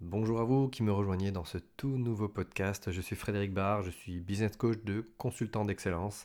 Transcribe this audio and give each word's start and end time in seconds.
Bonjour 0.00 0.38
à 0.40 0.44
vous 0.44 0.68
qui 0.68 0.84
me 0.84 0.92
rejoignez 0.92 1.32
dans 1.32 1.44
ce 1.44 1.58
tout 1.76 1.98
nouveau 1.98 2.28
podcast. 2.28 2.92
Je 2.92 3.00
suis 3.00 3.16
Frédéric 3.16 3.52
Barr, 3.52 3.82
je 3.82 3.90
suis 3.90 4.20
business 4.20 4.56
coach 4.56 4.78
de 4.84 5.04
consultant 5.18 5.64
d'excellence. 5.64 6.24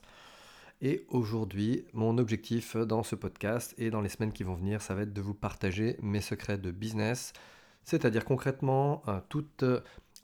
Et 0.84 1.07
aujourd'hui, 1.10 1.83
mon 1.91 2.20
objectif 2.20 2.78
dans 2.78 3.01
ce 3.01 3.15
podcast 3.15 3.73
et 3.79 3.89
dans 3.89 4.01
les 4.01 4.09
semaines 4.09 4.31
qui 4.31 4.44
vont 4.44 4.54
venir, 4.54 4.83
ça 4.83 4.94
va 4.94 5.01
être 5.01 5.13
de 5.13 5.21
vous 5.21 5.33
partager 5.33 5.97
mes 6.04 6.21
secrets 6.21 6.59
de 6.59 6.70
business, 6.70 7.33
c'est-à-dire 7.83 8.25
concrètement 8.25 9.02
euh, 9.07 9.20
toutes 9.28 9.66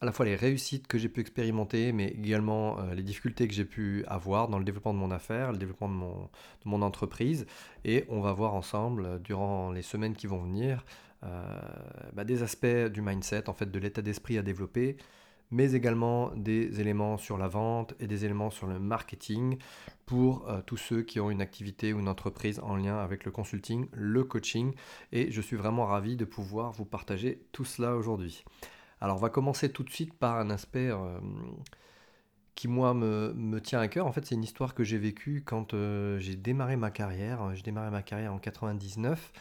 à 0.01 0.05
la 0.05 0.11
fois 0.11 0.25
les 0.25 0.35
réussites 0.35 0.87
que 0.87 0.97
j'ai 0.97 1.09
pu 1.09 1.19
expérimenter, 1.19 1.91
mais 1.91 2.07
également 2.07 2.79
euh, 2.79 2.93
les 2.93 3.03
difficultés 3.03 3.47
que 3.47 3.53
j'ai 3.53 3.65
pu 3.65 4.05
avoir 4.07 4.47
dans 4.47 4.59
le 4.59 4.63
développement 4.63 4.93
de 4.93 4.99
mon 4.99 5.11
affaire, 5.11 5.51
le 5.51 5.57
développement 5.57 5.89
de 5.89 6.69
mon, 6.69 6.81
entreprise. 6.81 7.45
Et 7.83 8.05
on 8.09 8.21
va 8.21 8.31
voir 8.31 8.53
ensemble, 8.53 9.21
durant 9.21 9.71
les 9.71 9.81
semaines 9.81 10.15
qui 10.15 10.27
vont 10.27 10.41
venir, 10.41 10.77
euh, 10.77 11.08
bah, 11.21 12.23
des 12.23 12.43
aspects 12.43 12.65
du 12.65 13.01
mindset, 13.01 13.49
en 13.49 13.53
fait, 13.53 13.69
de 13.69 13.79
l'état 13.79 14.01
d'esprit 14.01 14.37
à 14.37 14.41
développer, 14.41 14.97
mais 15.51 15.73
également 15.73 16.31
des 16.35 16.79
éléments 16.79 17.17
sur 17.17 17.37
la 17.37 17.47
vente 17.47 17.93
et 17.99 18.07
des 18.07 18.25
éléments 18.25 18.51
sur 18.51 18.67
le 18.67 18.79
marketing 18.79 19.57
pour 20.05 20.47
euh, 20.47 20.61
tous 20.65 20.77
ceux 20.77 21.01
qui 21.01 21.19
ont 21.19 21.31
une 21.31 21.41
activité 21.41 21.93
ou 21.93 21.99
une 21.99 22.07
entreprise 22.07 22.59
en 22.59 22.75
lien 22.75 22.97
avec 22.97 23.25
le 23.25 23.31
consulting, 23.31 23.87
le 23.91 24.23
coaching. 24.23 24.73
Et 25.11 25.31
je 25.31 25.41
suis 25.41 25.55
vraiment 25.55 25.85
ravi 25.85 26.15
de 26.17 26.25
pouvoir 26.25 26.71
vous 26.71 26.85
partager 26.85 27.41
tout 27.51 27.65
cela 27.65 27.95
aujourd'hui. 27.95 28.43
Alors 29.01 29.17
on 29.17 29.19
va 29.19 29.29
commencer 29.29 29.71
tout 29.71 29.83
de 29.83 29.89
suite 29.89 30.13
par 30.13 30.37
un 30.37 30.49
aspect 30.49 30.89
euh, 30.89 31.19
qui 32.53 32.67
moi 32.67 32.93
me, 32.93 33.59
tient 33.59 33.79
à 33.79 33.87
cœur. 33.87 34.05
En 34.05 34.11
fait 34.11 34.25
c'est 34.25 34.35
une 34.35 34.43
histoire 34.43 34.75
que 34.75 34.83
j'ai 34.83 34.97
vécue 34.97 35.41
quand 35.45 35.73
j'ai 36.17 36.35
démarré 36.35 36.75
ma 36.75 36.91
carrière. 36.91 37.55
J'ai 37.55 37.63
démarré 37.63 37.89
ma 37.89 38.03
carrière 38.03 38.33
en 38.33 38.39
99. 38.39 39.31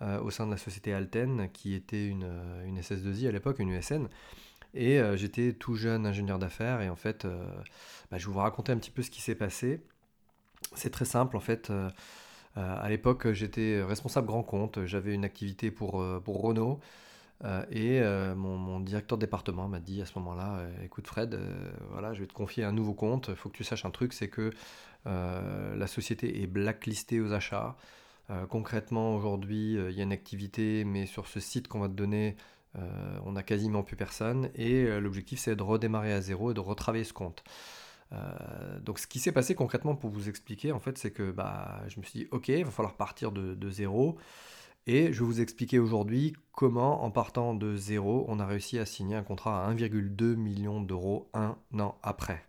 Euh, 0.00 0.20
au 0.20 0.30
sein 0.30 0.46
de 0.46 0.52
la 0.52 0.56
société 0.56 0.92
Alten, 0.92 1.48
qui 1.52 1.74
était 1.74 2.06
une, 2.06 2.22
euh, 2.22 2.64
une 2.64 2.78
SS2I 2.78 3.26
à 3.26 3.32
l'époque, 3.32 3.58
une 3.58 3.70
USN. 3.70 4.06
Et 4.72 5.00
euh, 5.00 5.16
j'étais 5.16 5.54
tout 5.54 5.74
jeune 5.74 6.06
ingénieur 6.06 6.38
d'affaires, 6.38 6.80
et 6.82 6.88
en 6.88 6.94
fait, 6.94 7.26
bah, 8.10 8.18
je 8.18 8.26
vais 8.28 8.32
vous 8.32 8.38
raconter 8.38 8.70
un 8.70 8.76
petit 8.76 8.92
peu 8.92 9.02
ce 9.02 9.10
qui 9.10 9.20
s'est 9.20 9.34
passé. 9.34 9.80
C'est 10.74 10.90
très 10.90 11.04
simple, 11.04 11.36
en 11.36 11.40
fait. 11.40 11.72
à 12.56 12.88
l'époque, 12.88 13.32
j'étais 13.32 13.82
responsable 13.82 14.28
grand 14.28 14.42
compte, 14.42 14.84
j'avais 14.86 15.14
une 15.14 15.24
activité 15.24 15.70
pour, 15.70 16.04
pour 16.24 16.42
Renault. 16.42 16.80
et 17.70 18.00
mon, 18.36 18.80
directeur 18.80 19.18
de 19.18 19.24
département 19.26 19.68
m'a 19.68 19.80
dit 19.80 20.02
à 20.02 20.06
ce 20.06 20.18
moment-là, 20.18 20.62
écoute 20.84 21.06
Fred, 21.06 21.38
voilà, 21.90 22.14
je 22.14 22.20
vais 22.20 22.26
te 22.26 22.34
confier 22.34 22.64
un 22.64 22.72
nouveau 22.72 22.94
compte. 22.94 23.28
Il 23.30 23.36
faut 23.36 23.48
que 23.48 23.56
tu 23.56 23.64
saches 23.64 23.84
un 23.84 23.90
truc, 23.90 24.12
c'est 24.12 24.28
que 24.28 24.50
la 25.06 25.86
société 25.86 26.42
est 26.42 26.46
blacklistée 26.46 27.20
aux 27.20 27.32
achats. 27.32 27.76
Euh, 28.30 28.46
concrètement, 28.46 29.14
aujourd'hui, 29.14 29.76
euh, 29.78 29.90
il 29.90 29.96
y 29.96 30.00
a 30.00 30.04
une 30.04 30.12
activité, 30.12 30.84
mais 30.84 31.06
sur 31.06 31.26
ce 31.26 31.40
site 31.40 31.68
qu'on 31.68 31.80
va 31.80 31.88
te 31.88 31.94
donner, 31.94 32.36
euh, 32.76 33.18
on 33.24 33.32
n'a 33.32 33.42
quasiment 33.42 33.82
plus 33.82 33.96
personne. 33.96 34.50
Et 34.54 34.86
l'objectif, 35.00 35.38
c'est 35.40 35.56
de 35.56 35.62
redémarrer 35.62 36.12
à 36.12 36.20
zéro 36.20 36.50
et 36.50 36.54
de 36.54 36.60
retravailler 36.60 37.04
ce 37.04 37.12
compte. 37.12 37.42
donc, 38.82 38.98
ce 38.98 39.06
qui 39.06 39.18
s'est 39.18 39.32
passé 39.32 39.54
concrètement 39.54 39.94
pour 39.96 40.10
vous 40.10 40.28
expliquer, 40.28 40.72
en 40.72 40.80
fait, 40.80 40.98
c'est 40.98 41.10
que 41.10 41.30
bah, 41.30 41.82
je 41.88 42.00
me 42.00 42.04
suis 42.04 42.20
dit, 42.20 42.28
ok, 42.30 42.48
il 42.48 42.64
va 42.64 42.70
falloir 42.70 42.94
partir 42.96 43.32
de, 43.32 43.54
de 43.54 43.70
zéro. 43.70 44.18
Et 44.86 45.12
je 45.12 45.20
vais 45.20 45.26
vous 45.26 45.40
expliquer 45.42 45.78
aujourd'hui 45.78 46.34
comment, 46.52 47.04
en 47.04 47.10
partant 47.10 47.54
de 47.54 47.76
zéro, 47.76 48.24
on 48.28 48.40
a 48.40 48.46
réussi 48.46 48.78
à 48.78 48.86
signer 48.86 49.16
un 49.16 49.22
contrat 49.22 49.66
à 49.66 49.74
1,2 49.74 50.34
million 50.36 50.80
d'euros 50.80 51.28
un 51.34 51.58
an 51.78 51.98
après. 52.02 52.42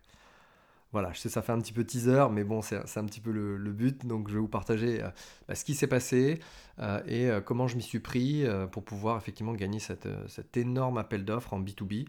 Voilà, 0.92 1.12
je 1.12 1.20
sais, 1.20 1.28
ça 1.28 1.40
fait 1.40 1.52
un 1.52 1.60
petit 1.60 1.72
peu 1.72 1.84
teaser, 1.84 2.26
mais 2.32 2.42
bon, 2.42 2.62
c'est 2.62 2.76
un 2.96 3.04
petit 3.04 3.20
peu 3.20 3.30
le, 3.30 3.72
but. 3.72 4.06
Donc, 4.06 4.28
je 4.28 4.34
vais 4.34 4.40
vous 4.40 4.48
partager 4.48 5.02
euh, 5.02 5.08
bah, 5.46 5.54
ce 5.54 5.64
qui 5.64 5.74
s'est 5.74 5.86
passé 5.86 6.40
euh, 6.80 7.00
et 7.06 7.30
euh, 7.30 7.40
comment 7.40 7.68
je 7.68 7.76
m'y 7.76 7.82
suis 7.82 8.00
pris 8.00 8.44
pour 8.72 8.84
pouvoir 8.84 9.16
effectivement 9.16 9.52
gagner 9.54 9.78
cet 9.78 10.56
énorme 10.56 10.98
appel 10.98 11.24
d'offres 11.24 11.54
en 11.54 11.60
B2B. 11.60 12.06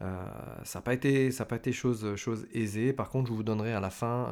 ça 0.00 0.78
n'a 0.78 0.80
pas 0.82 0.94
été, 0.94 1.32
ça 1.32 1.44
pas 1.44 1.56
été 1.56 1.72
chose, 1.72 2.14
chose 2.14 2.46
aisée. 2.52 2.92
Par 2.92 3.10
contre, 3.10 3.28
je 3.28 3.32
vous 3.32 3.42
donnerai 3.42 3.72
à 3.72 3.80
la 3.80 3.90
fin 3.90 4.26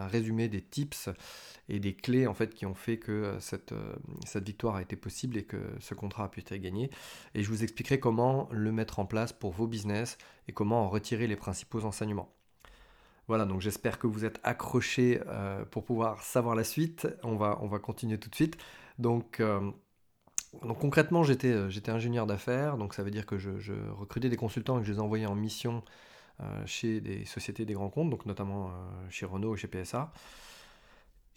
un 0.00 0.06
résumé 0.08 0.48
des 0.48 0.60
tips 0.60 1.08
et 1.68 1.80
des 1.80 1.94
clés 1.94 2.26
en 2.26 2.34
fait 2.34 2.52
qui 2.54 2.66
ont 2.66 2.74
fait 2.74 2.98
que 2.98 3.36
cette, 3.38 3.72
cette 4.26 4.44
victoire 4.46 4.76
a 4.76 4.82
été 4.82 4.96
possible 4.96 5.38
et 5.38 5.44
que 5.44 5.58
ce 5.80 5.94
contrat 5.94 6.24
a 6.24 6.28
pu 6.28 6.40
être 6.40 6.54
gagné. 6.56 6.90
Et 7.34 7.42
je 7.42 7.48
vous 7.48 7.62
expliquerai 7.62 7.98
comment 7.98 8.48
le 8.52 8.72
mettre 8.72 8.98
en 8.98 9.06
place 9.06 9.32
pour 9.32 9.52
vos 9.52 9.66
business 9.66 10.18
et 10.48 10.52
comment 10.52 10.84
en 10.84 10.88
retirer 10.90 11.26
les 11.26 11.36
principaux 11.36 11.84
enseignements. 11.84 12.30
Voilà, 13.28 13.44
donc 13.44 13.60
j'espère 13.60 13.98
que 13.98 14.06
vous 14.06 14.24
êtes 14.24 14.40
accrochés 14.42 15.20
euh, 15.28 15.64
pour 15.64 15.84
pouvoir 15.84 16.22
savoir 16.22 16.54
la 16.56 16.64
suite. 16.64 17.08
On 17.22 17.36
va, 17.36 17.58
on 17.62 17.66
va 17.66 17.78
continuer 17.78 18.18
tout 18.18 18.28
de 18.28 18.34
suite. 18.34 18.58
Donc, 18.98 19.40
euh, 19.40 19.70
concrètement, 20.80 21.22
j'étais, 21.22 21.52
euh, 21.52 21.70
j'étais 21.70 21.90
ingénieur 21.90 22.26
d'affaires, 22.26 22.76
donc 22.76 22.94
ça 22.94 23.02
veut 23.02 23.10
dire 23.10 23.26
que 23.26 23.38
je, 23.38 23.72
recrutais 23.92 24.28
des 24.28 24.36
consultants 24.36 24.78
et 24.78 24.80
que 24.80 24.86
je 24.86 24.92
les 24.92 25.00
envoyais 25.00 25.26
en 25.26 25.34
mission 25.34 25.82
chez 26.66 27.00
des 27.00 27.24
sociétés 27.24 27.64
des 27.64 27.74
grands 27.74 27.90
comptes, 27.90 28.10
donc 28.10 28.26
notamment 28.26 28.72
chez 29.10 29.26
Renault 29.26 29.54
et 29.54 29.58
chez 29.58 29.68
PSA. 29.68 30.12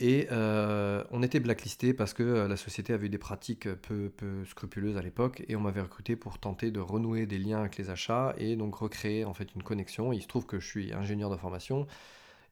Et 0.02 0.28
euh, 0.32 1.04
on 1.12 1.24
était 1.24 1.40
blacklisté 1.40 1.94
parce 1.94 2.14
que 2.14 2.24
euh, 2.24 2.48
la 2.50 2.58
société 2.58 2.92
avait 2.92 3.06
eu 3.08 3.10
des 3.10 3.18
pratiques 3.18 3.74
peu, 3.76 4.10
peu 4.10 4.44
scrupuleuses 4.44 4.98
à 4.98 5.02
l'époque 5.02 5.44
et 5.48 5.56
on 5.56 5.62
m'avait 5.62 5.82
recruté 5.82 6.18
pour 6.18 6.38
tenter 6.38 6.70
de 6.70 6.82
renouer 6.82 7.26
des 7.26 7.38
liens 7.38 7.60
avec 7.62 7.78
les 7.78 7.90
achats 7.90 8.36
et 8.38 8.58
donc 8.58 8.76
recréer 8.76 9.24
en 9.24 9.34
fait 9.34 9.56
une 9.56 9.64
connexion. 9.64 10.12
il 10.12 10.22
se 10.22 10.28
trouve 10.28 10.46
que 10.46 10.60
je 10.60 10.68
suis 10.68 10.94
ingénieur 10.94 11.30
de 11.30 11.38
formation 11.38 11.88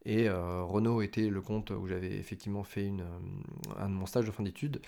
et 0.05 0.29
euh, 0.29 0.63
Renault 0.63 1.01
était 1.01 1.29
le 1.29 1.41
compte 1.41 1.71
où 1.71 1.85
j'avais 1.87 2.15
effectivement 2.15 2.63
fait 2.63 2.85
une, 2.85 3.05
un 3.77 3.89
de 3.89 3.93
mon 3.93 4.05
stage 4.05 4.25
de 4.25 4.31
fin 4.31 4.43
d'études, 4.43 4.81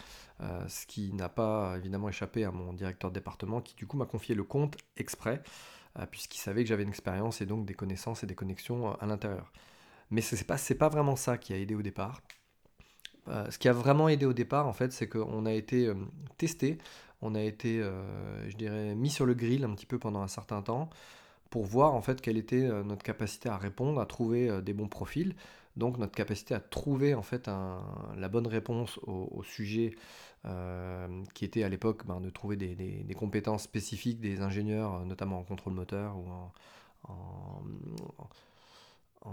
ce 0.68 0.86
qui 0.86 1.14
n'a 1.14 1.30
pas 1.30 1.76
évidemment 1.78 2.10
échappé 2.10 2.44
à 2.46 2.52
mon 2.52 2.74
directeur 2.74 3.12
de 3.12 3.16
département 3.16 3.62
qui 3.62 3.76
du 3.76 3.86
coup 3.88 3.98
m'a 3.98 4.06
confié 4.06 4.36
le 4.36 4.44
compte 4.44 4.78
exprès 4.98 5.42
puisqu'il 6.12 6.40
savait 6.40 6.64
que 6.64 6.70
j'avais 6.70 6.84
une 6.84 6.90
expérience 6.90 7.42
et 7.42 7.46
donc 7.46 7.66
des 7.66 7.74
connaissances 7.74 8.24
et 8.24 8.28
des 8.28 8.36
connexions 8.36 8.94
à 8.96 9.06
l'intérieur. 9.06 9.52
Mais 10.12 10.22
ce 10.22 10.36
n'est 10.36 10.44
pas, 10.44 10.58
pas 10.58 10.90
vraiment 10.90 11.16
ça 11.16 11.38
qui 11.38 11.54
a 11.54 11.58
aidé 11.58 11.76
au 11.76 11.82
départ. 11.82 12.22
Euh, 13.28 13.50
ce 13.50 13.58
qui 13.58 13.68
a 13.68 13.74
vraiment 13.74 14.10
aidé 14.10 14.26
au 14.26 14.34
départ, 14.34 14.68
en 14.68 14.74
fait, 14.74 14.92
c'est 14.92 15.08
qu'on 15.08 15.46
a 15.46 15.54
été 15.54 15.88
euh, 15.88 15.96
testé, 16.38 16.78
on 17.22 17.36
a 17.36 17.42
été, 17.42 17.82
euh, 17.82 18.50
je 18.50 18.56
dirais, 18.56 18.96
mis 18.96 19.10
sur 19.10 19.26
le 19.26 19.34
grill 19.34 19.64
un 19.64 19.74
petit 19.74 19.86
peu 19.86 19.98
pendant 20.00 20.22
un 20.22 20.28
certain 20.28 20.62
temps 20.62 20.90
pour 21.50 21.64
voir 21.64 21.94
en 21.94 22.02
fait 22.02 22.22
quelle 22.22 22.38
était 22.38 22.68
notre 22.84 23.04
capacité 23.04 23.48
à 23.48 23.56
répondre, 23.56 24.02
à 24.02 24.06
trouver 24.06 24.62
des 24.62 24.74
bons 24.74 24.90
profils, 24.90 25.36
donc 25.78 25.98
notre 25.98 26.14
capacité 26.14 26.54
à 26.54 26.60
trouver 26.60 27.14
en 27.14 27.22
fait 27.22 27.48
la 27.48 28.28
bonne 28.28 28.48
réponse 28.48 29.00
au, 29.04 29.42
sujet 29.44 29.96
qui 31.34 31.46
était 31.46 31.64
à 31.64 31.70
l'époque 31.70 32.06
ben, 32.06 32.20
de 32.20 32.30
trouver 32.30 32.58
des, 32.58 33.16
compétences 33.16 33.64
spécifiques 33.64 34.20
des 34.20 34.42
ingénieurs, 34.42 35.06
notamment 35.06 35.40
en 35.40 35.44
contrôle 35.44 35.74
moteur 35.74 36.18
ou 36.18 36.30
en 36.30 36.52
en 37.08 37.62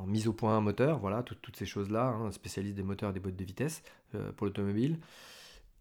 mise 0.06 0.28
au 0.28 0.32
point 0.32 0.60
moteur, 0.60 0.98
voilà, 0.98 1.22
toutes 1.22 1.56
ces 1.56 1.66
choses-là, 1.66 2.06
hein, 2.06 2.32
spécialiste 2.32 2.76
des 2.76 2.82
moteurs 2.82 3.10
et 3.10 3.12
des 3.12 3.20
boîtes 3.20 3.36
de 3.36 3.44
vitesse 3.44 3.82
euh, 4.14 4.32
pour 4.32 4.46
l'automobile. 4.46 4.98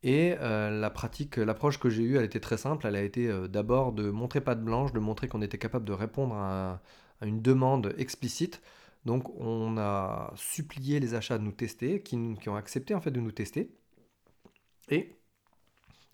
Et 0.04 0.36
euh, 0.40 0.70
la 0.80 0.90
pratique, 0.90 1.38
l'approche 1.38 1.80
que 1.80 1.90
j'ai 1.90 2.04
eue, 2.04 2.18
elle 2.18 2.26
était 2.26 2.40
très 2.40 2.58
simple. 2.58 2.88
Elle 2.88 2.96
a 2.96 3.04
été 3.04 3.28
euh, 3.28 3.48
d'abord 3.48 3.94
de 3.94 4.10
montrer 4.10 4.42
pas 4.42 4.56
de 4.56 4.62
blanche, 4.64 4.94
de 4.94 5.00
montrer 5.00 5.28
qu'on 5.28 5.42
était 5.42 5.58
capable 5.60 5.86
de 5.86 5.94
répondre 5.94 6.36
à, 6.36 6.82
une 7.22 7.42
demande 7.42 7.94
explicite. 7.98 8.62
Donc 9.06 9.30
on 9.40 9.78
a 9.78 10.34
supplié 10.36 11.00
les 11.00 11.14
achats 11.14 11.38
de 11.38 11.44
nous 11.44 11.52
tester, 11.52 12.02
qui, 12.02 12.16
ont 12.48 12.56
accepté 12.56 12.96
en 12.96 13.02
fait 13.02 13.12
de 13.12 13.20
nous 13.20 13.32
tester. 13.32 13.72
Et 14.90 15.16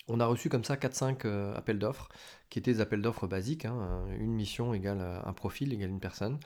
on 0.09 0.19
a 0.19 0.25
reçu 0.25 0.49
comme 0.49 0.63
ça 0.63 0.75
4-5 0.75 1.53
appels 1.55 1.79
d'offres, 1.79 2.09
qui 2.49 2.59
étaient 2.59 2.73
des 2.73 2.81
appels 2.81 3.01
d'offres 3.01 3.27
basiques. 3.27 3.65
Hein, 3.65 4.05
une 4.19 4.33
mission 4.33 4.73
égale 4.73 5.21
un 5.25 5.33
profil 5.33 5.73
égale 5.73 5.89
une 5.89 5.99
personne 5.99 6.39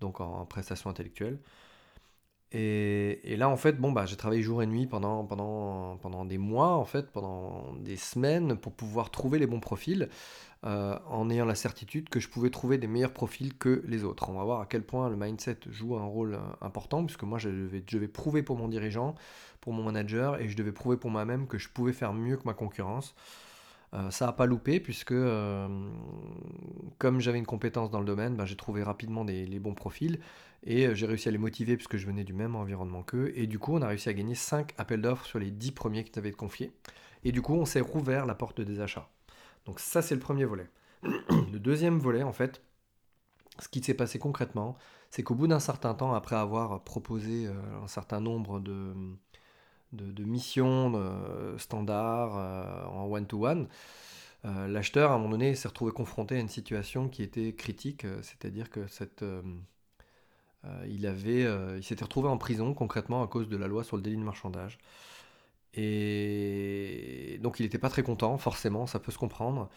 donc 0.00 0.20
en, 0.20 0.44
prestation 0.46 0.90
intellectuelle. 0.90 1.38
Et, 2.52 3.36
là, 3.36 3.48
en 3.48 3.56
fait, 3.56 3.74
bon, 3.78 3.92
bah, 3.92 4.06
j'ai 4.06 4.16
travaillé 4.16 4.42
jour 4.42 4.60
et 4.60 4.66
nuit 4.66 4.86
pendant, 4.88 5.24
pendant, 5.24 6.24
des 6.24 6.38
mois, 6.38 6.72
en 6.72 6.84
fait, 6.84 7.10
pendant 7.12 7.74
des 7.74 7.96
semaines, 7.96 8.56
pour 8.56 8.72
pouvoir 8.72 9.10
trouver 9.10 9.38
les 9.38 9.46
bons 9.46 9.60
profils, 9.60 10.08
euh, 10.66 10.98
en 11.06 11.30
ayant 11.30 11.44
la 11.44 11.54
certitude 11.54 12.08
que 12.08 12.18
je 12.18 12.28
pouvais 12.28 12.50
trouver 12.50 12.76
des 12.76 12.88
meilleurs 12.88 13.12
profils 13.12 13.56
que 13.56 13.84
les 13.86 14.02
autres. 14.02 14.28
On 14.30 14.32
va 14.32 14.42
voir 14.42 14.60
à 14.60 14.66
quel 14.66 14.82
point 14.82 15.08
le 15.08 15.16
mindset 15.16 15.58
joue 15.70 15.96
un 15.96 16.04
rôle 16.04 16.34
euh, 16.34 16.40
important, 16.60 17.04
puisque 17.04 17.22
moi, 17.22 17.38
je 17.38 17.50
vais, 17.50 17.84
je 17.88 17.98
vais 17.98 18.08
prouver 18.08 18.42
pour 18.42 18.56
mon 18.56 18.66
dirigeant, 18.66 19.14
pour 19.60 19.72
mon 19.72 19.84
manager, 19.84 20.40
et 20.40 20.48
je 20.48 20.56
devais 20.56 20.72
prouver 20.72 20.96
pour 20.96 21.10
moi-même 21.10 21.46
que 21.46 21.56
je 21.56 21.68
pouvais 21.68 21.92
faire 21.92 22.12
mieux 22.12 22.36
que 22.36 22.44
ma 22.46 22.54
concurrence. 22.54 23.14
Euh, 23.92 24.10
ça 24.10 24.26
n'a 24.26 24.32
pas 24.32 24.46
loupé 24.46 24.78
puisque 24.78 25.12
euh, 25.12 25.68
comme 26.98 27.20
j'avais 27.20 27.38
une 27.38 27.46
compétence 27.46 27.90
dans 27.90 27.98
le 27.98 28.06
domaine, 28.06 28.36
ben, 28.36 28.46
j'ai 28.46 28.56
trouvé 28.56 28.82
rapidement 28.82 29.24
les 29.24 29.58
bons 29.58 29.74
profils 29.74 30.20
et 30.62 30.86
euh, 30.86 30.94
j'ai 30.94 31.06
réussi 31.06 31.28
à 31.28 31.32
les 31.32 31.38
motiver 31.38 31.76
puisque 31.76 31.96
je 31.96 32.06
venais 32.06 32.22
du 32.22 32.32
même 32.32 32.54
environnement 32.54 33.02
qu'eux. 33.02 33.32
Et 33.34 33.46
du 33.46 33.58
coup, 33.58 33.74
on 33.74 33.82
a 33.82 33.88
réussi 33.88 34.08
à 34.08 34.14
gagner 34.14 34.34
5 34.34 34.74
appels 34.78 35.02
d'offres 35.02 35.26
sur 35.26 35.38
les 35.38 35.50
10 35.50 35.72
premiers 35.72 36.04
qui 36.04 36.12
nous 36.14 36.18
avaient 36.20 36.32
confiés. 36.32 36.72
Et 37.24 37.32
du 37.32 37.42
coup, 37.42 37.54
on 37.54 37.64
s'est 37.64 37.80
rouvert 37.80 38.26
la 38.26 38.34
porte 38.34 38.60
des 38.60 38.80
achats. 38.80 39.08
Donc 39.66 39.80
ça, 39.80 40.02
c'est 40.02 40.14
le 40.14 40.20
premier 40.20 40.44
volet. 40.44 40.68
le 41.02 41.58
deuxième 41.58 41.98
volet, 41.98 42.22
en 42.22 42.32
fait, 42.32 42.62
ce 43.58 43.68
qui 43.68 43.82
s'est 43.82 43.94
passé 43.94 44.18
concrètement, 44.18 44.76
c'est 45.10 45.22
qu'au 45.24 45.34
bout 45.34 45.48
d'un 45.48 45.60
certain 45.60 45.94
temps, 45.94 46.14
après 46.14 46.36
avoir 46.36 46.82
proposé 46.84 47.48
un 47.82 47.88
certain 47.88 48.20
nombre 48.20 48.60
de 48.60 48.94
de, 49.92 50.24
missions 50.24 50.92
standards 51.58 52.36
euh, 52.36 52.84
en 52.86 53.06
one-to-one. 53.06 53.68
L'acheteur, 54.44 55.10
à 55.10 55.14
un 55.14 55.18
moment 55.18 55.32
donné, 55.32 55.54
s'est 55.54 55.68
retrouvé 55.68 55.92
confronté 55.92 56.36
à 56.36 56.40
une 56.40 56.48
situation 56.48 57.08
qui 57.08 57.22
était 57.22 57.52
critique, 57.54 58.06
c'est-à-dire 58.22 58.70
que 58.70 58.86
cette, 58.86 59.22
il, 60.88 61.06
avait, 61.06 61.46
il 61.76 61.84
s'était 61.84 62.04
retrouvé 62.04 62.28
en 62.28 62.38
prison 62.38 62.72
concrètement 62.72 63.22
à 63.22 63.26
cause 63.26 63.50
de 63.50 63.56
la 63.58 63.68
loi 63.68 63.84
sur 63.84 63.96
le 63.96 64.02
délit 64.02 64.16
de 64.16 64.22
marchandage. 64.22 64.78
Et 65.74 67.38
donc 67.42 67.60
il 67.60 67.62
n'était 67.62 67.78
pas 67.78 67.90
très 67.90 68.02
content, 68.02 68.36
forcément, 68.38 68.86
ça 68.86 68.98
peut 68.98 69.12
se 69.12 69.18
comprendre, 69.18 69.68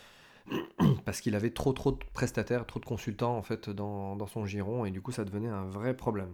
parce 1.06 1.22
qu'il 1.22 1.36
avait 1.36 1.52
trop 1.52 1.74
trop 1.74 1.92
de 1.92 2.00
prestataires, 2.14 2.66
trop 2.66 2.80
de 2.80 2.86
consultants 2.86 3.38
en 3.38 3.44
fait 3.44 3.70
dans, 3.70 4.16
dans 4.16 4.28
son 4.28 4.46
giron, 4.46 4.86
et 4.86 4.92
du 4.92 5.02
coup 5.02 5.12
ça 5.12 5.24
devenait 5.26 5.50
un 5.50 5.66
vrai 5.66 5.96
problème. 5.96 6.34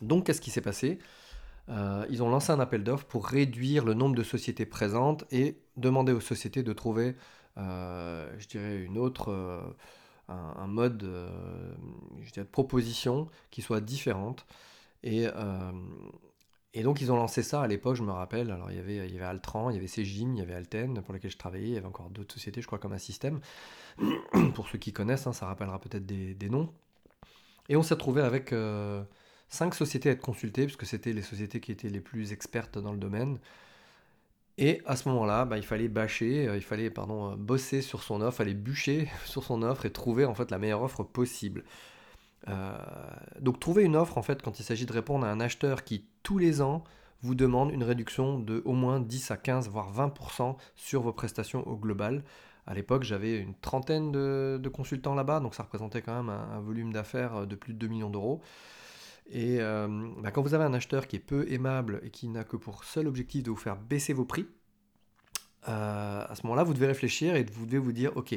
Donc 0.00 0.26
qu'est-ce 0.26 0.40
qui 0.40 0.50
s'est 0.50 0.60
passé? 0.62 0.98
Euh, 1.68 2.06
Ils 2.10 2.22
ont 2.22 2.30
lancé 2.30 2.52
un 2.52 2.60
appel 2.60 2.84
d'offres 2.84 3.06
pour 3.06 3.26
réduire 3.26 3.84
le 3.84 3.94
nombre 3.94 4.14
de 4.14 4.22
sociétés 4.22 4.66
présentes 4.66 5.24
et 5.30 5.58
demander 5.76 6.12
aux 6.12 6.20
sociétés 6.20 6.62
de 6.62 6.72
trouver, 6.72 7.16
euh, 7.58 8.32
je 8.38 8.46
dirais, 8.46 8.76
une 8.76 8.98
autre, 8.98 9.32
euh, 9.32 9.60
un, 10.28 10.66
mode 10.66 11.02
je 12.20 12.32
dirais, 12.32 12.44
de 12.44 12.50
proposition 12.50 13.28
qui 13.50 13.62
soit 13.62 13.80
différente. 13.80 14.46
Et, 15.02 15.26
donc 16.82 17.00
ils 17.00 17.10
ont 17.10 17.16
lancé 17.16 17.42
ça 17.42 17.62
à 17.62 17.66
l'époque, 17.66 17.96
je 17.96 18.02
me 18.02 18.12
rappelle. 18.12 18.50
Alors 18.50 18.70
il 18.70 18.76
y 18.76 18.80
avait, 18.80 19.08
il 19.08 19.14
y 19.14 19.16
avait 19.16 19.24
Altran, 19.24 19.70
il 19.70 19.74
y 19.74 19.78
avait 19.78 19.86
Cegim, 19.86 20.34
il 20.34 20.38
y 20.38 20.42
avait 20.42 20.54
Alten 20.54 21.02
pour 21.02 21.14
lesquels 21.14 21.30
je 21.30 21.38
travaillais, 21.38 21.68
il 21.68 21.74
y 21.74 21.76
avait 21.76 21.86
encore 21.86 22.10
d'autres 22.10 22.34
sociétés, 22.34 22.60
je 22.60 22.66
crois, 22.66 22.78
comme 22.78 22.92
un 22.92 22.98
système. 22.98 23.40
pour 24.54 24.68
ceux 24.68 24.78
qui 24.78 24.92
connaissent, 24.92 25.26
hein, 25.26 25.32
ça 25.32 25.46
rappellera 25.46 25.80
peut-être 25.80 26.04
des, 26.04 26.34
des, 26.34 26.50
noms. 26.50 26.72
Et 27.68 27.76
on 27.76 27.82
s'est 27.82 27.94
retrouvé 27.94 28.20
avec 28.22 28.52
cinq 29.48 29.74
sociétés 29.74 30.08
à 30.08 30.12
être 30.12 30.20
consultées, 30.20 30.64
puisque 30.64 30.86
c'était 30.86 31.12
les 31.12 31.22
sociétés 31.22 31.60
qui 31.60 31.72
étaient 31.72 31.88
les 31.88 32.00
plus 32.00 32.32
expertes 32.32 32.78
dans 32.78 32.92
le 32.92 32.98
domaine. 32.98 33.38
Et 34.58 34.80
à 34.86 34.96
ce 34.96 35.08
moment-là, 35.10 35.44
bah, 35.44 35.58
il 35.58 35.64
fallait 35.64 35.88
bâcher, 35.88 36.48
euh, 36.48 36.56
il 36.56 36.62
fallait 36.62 36.90
euh, 36.96 37.36
bosser 37.36 37.82
sur 37.82 38.02
son 38.02 38.22
offre, 38.22 38.38
fallait 38.38 38.54
bûcher 38.54 39.08
sur 39.26 39.44
son 39.44 39.62
offre 39.62 39.84
et 39.86 39.90
trouver 39.90 40.24
en 40.24 40.34
fait 40.34 40.50
la 40.50 40.58
meilleure 40.58 40.82
offre 40.82 41.02
possible. 41.02 41.64
Euh, 42.48 42.76
donc 43.40 43.60
trouver 43.60 43.82
une 43.82 43.96
offre 43.96 44.18
en 44.18 44.22
fait 44.22 44.40
quand 44.40 44.60
il 44.60 44.62
s'agit 44.62 44.86
de 44.86 44.92
répondre 44.92 45.26
à 45.26 45.30
un 45.30 45.40
acheteur 45.40 45.84
qui 45.84 46.04
tous 46.22 46.38
les 46.38 46.62
ans 46.62 46.84
vous 47.22 47.34
demande 47.34 47.72
une 47.72 47.82
réduction 47.82 48.38
de 48.38 48.62
au 48.64 48.72
moins 48.72 49.00
10 49.00 49.30
à 49.32 49.36
15 49.36 49.68
voire 49.68 49.92
20% 49.92 50.56
sur 50.76 51.02
vos 51.02 51.12
prestations 51.12 51.66
au 51.66 51.76
global. 51.76 52.22
À 52.66 52.74
l'époque, 52.74 53.04
j'avais 53.04 53.38
une 53.38 53.54
trentaine 53.54 54.10
de, 54.10 54.70
consultants 54.72 55.14
là-bas, 55.14 55.40
donc 55.40 55.54
ça 55.54 55.62
représentait 55.62 56.02
quand 56.02 56.16
même 56.16 56.30
un 56.30 56.58
volume 56.60 56.92
d'affaires 56.92 57.46
de 57.46 57.54
plus 57.54 57.72
de 57.74 57.78
2 57.78 57.86
millions 57.86 58.10
d'euros. 58.10 58.42
Et 59.28 59.60
euh, 59.60 59.88
bah, 60.18 60.30
quand 60.30 60.42
vous 60.42 60.54
avez 60.54 60.64
un 60.64 60.74
acheteur 60.74 61.06
qui 61.06 61.16
est 61.16 61.20
peu 61.20 61.50
aimable 61.50 62.00
et 62.04 62.10
qui 62.10 62.28
n'a 62.28 62.44
que 62.44 62.56
pour 62.56 62.84
seul 62.84 63.06
objectif 63.08 63.42
de 63.42 63.50
vous 63.50 63.56
faire 63.56 63.76
baisser 63.76 64.12
vos 64.12 64.24
prix, 64.24 64.46
euh, 65.68 66.24
à 66.28 66.34
ce 66.36 66.44
moment-là, 66.44 66.62
vous 66.62 66.74
devez 66.74 66.86
réfléchir 66.86 67.34
et 67.34 67.44
vous 67.44 67.66
devez 67.66 67.78
vous 67.78 67.92
dire, 67.92 68.16
ok, 68.16 68.32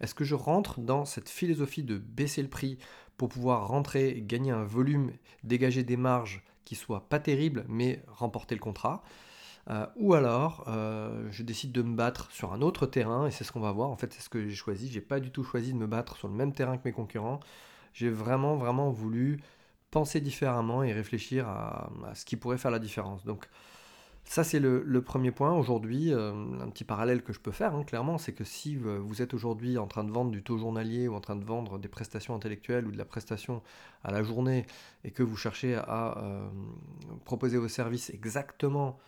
est-ce 0.00 0.14
que 0.14 0.24
je 0.24 0.34
rentre 0.34 0.80
dans 0.80 1.04
cette 1.04 1.28
philosophie 1.28 1.84
de 1.84 1.96
baisser 1.96 2.42
le 2.42 2.48
prix 2.48 2.78
pour 3.16 3.28
pouvoir 3.28 3.68
rentrer, 3.68 4.20
gagner 4.26 4.50
un 4.50 4.64
volume, 4.64 5.12
dégager 5.44 5.84
des 5.84 5.96
marges 5.96 6.42
qui 6.64 6.74
soient 6.74 7.08
pas 7.08 7.20
terribles, 7.20 7.64
mais 7.68 8.02
remporter 8.08 8.56
le 8.56 8.60
contrat? 8.60 9.04
Euh, 9.70 9.86
ou 9.94 10.14
alors, 10.14 10.64
je 11.30 11.42
décide 11.44 11.70
de 11.70 11.82
me 11.82 11.94
battre 11.94 12.32
sur 12.32 12.52
un 12.52 12.62
autre 12.62 12.86
terrain, 12.86 13.28
et 13.28 13.30
c'est 13.30 13.44
ce 13.44 13.52
qu'on 13.52 13.60
va 13.60 13.70
voir. 13.70 13.90
En 13.90 13.96
fait, 13.96 14.12
c'est 14.12 14.22
ce 14.22 14.28
que 14.28 14.48
j'ai 14.48 14.56
choisi. 14.56 14.90
J'ai 14.90 15.00
pas 15.00 15.20
du 15.20 15.30
tout 15.30 15.44
choisi 15.44 15.72
de 15.72 15.78
me 15.78 15.86
battre 15.86 16.16
sur 16.16 16.26
le 16.26 16.34
même 16.34 16.52
terrain 16.52 16.76
que 16.78 16.82
mes 16.84 16.92
concurrents. 16.92 17.38
J'ai 17.92 18.10
vraiment, 18.10 18.56
vraiment 18.56 18.90
voulu 18.90 19.40
penser 19.92 20.20
différemment 20.20 20.82
et 20.82 20.92
réfléchir 20.92 21.46
à, 21.46 21.90
ce 22.14 22.24
qui 22.24 22.36
pourrait 22.36 22.58
faire 22.58 22.72
la 22.72 22.80
différence. 22.80 23.24
Donc 23.24 23.48
ça 24.24 24.42
c'est 24.42 24.58
le, 24.58 25.02
premier 25.02 25.30
point. 25.30 25.52
Aujourd'hui, 25.52 26.12
euh, 26.12 26.32
un 26.60 26.68
petit 26.70 26.84
parallèle 26.84 27.22
que 27.22 27.32
je 27.32 27.38
peux 27.38 27.52
faire, 27.52 27.74
hein, 27.74 27.84
clairement, 27.84 28.18
c'est 28.18 28.32
que 28.32 28.42
si 28.42 28.74
vous 28.74 29.22
êtes 29.22 29.34
aujourd'hui 29.34 29.78
en 29.78 29.86
train 29.86 30.02
de 30.02 30.10
vendre 30.10 30.30
du 30.32 30.42
taux 30.42 30.58
journalier 30.58 31.06
ou 31.08 31.14
en 31.14 31.20
train 31.20 31.36
de 31.36 31.44
vendre 31.44 31.78
des 31.78 31.88
prestations 31.88 32.34
intellectuelles 32.34 32.86
ou 32.86 32.90
de 32.90 32.98
la 32.98 33.04
prestation 33.04 33.62
à 34.02 34.10
la 34.10 34.22
journée 34.22 34.66
et 35.04 35.10
que 35.10 35.22
vous 35.22 35.36
cherchez 35.36 35.74
à 35.76 36.18
euh, 36.18 36.48
proposer 37.26 37.58
vos 37.58 37.68
services 37.68 38.10
exactement 38.10 38.98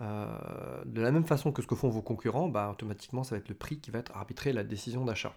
euh, 0.00 0.84
de 0.84 1.00
la 1.00 1.10
même 1.10 1.24
façon 1.24 1.50
que 1.50 1.62
ce 1.62 1.66
que 1.66 1.74
font 1.74 1.88
vos 1.88 2.02
concurrents, 2.02 2.48
bah, 2.48 2.70
automatiquement 2.70 3.24
ça 3.24 3.34
va 3.34 3.40
être 3.40 3.48
le 3.48 3.56
prix 3.56 3.80
qui 3.80 3.90
va 3.90 3.98
être 3.98 4.16
arbitrer 4.16 4.52
la 4.52 4.62
décision 4.62 5.04
d'achat. 5.04 5.34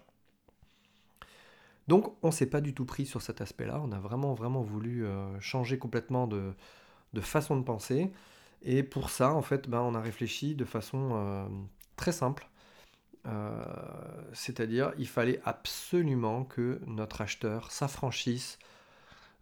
Donc 1.88 2.14
on 2.22 2.28
ne 2.28 2.32
s'est 2.32 2.46
pas 2.46 2.60
du 2.60 2.74
tout 2.74 2.84
pris 2.84 3.06
sur 3.06 3.22
cet 3.22 3.40
aspect-là, 3.40 3.80
on 3.84 3.92
a 3.92 3.98
vraiment 3.98 4.34
vraiment 4.34 4.62
voulu 4.62 5.04
euh, 5.04 5.38
changer 5.40 5.78
complètement 5.78 6.26
de, 6.26 6.54
façon 7.20 7.56
de 7.56 7.64
penser. 7.64 8.12
Et 8.62 8.82
pour 8.84 9.10
ça, 9.10 9.32
en 9.34 9.42
fait, 9.42 9.68
ben, 9.68 9.80
on 9.80 9.94
a 9.94 10.00
réfléchi 10.00 10.54
de 10.54 10.64
façon 10.64 11.10
euh, 11.14 11.46
très 11.96 12.12
simple. 12.12 12.48
Euh, 13.26 13.64
c'est-à-dire, 14.32 14.92
il 14.98 15.08
fallait 15.08 15.40
absolument 15.44 16.44
que 16.44 16.80
notre 16.86 17.20
acheteur 17.20 17.70
s'affranchisse 17.72 18.58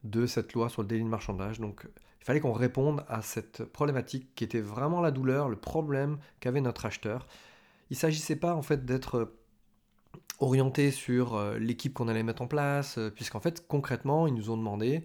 de 0.04 0.26
cette 0.26 0.54
loi 0.54 0.70
sur 0.70 0.82
le 0.82 0.88
délit 0.88 1.04
de 1.04 1.08
marchandage. 1.08 1.60
Donc, 1.60 1.86
il 2.20 2.24
fallait 2.24 2.40
qu'on 2.40 2.52
réponde 2.52 3.04
à 3.08 3.22
cette 3.22 3.64
problématique 3.64 4.34
qui 4.34 4.44
était 4.44 4.60
vraiment 4.60 5.00
la 5.00 5.10
douleur, 5.10 5.48
le 5.48 5.56
problème 5.56 6.18
qu'avait 6.40 6.60
notre 6.60 6.86
acheteur. 6.86 7.26
Il 7.90 7.94
ne 7.94 7.98
s'agissait 7.98 8.36
pas 8.36 8.54
en 8.54 8.62
fait 8.62 8.84
d'être 8.84 9.32
orienté 10.40 10.90
sur 10.90 11.34
euh, 11.34 11.58
l'équipe 11.58 11.94
qu'on 11.94 12.08
allait 12.08 12.22
mettre 12.22 12.42
en 12.42 12.46
place, 12.46 12.98
euh, 12.98 13.10
puisqu'en 13.10 13.40
fait, 13.40 13.66
concrètement, 13.68 14.26
ils 14.26 14.34
nous 14.34 14.50
ont 14.50 14.56
demandé 14.56 15.02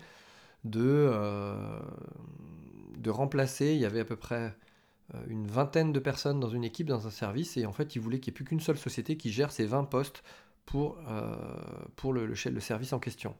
de, 0.63 0.81
euh, 0.81 1.79
remplacer, 3.07 3.73
il 3.73 3.79
y 3.79 3.85
avait 3.85 3.99
à 3.99 4.05
peu 4.05 4.15
près 4.15 4.57
une 5.27 5.45
vingtaine 5.45 5.93
de 5.93 5.99
personnes 5.99 6.39
dans 6.39 6.49
une 6.49 6.63
équipe, 6.63 6.87
dans 6.87 7.05
un 7.05 7.11
service, 7.11 7.55
et 7.55 7.67
en 7.67 7.71
fait, 7.71 7.95
ils 7.95 7.99
voulaient 7.99 8.19
qu'il 8.19 8.31
n'y 8.31 8.33
ait 8.33 8.37
plus 8.37 8.45
qu'une 8.45 8.59
seule 8.59 8.79
société 8.79 9.15
qui 9.15 9.31
gère 9.31 9.51
ces 9.51 9.67
20 9.67 9.83
postes 9.83 10.23
pour, 10.65 10.97
le, 12.11 12.25
le, 12.25 12.59
service 12.59 12.93
en 12.93 12.97
question. 12.97 13.35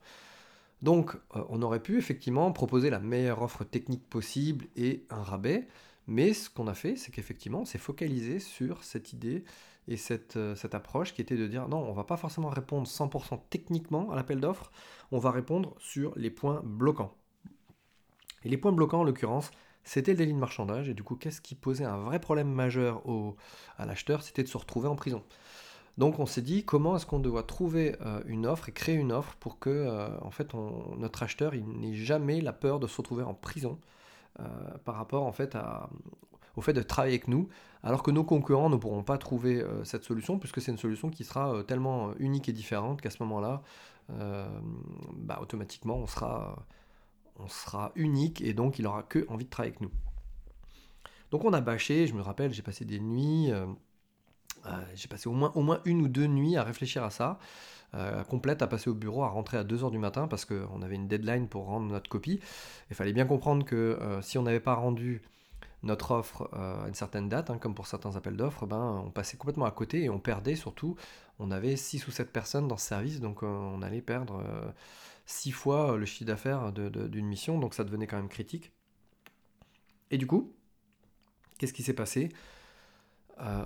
Donc, 0.83 1.18
on 1.31 1.63
aurait 1.63 1.81
pu 1.81 1.98
effectivement 1.98 2.51
proposer 2.51 2.91
la 2.91 3.00
meilleure 3.00 3.41
offre 3.41 3.63
technique 3.63 4.07
possible 4.07 4.68
et 4.75 5.03
un 5.09 5.24
rabais, 5.24 5.68
mais 6.06 6.36
ce 6.36 6.51
qu'on 6.51 6.68
a 6.68 6.75
fait, 6.75 6.95
c'est 6.95 7.12
qu'effectivement, 7.12 7.62
on 7.62 7.65
s'est 7.65 7.80
focalisé 7.80 8.38
sur 8.38 8.83
cette 8.83 9.12
idée 9.12 9.44
et 9.88 9.98
cette, 9.98 10.38
euh, 10.38 10.56
cette, 10.56 10.76
approche 10.76 11.14
qui 11.14 11.22
était 11.22 11.38
de 11.38 11.48
dire 11.48 11.68
non, 11.68 11.78
on 11.78 11.94
va 11.94 12.04
pas 12.04 12.18
forcément 12.18 12.50
répondre 12.50 12.88
100% 12.88 13.40
techniquement 13.50 14.12
à 14.12 14.16
l'appel 14.16 14.40
d'offres, 14.40 14.72
on 15.12 15.20
va 15.20 15.32
répondre 15.32 15.76
sur 15.80 16.14
les 16.16 16.32
points 16.32 16.62
bloquants. 16.64 17.14
Et 18.44 18.50
les 18.50 18.58
points 18.58 18.72
bloquants, 18.72 19.02
en 19.02 19.04
l'occurrence, 19.04 19.52
c'était 19.84 20.12
le 20.12 20.18
délit 20.18 20.34
de 20.34 20.40
marchandage, 20.40 20.90
et 20.90 20.94
du 20.94 21.04
coup, 21.04 21.16
qu'est-ce 21.16 21.42
qui 21.42 21.56
posait 21.56 21.86
un 21.86 21.98
vrai 21.98 22.20
problème 22.20 22.52
majeur 22.52 23.08
au, 23.08 23.36
à 23.78 23.86
l'acheteur 23.86 24.24
C'était 24.24 24.44
de 24.44 24.48
se 24.48 24.58
retrouver 24.58 24.88
en 24.88 24.96
prison. 24.96 25.24
Donc 25.98 26.20
on 26.20 26.26
s'est 26.26 26.42
dit 26.42 26.66
comment 26.66 26.98
est-ce 26.98 27.06
qu'on 27.06 27.20
doit 27.20 27.44
trouver 27.44 27.96
euh, 28.02 28.22
une 28.26 28.46
offre 28.46 28.68
et 28.68 28.74
créer 28.74 28.96
une 28.96 29.13
offre 29.13 29.36
pour 29.39 29.60
que 29.60 29.70
euh, 29.70 30.10
en 30.22 30.32
fait 30.32 30.54
notre 30.98 31.24
acheteur 31.24 31.56
il 31.56 31.65
n'ait 31.65 31.94
jamais 31.94 32.42
la 32.42 32.51
peur 32.51 32.82
de 32.82 32.88
se 32.88 32.98
retrouver 32.98 33.24
en 33.24 33.34
prison 33.34 33.80
par 34.84 34.96
rapport 34.96 35.24
en 35.24 35.32
fait 35.32 35.56
à, 35.56 35.89
au 36.55 36.62
fait 36.62 36.74
de 36.74 36.81
travailler 36.81 37.15
avec 37.15 37.27
nous, 37.27 37.50
alors 37.85 38.01
que 38.01 38.12
nos 38.12 38.24
concurrents 38.24 38.69
ne 38.69 38.75
pourront 38.75 39.03
pas 39.03 39.17
trouver 39.17 39.62
euh, 39.62 39.83
cette 39.83 40.03
solution, 40.03 40.39
puisque 40.39 40.62
c'est 40.62 40.71
une 40.71 40.77
solution 40.77 41.09
qui 41.09 41.24
sera 41.24 41.53
euh, 41.53 41.63
tellement 41.63 42.09
euh, 42.09 42.13
unique 42.19 42.50
et 42.50 42.53
différente 42.53 43.01
qu'à 43.01 43.12
ce 43.12 43.21
moment-là, 43.24 43.62
bah, 45.13 45.39
automatiquement, 45.41 45.95
on 45.95 46.05
sera, 46.05 46.63
on 47.39 47.47
sera 47.47 47.91
unique 47.95 48.39
et 48.41 48.53
donc 48.53 48.77
il 48.77 48.83
n'aura 48.83 49.01
que 49.01 49.25
envie 49.29 49.45
de 49.45 49.50
travailler 49.50 49.75
avec 49.75 49.81
nous. 49.81 49.89
Donc 51.31 51.43
on 51.43 51.53
a 51.53 51.59
bâché, 51.59 52.05
je 52.05 52.13
me 52.13 52.21
rappelle, 52.21 52.53
j'ai 52.53 52.62
passé 52.62 52.85
des 52.85 53.00
nuits, 53.00 53.51
j'ai 54.93 55.07
passé 55.07 55.27
au 55.27 55.31
moins, 55.31 55.51
au 55.55 55.63
moins 55.63 55.81
une 55.85 56.03
ou 56.03 56.07
deux 56.07 56.27
nuits 56.27 56.55
à 56.55 56.63
réfléchir 56.63 57.03
à 57.03 57.09
ça. 57.09 57.39
complète 58.29 58.62
à 58.62 58.67
passer 58.67 58.91
au 58.91 58.93
bureau, 58.93 59.24
à 59.24 59.29
rentrer 59.29 59.57
à 59.57 59.63
2h 59.63 59.89
du 59.89 59.97
matin 59.97 60.27
parce 60.27 60.45
qu'on 60.45 60.83
avait 60.83 60.93
une 60.93 61.07
deadline 61.07 61.47
pour 61.47 61.65
rendre 61.65 61.88
notre 61.88 62.07
copie. 62.07 62.39
Il 62.91 62.95
fallait 62.95 63.13
bien 63.13 63.25
comprendre 63.25 63.65
que 63.65 63.97
si 64.21 64.38
on 64.38 64.43
n'avait 64.43 64.59
pas 64.59 64.75
rendu 64.75 65.24
notre 65.86 66.12
offre 66.12 66.50
euh, 66.54 66.84
à 66.84 66.88
une 66.88 66.96
certaine 66.96 67.30
date, 67.30 67.50
hein, 67.50 67.58
comme 67.58 67.75
pour 67.75 67.88
certains 67.88 68.15
appels 68.15 68.36
d'offres, 68.36 68.65
ben, 68.65 69.04
on 69.06 69.12
passait 69.12 69.38
complètement 69.38 69.65
à 69.65 69.72
côté 69.72 70.04
et 70.04 70.10
on 70.10 70.20
perdait 70.20 70.56
surtout. 70.56 70.96
On 71.39 71.51
avait 71.51 71.75
6 71.75 72.08
ou 72.08 72.12
7 72.12 72.32
personnes 72.32 72.68
dans 72.68 72.77
ce 72.77 72.88
service, 72.88 73.20
donc 73.22 73.44
euh, 73.44 73.48
on 73.48 73.82
allait 73.82 74.01
perdre 74.01 74.44
6 75.27 75.50
euh, 75.50 75.54
fois 75.54 75.98
le 75.98 76.06
chiffre 76.06 76.25
d'affaires 76.25 76.74
d'une 76.74 77.25
mission, 77.25 77.60
donc 77.60 77.74
ça 77.74 77.84
devenait 77.84 78.08
quand 78.08 78.18
même 78.18 78.30
critique. 78.30 78.72
Et 80.12 80.18
du 80.18 80.27
coup, 80.27 80.54
qu'est-ce 81.60 81.74
qui 81.74 81.84
s'est 81.84 81.94
passé? 81.94 82.30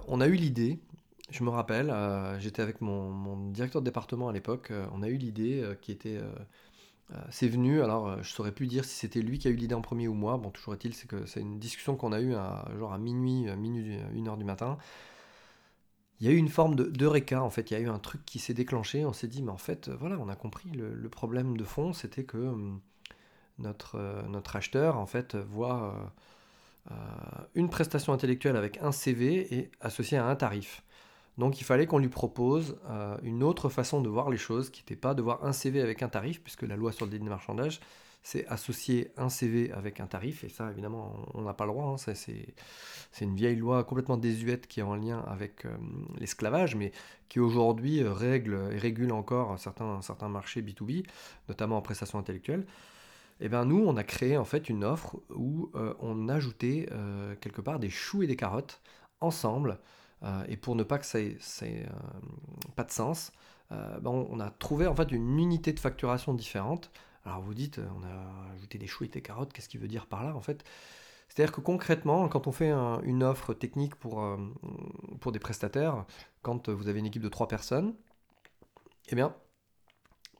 On 0.07 0.19
a 0.19 0.27
eu 0.27 0.33
l'idée, 0.33 0.79
je 1.29 1.43
me 1.43 1.49
rappelle, 1.49 1.93
j'étais 2.39 2.61
avec 2.61 2.81
mon, 2.81 3.49
directeur 3.51 3.81
de 3.81 3.85
département 3.85 4.29
à 4.29 4.33
l'époque, 4.33 4.73
on 4.93 5.03
a 5.03 5.09
eu 5.09 5.17
l'idée 5.17 5.63
qui 5.81 5.91
était 5.91 6.19
c'est 7.31 7.47
venu, 7.47 7.81
alors 7.81 8.07
euh, 8.07 8.17
je 8.21 8.29
saurais 8.29 8.51
plus 8.51 8.67
dire 8.67 8.85
si 8.85 8.95
c'était 8.95 9.21
lui 9.21 9.39
qui 9.39 9.47
a 9.47 9.51
eu 9.51 9.55
l'idée 9.55 9.75
en 9.75 9.81
premier 9.81 10.07
ou 10.07 10.13
moi. 10.13 10.37
Bon, 10.37 10.51
toujours 10.51 10.73
est-il, 10.73 10.93
c'est 10.93 11.07
que 11.07 11.25
c'est 11.25 11.41
une 11.41 11.59
discussion 11.59 11.95
qu'on 11.95 12.11
a 12.11 12.19
eue 12.21 12.35
à, 12.35 12.65
genre 12.77 12.93
à 12.93 12.97
minuit, 12.97 13.49
à 13.49 13.55
minuit, 13.55 13.97
une 14.13 14.27
heure 14.27 14.37
du 14.37 14.45
matin. 14.45 14.77
Il 16.19 16.27
y 16.27 16.29
a 16.29 16.33
eu 16.33 16.37
une 16.37 16.49
forme 16.49 16.75
de 16.75 16.83
d'eureka, 16.85 17.41
en 17.41 17.49
fait. 17.49 17.71
Il 17.71 17.73
y 17.73 17.77
a 17.77 17.79
eu 17.79 17.89
un 17.89 17.99
truc 17.99 18.25
qui 18.25 18.39
s'est 18.39 18.53
déclenché. 18.53 19.05
On 19.05 19.13
s'est 19.13 19.27
dit, 19.27 19.41
mais 19.41 19.51
en 19.51 19.57
fait, 19.57 19.89
voilà, 19.89 20.17
on 20.19 20.29
a 20.29 20.35
compris. 20.35 20.69
Le, 20.71 21.09
problème 21.09 21.57
de 21.57 21.63
fond, 21.63 21.93
c'était 21.93 22.25
que 22.25 22.55
notre, 23.57 23.95
euh, 23.95 24.21
notre 24.27 24.55
acheteur, 24.55 24.97
en 24.97 25.05
fait, 25.05 25.35
voit 25.35 26.13
une 27.53 27.69
prestation 27.69 28.13
intellectuelle 28.13 28.55
avec 28.55 28.79
un 28.81 28.91
CV 28.91 29.53
et 29.53 29.71
associé 29.79 30.17
à 30.17 30.25
un 30.25 30.35
tarif. 30.35 30.83
Donc 31.39 31.61
il 31.61 31.63
fallait 31.63 31.87
qu'on 31.87 31.99
lui 31.99 32.09
propose 32.09 32.77
euh, 32.89 33.17
une 33.23 33.43
autre 33.43 33.69
façon 33.69 34.01
de 34.01 34.09
voir 34.09 34.29
les 34.29 34.37
choses, 34.37 34.69
qui 34.69 34.81
n'était 34.81 34.97
pas 34.97 35.13
de 35.13 35.21
voir 35.21 35.45
un 35.45 35.53
CV 35.53 35.81
avec 35.81 36.03
un 36.03 36.09
tarif, 36.09 36.43
puisque 36.43 36.63
la 36.63 36.75
loi 36.75 36.91
sur 36.91 37.05
le 37.05 37.11
délit 37.11 37.23
de 37.23 37.29
marchandage, 37.29 37.79
c'est 38.23 38.45
associer 38.47 39.13
un 39.15 39.29
CV 39.29 39.71
avec 39.71 40.01
un 40.01 40.05
tarif, 40.05 40.43
et 40.43 40.49
ça 40.49 40.69
évidemment 40.69 41.15
on 41.33 41.43
n'a 41.43 41.53
pas 41.53 41.65
le 41.65 41.71
droit, 41.71 41.85
hein. 41.85 42.13
c'est 42.13 42.53
une 43.21 43.35
vieille 43.35 43.55
loi 43.55 43.85
complètement 43.85 44.17
désuète 44.17 44.67
qui 44.67 44.81
est 44.81 44.83
en 44.83 44.95
lien 44.95 45.23
avec 45.29 45.63
euh, 45.63 45.69
l'esclavage, 46.17 46.75
mais 46.75 46.91
qui 47.29 47.39
aujourd'hui 47.39 48.03
euh, 48.03 48.11
règle 48.11 48.59
et 48.73 48.77
régule 48.77 49.13
encore 49.13 49.57
certains, 49.57 50.27
marchés 50.27 50.61
B2B, 50.61 51.05
notamment 51.47 51.77
en 51.77 51.81
prestations 51.81 52.19
intellectuelles. 52.19 52.65
Et 53.39 53.45
eh 53.45 53.49
bien 53.49 53.63
nous, 53.63 53.81
on 53.81 53.95
a 53.95 54.03
créé 54.03 54.35
en 54.35 54.43
fait 54.43 54.67
une 54.67 54.83
offre 54.83 55.15
où 55.33 55.71
on 56.01 56.27
ajoutait 56.27 56.89
quelque 57.39 57.61
part 57.61 57.79
des 57.79 57.89
choux 57.89 58.21
et 58.21 58.27
des 58.27 58.35
carottes 58.35 58.81
ensemble 59.21 59.79
et 60.47 60.57
pour 60.57 60.75
ne 60.75 60.83
pas 60.83 60.97
que 60.97 61.05
ça 61.05 61.19
ait, 61.19 61.37
euh, 61.63 61.87
pas 62.75 62.83
de 62.83 62.91
sens, 62.91 63.31
euh, 63.71 63.99
ben, 63.99 64.11
on, 64.11 64.39
a 64.39 64.49
trouvé 64.49 64.87
en 64.87 64.95
fait 64.95 65.11
une 65.11 65.39
unité 65.39 65.73
de 65.73 65.79
facturation 65.79 66.33
différente. 66.33 66.91
Alors 67.25 67.41
vous 67.41 67.53
dites, 67.53 67.79
on 67.97 68.03
a 68.03 68.53
ajouté 68.53 68.77
des 68.77 68.87
choux 68.87 69.03
et 69.03 69.07
des 69.07 69.21
carottes, 69.21 69.53
qu'est-ce 69.53 69.69
qu'il 69.69 69.79
veut 69.79 69.87
dire 69.87 70.07
par 70.07 70.23
là 70.23 70.35
en 70.35 70.41
fait? 70.41 70.63
C'est-à-dire 71.29 71.53
que 71.53 71.61
concrètement, 71.61 72.27
quand 72.27 72.47
on 72.47 72.51
fait 72.51 72.71
une 72.71 73.23
offre 73.23 73.53
technique 73.53 73.95
pour, 73.95 74.25
pour 75.21 75.31
des 75.31 75.37
prestataires, 75.37 76.05
quand 76.41 76.69
vous 76.69 76.87
avez 76.87 76.99
une 76.99 77.05
équipe 77.05 77.21
de 77.21 77.29
3 77.29 77.47
personnes, 77.47 77.93
eh 79.09 79.15
bien, 79.15 79.35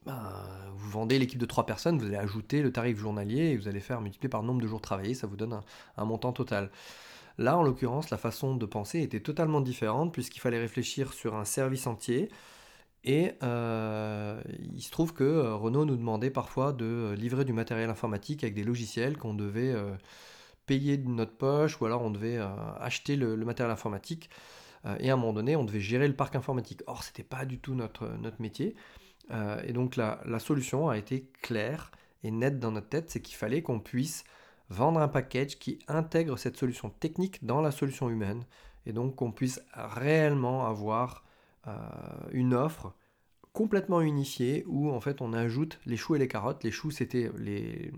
ben, 0.04 0.32
vous 0.74 0.90
vendez 0.90 1.18
l'équipe 1.18 1.38
de 1.38 1.46
3 1.46 1.66
personnes, 1.66 1.98
vous 1.98 2.06
allez 2.06 2.16
ajouter 2.16 2.62
le 2.62 2.72
tarif 2.72 2.98
journalier 2.98 3.50
et 3.50 3.56
vous 3.56 3.68
allez 3.68 3.80
faire 3.80 4.00
multiplier 4.00 4.28
par 4.30 4.40
le 4.40 4.48
nombre 4.48 4.62
de 4.62 4.66
jours 4.66 4.80
travaillés, 4.80 5.14
ça 5.14 5.26
vous 5.26 5.36
donne 5.36 5.60
un 5.96 6.04
montant 6.04 6.32
total. 6.32 6.70
Là, 7.40 7.56
en 7.56 7.62
l'occurrence, 7.62 8.10
la 8.10 8.18
façon 8.18 8.54
de 8.54 8.66
penser 8.66 9.00
était 9.00 9.20
totalement 9.20 9.62
différente 9.62 10.12
puisqu'il 10.12 10.40
fallait 10.40 10.60
réfléchir 10.60 11.14
sur 11.14 11.36
un 11.36 11.46
service 11.46 11.86
entier. 11.86 12.28
Et 13.02 13.32
euh, 13.42 14.38
il 14.74 14.82
se 14.82 14.90
trouve 14.90 15.14
que 15.14 15.24
euh, 15.24 15.54
Renault 15.54 15.86
nous 15.86 15.96
demandait 15.96 16.28
parfois 16.28 16.74
de 16.74 17.14
livrer 17.16 17.46
du 17.46 17.54
matériel 17.54 17.88
informatique 17.88 18.44
avec 18.44 18.54
des 18.54 18.62
logiciels 18.62 19.16
qu'on 19.16 19.32
devait 19.32 19.72
euh, 19.72 19.94
payer 20.66 20.98
de 20.98 21.08
notre 21.08 21.34
poche 21.34 21.80
ou 21.80 21.86
alors 21.86 22.02
on 22.02 22.10
devait 22.10 22.38
acheter 22.78 23.16
le, 23.16 23.34
matériel 23.38 23.72
informatique. 23.72 24.28
et 24.98 25.08
à 25.08 25.14
un 25.14 25.16
moment 25.16 25.32
donné, 25.32 25.56
on 25.56 25.64
devait 25.64 25.80
gérer 25.80 26.08
le 26.08 26.14
parc 26.14 26.36
informatique. 26.36 26.82
Or, 26.86 27.02
ce 27.02 27.08
n'était 27.08 27.22
pas 27.22 27.46
du 27.46 27.58
tout 27.58 27.74
notre, 27.74 28.06
notre 28.18 28.40
métier. 28.42 28.76
et 29.64 29.72
donc, 29.72 29.96
la, 29.96 30.20
la, 30.26 30.38
solution 30.38 30.90
a 30.90 30.98
été 30.98 31.30
claire 31.40 31.90
et 32.22 32.30
nette 32.30 32.60
dans 32.60 32.70
notre 32.70 32.88
tête 32.88 33.10
c'est 33.10 33.22
qu'il 33.22 33.36
fallait 33.36 33.62
qu'on 33.62 33.80
puisse 33.80 34.24
vendre 34.70 35.00
un 35.00 35.08
package 35.08 35.58
qui 35.58 35.78
intègre 35.88 36.38
cette 36.38 36.56
solution 36.56 36.90
technique 36.90 37.44
dans 37.44 37.60
la 37.60 37.72
solution 37.72 38.08
humaine 38.08 38.44
et 38.86 38.92
donc 38.92 39.16
qu'on 39.16 39.32
puisse 39.32 39.60
réellement 39.74 40.66
avoir 40.66 41.24
euh, 41.66 41.72
une 42.32 42.54
offre 42.54 42.94
complètement 43.52 44.00
unifiée 44.00 44.64
où 44.66 44.90
en 44.90 45.00
fait 45.00 45.20
on 45.20 45.32
ajoute 45.32 45.80
les 45.84 45.96
choux 45.96 46.14
et 46.14 46.18
les 46.18 46.28
carottes. 46.28 46.64
Les 46.64 46.70
choux 46.70 46.90
c'était 46.90 47.30
les, 47.36 47.92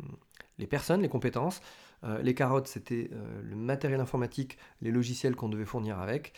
personnes, 0.67 1.03
les 1.03 1.09
compétences. 1.09 1.61
Euh, 2.05 2.21
les 2.23 2.35
carottes 2.35 2.67
c'était 2.67 3.11
euh, 3.13 3.43
le 3.43 3.55
matériel 3.55 4.01
informatique, 4.01 4.59
les 4.81 4.91
logiciels 4.91 5.37
qu'on 5.37 5.49
devait 5.49 5.67
fournir 5.67 6.01
avec. 6.01 6.33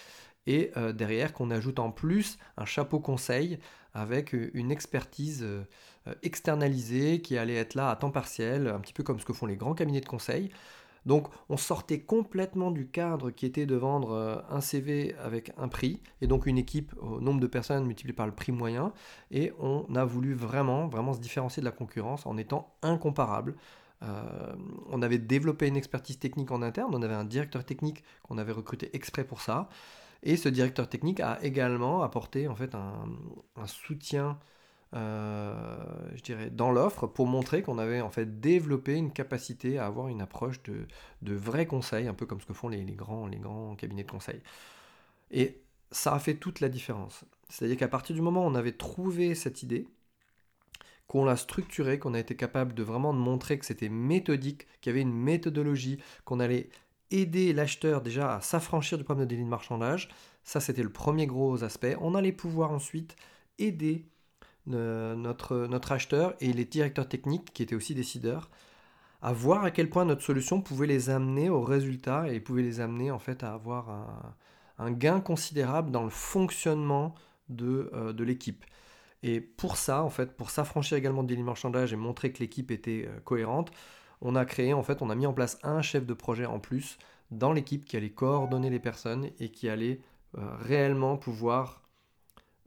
Et 0.46 0.72
derrière 0.94 1.32
qu'on 1.32 1.50
ajoute 1.50 1.78
en 1.78 1.90
plus 1.90 2.36
un 2.58 2.66
chapeau 2.66 3.00
conseil 3.00 3.58
avec 3.94 4.32
une 4.32 4.70
expertise 4.70 5.46
euh, 6.06 6.14
externalisé, 6.22 7.22
qui 7.22 7.38
allait 7.38 7.54
être 7.54 7.74
là 7.74 7.90
à 7.90 7.96
temps 7.96 8.10
partiel, 8.10 8.66
un 8.66 8.80
petit 8.80 8.92
peu 8.92 9.02
comme 9.02 9.18
ce 9.18 9.24
que 9.24 9.32
font 9.32 9.46
les 9.46 9.56
grands 9.56 9.74
cabinets 9.74 10.00
de 10.00 10.06
conseil. 10.06 10.50
Donc 11.06 11.28
on 11.48 11.56
sortait 11.56 12.00
complètement 12.00 12.70
du 12.70 12.86
cadre 12.88 13.30
qui 13.30 13.46
était 13.46 13.66
de 13.66 13.74
vendre 13.74 14.12
euh, 14.12 14.36
un 14.50 14.60
CV 14.60 15.14
avec 15.22 15.52
un 15.56 15.68
prix, 15.68 16.00
et 16.20 16.26
donc 16.26 16.46
une 16.46 16.58
équipe 16.58 16.94
au 17.00 17.20
nombre 17.20 17.40
de 17.40 17.46
personnes 17.46 17.84
multiplié 17.84 18.14
par 18.14 18.26
le 18.26 18.32
prix 18.32 18.52
moyen, 18.52 18.92
et 19.30 19.52
on 19.60 19.86
a 19.94 20.04
voulu 20.04 20.34
vraiment, 20.34 20.88
vraiment 20.88 21.12
se 21.14 21.20
différencier 21.20 21.60
de 21.60 21.66
la 21.66 21.72
concurrence 21.72 22.26
en 22.26 22.36
étant 22.36 22.74
incomparable. 22.82 23.54
Euh, 24.02 24.54
on 24.90 25.00
avait 25.02 25.18
développé 25.18 25.68
une 25.68 25.76
expertise 25.76 26.18
technique 26.18 26.50
en 26.50 26.62
interne, 26.62 26.94
on 26.94 27.02
avait 27.02 27.14
un 27.14 27.24
directeur 27.24 27.64
technique 27.64 28.02
qu'on 28.24 28.38
avait 28.38 28.52
recruté 28.52 28.90
exprès 28.94 29.24
pour 29.24 29.40
ça, 29.40 29.68
et 30.24 30.36
ce 30.36 30.48
directeur 30.48 30.88
technique 30.88 31.20
a 31.20 31.38
également 31.42 32.02
apporté 32.02 32.48
en 32.48 32.56
fait 32.56 32.74
un, 32.74 33.06
soutien 33.66 34.38
euh, 34.94 35.76
je 36.14 36.22
dirais, 36.22 36.50
dans 36.50 36.70
l'offre 36.70 37.06
pour 37.06 37.26
montrer 37.26 37.62
qu'on 37.62 37.78
avait 37.78 38.00
en 38.00 38.10
fait 38.10 38.40
développé 38.40 38.94
une 38.94 39.12
capacité 39.12 39.78
à 39.78 39.86
avoir 39.86 40.08
une 40.08 40.22
approche 40.22 40.62
de, 40.62 40.86
de 41.22 41.34
vrais 41.34 41.66
conseils, 41.66 42.06
un 42.06 42.14
peu 42.14 42.26
comme 42.26 42.40
ce 42.40 42.46
que 42.46 42.52
font 42.54 42.68
les, 42.68 42.84
grands, 42.84 43.26
les 43.26 43.38
grands 43.38 43.74
cabinets 43.76 44.04
de 44.04 44.10
conseil. 44.10 44.40
Et 45.30 45.60
ça 45.90 46.14
a 46.14 46.18
fait 46.18 46.34
toute 46.34 46.60
la 46.60 46.68
différence. 46.68 47.24
C'est-à-dire 47.48 47.76
qu'à 47.76 47.88
partir 47.88 48.14
du 48.14 48.22
moment 48.22 48.46
où 48.46 48.48
on 48.48 48.54
avait 48.54 48.72
trouvé 48.72 49.34
cette 49.34 49.62
idée, 49.62 49.88
qu'on 51.06 51.24
l'a 51.24 51.36
structurée, 51.36 51.98
qu'on 51.98 52.14
a 52.14 52.18
été 52.18 52.34
capable 52.36 52.74
de 52.74 52.82
vraiment 52.82 53.12
montrer 53.12 53.58
que 53.58 53.66
c'était 53.66 53.88
méthodique, 53.88 54.66
qu'il 54.80 54.90
y 54.90 54.94
avait 54.94 55.02
une 55.02 55.12
méthodologie, 55.12 55.98
qu'on 56.24 56.40
allait 56.40 56.68
aider 57.14 57.52
l'acheteur 57.52 58.00
déjà 58.02 58.36
à 58.36 58.40
s'affranchir 58.40 58.98
du 58.98 59.04
problème 59.04 59.26
de 59.26 59.30
délit 59.30 59.44
de 59.44 59.48
marchandage, 59.48 60.08
ça 60.42 60.60
c'était 60.60 60.82
le 60.82 60.92
premier 60.92 61.26
gros 61.26 61.62
aspect. 61.64 61.96
On 62.00 62.14
allait 62.14 62.32
pouvoir 62.32 62.72
ensuite 62.72 63.16
aider 63.58 64.06
notre, 64.66 65.66
notre 65.66 65.92
acheteur 65.92 66.34
et 66.40 66.52
les 66.52 66.64
directeurs 66.64 67.08
techniques, 67.08 67.52
qui 67.52 67.62
étaient 67.62 67.74
aussi 67.74 67.94
décideurs, 67.94 68.50
à 69.22 69.32
voir 69.32 69.64
à 69.64 69.70
quel 69.70 69.88
point 69.88 70.04
notre 70.04 70.22
solution 70.22 70.60
pouvait 70.60 70.86
les 70.86 71.10
amener 71.10 71.48
au 71.48 71.62
résultat 71.62 72.28
et 72.28 72.40
pouvait 72.40 72.62
les 72.62 72.80
amener 72.80 73.10
en 73.10 73.18
fait 73.18 73.42
à 73.42 73.54
avoir 73.54 74.34
un, 74.78 74.90
gain 74.90 75.20
considérable 75.20 75.90
dans 75.90 76.02
le 76.02 76.10
fonctionnement 76.10 77.14
de, 77.48 77.90
euh, 77.94 78.12
de 78.12 78.24
l'équipe. 78.24 78.64
Et 79.22 79.40
pour 79.40 79.78
ça, 79.78 80.02
en 80.02 80.10
fait, 80.10 80.36
pour 80.36 80.50
s'affranchir 80.50 80.98
également 80.98 81.22
de 81.22 81.34
marchandage 81.36 81.94
et 81.94 81.96
montrer 81.96 82.32
que 82.32 82.40
l'équipe 82.40 82.70
était 82.70 83.06
euh, 83.08 83.20
cohérente, 83.20 83.70
on 84.24 84.34
a 84.34 84.44
créé, 84.44 84.72
en 84.72 84.82
fait, 84.82 85.02
on 85.02 85.10
a 85.10 85.14
mis 85.14 85.26
en 85.26 85.34
place 85.34 85.58
un 85.62 85.82
chef 85.82 86.06
de 86.06 86.14
projet 86.14 86.46
en 86.46 86.58
plus 86.58 86.98
dans 87.30 87.52
l'équipe 87.52 87.84
qui 87.84 87.96
allait 87.96 88.10
coordonner 88.10 88.70
les 88.70 88.80
personnes 88.80 89.30
et 89.38 89.50
qui 89.50 89.68
allait 89.68 90.00
euh, 90.38 90.56
réellement 90.58 91.16
pouvoir 91.16 91.82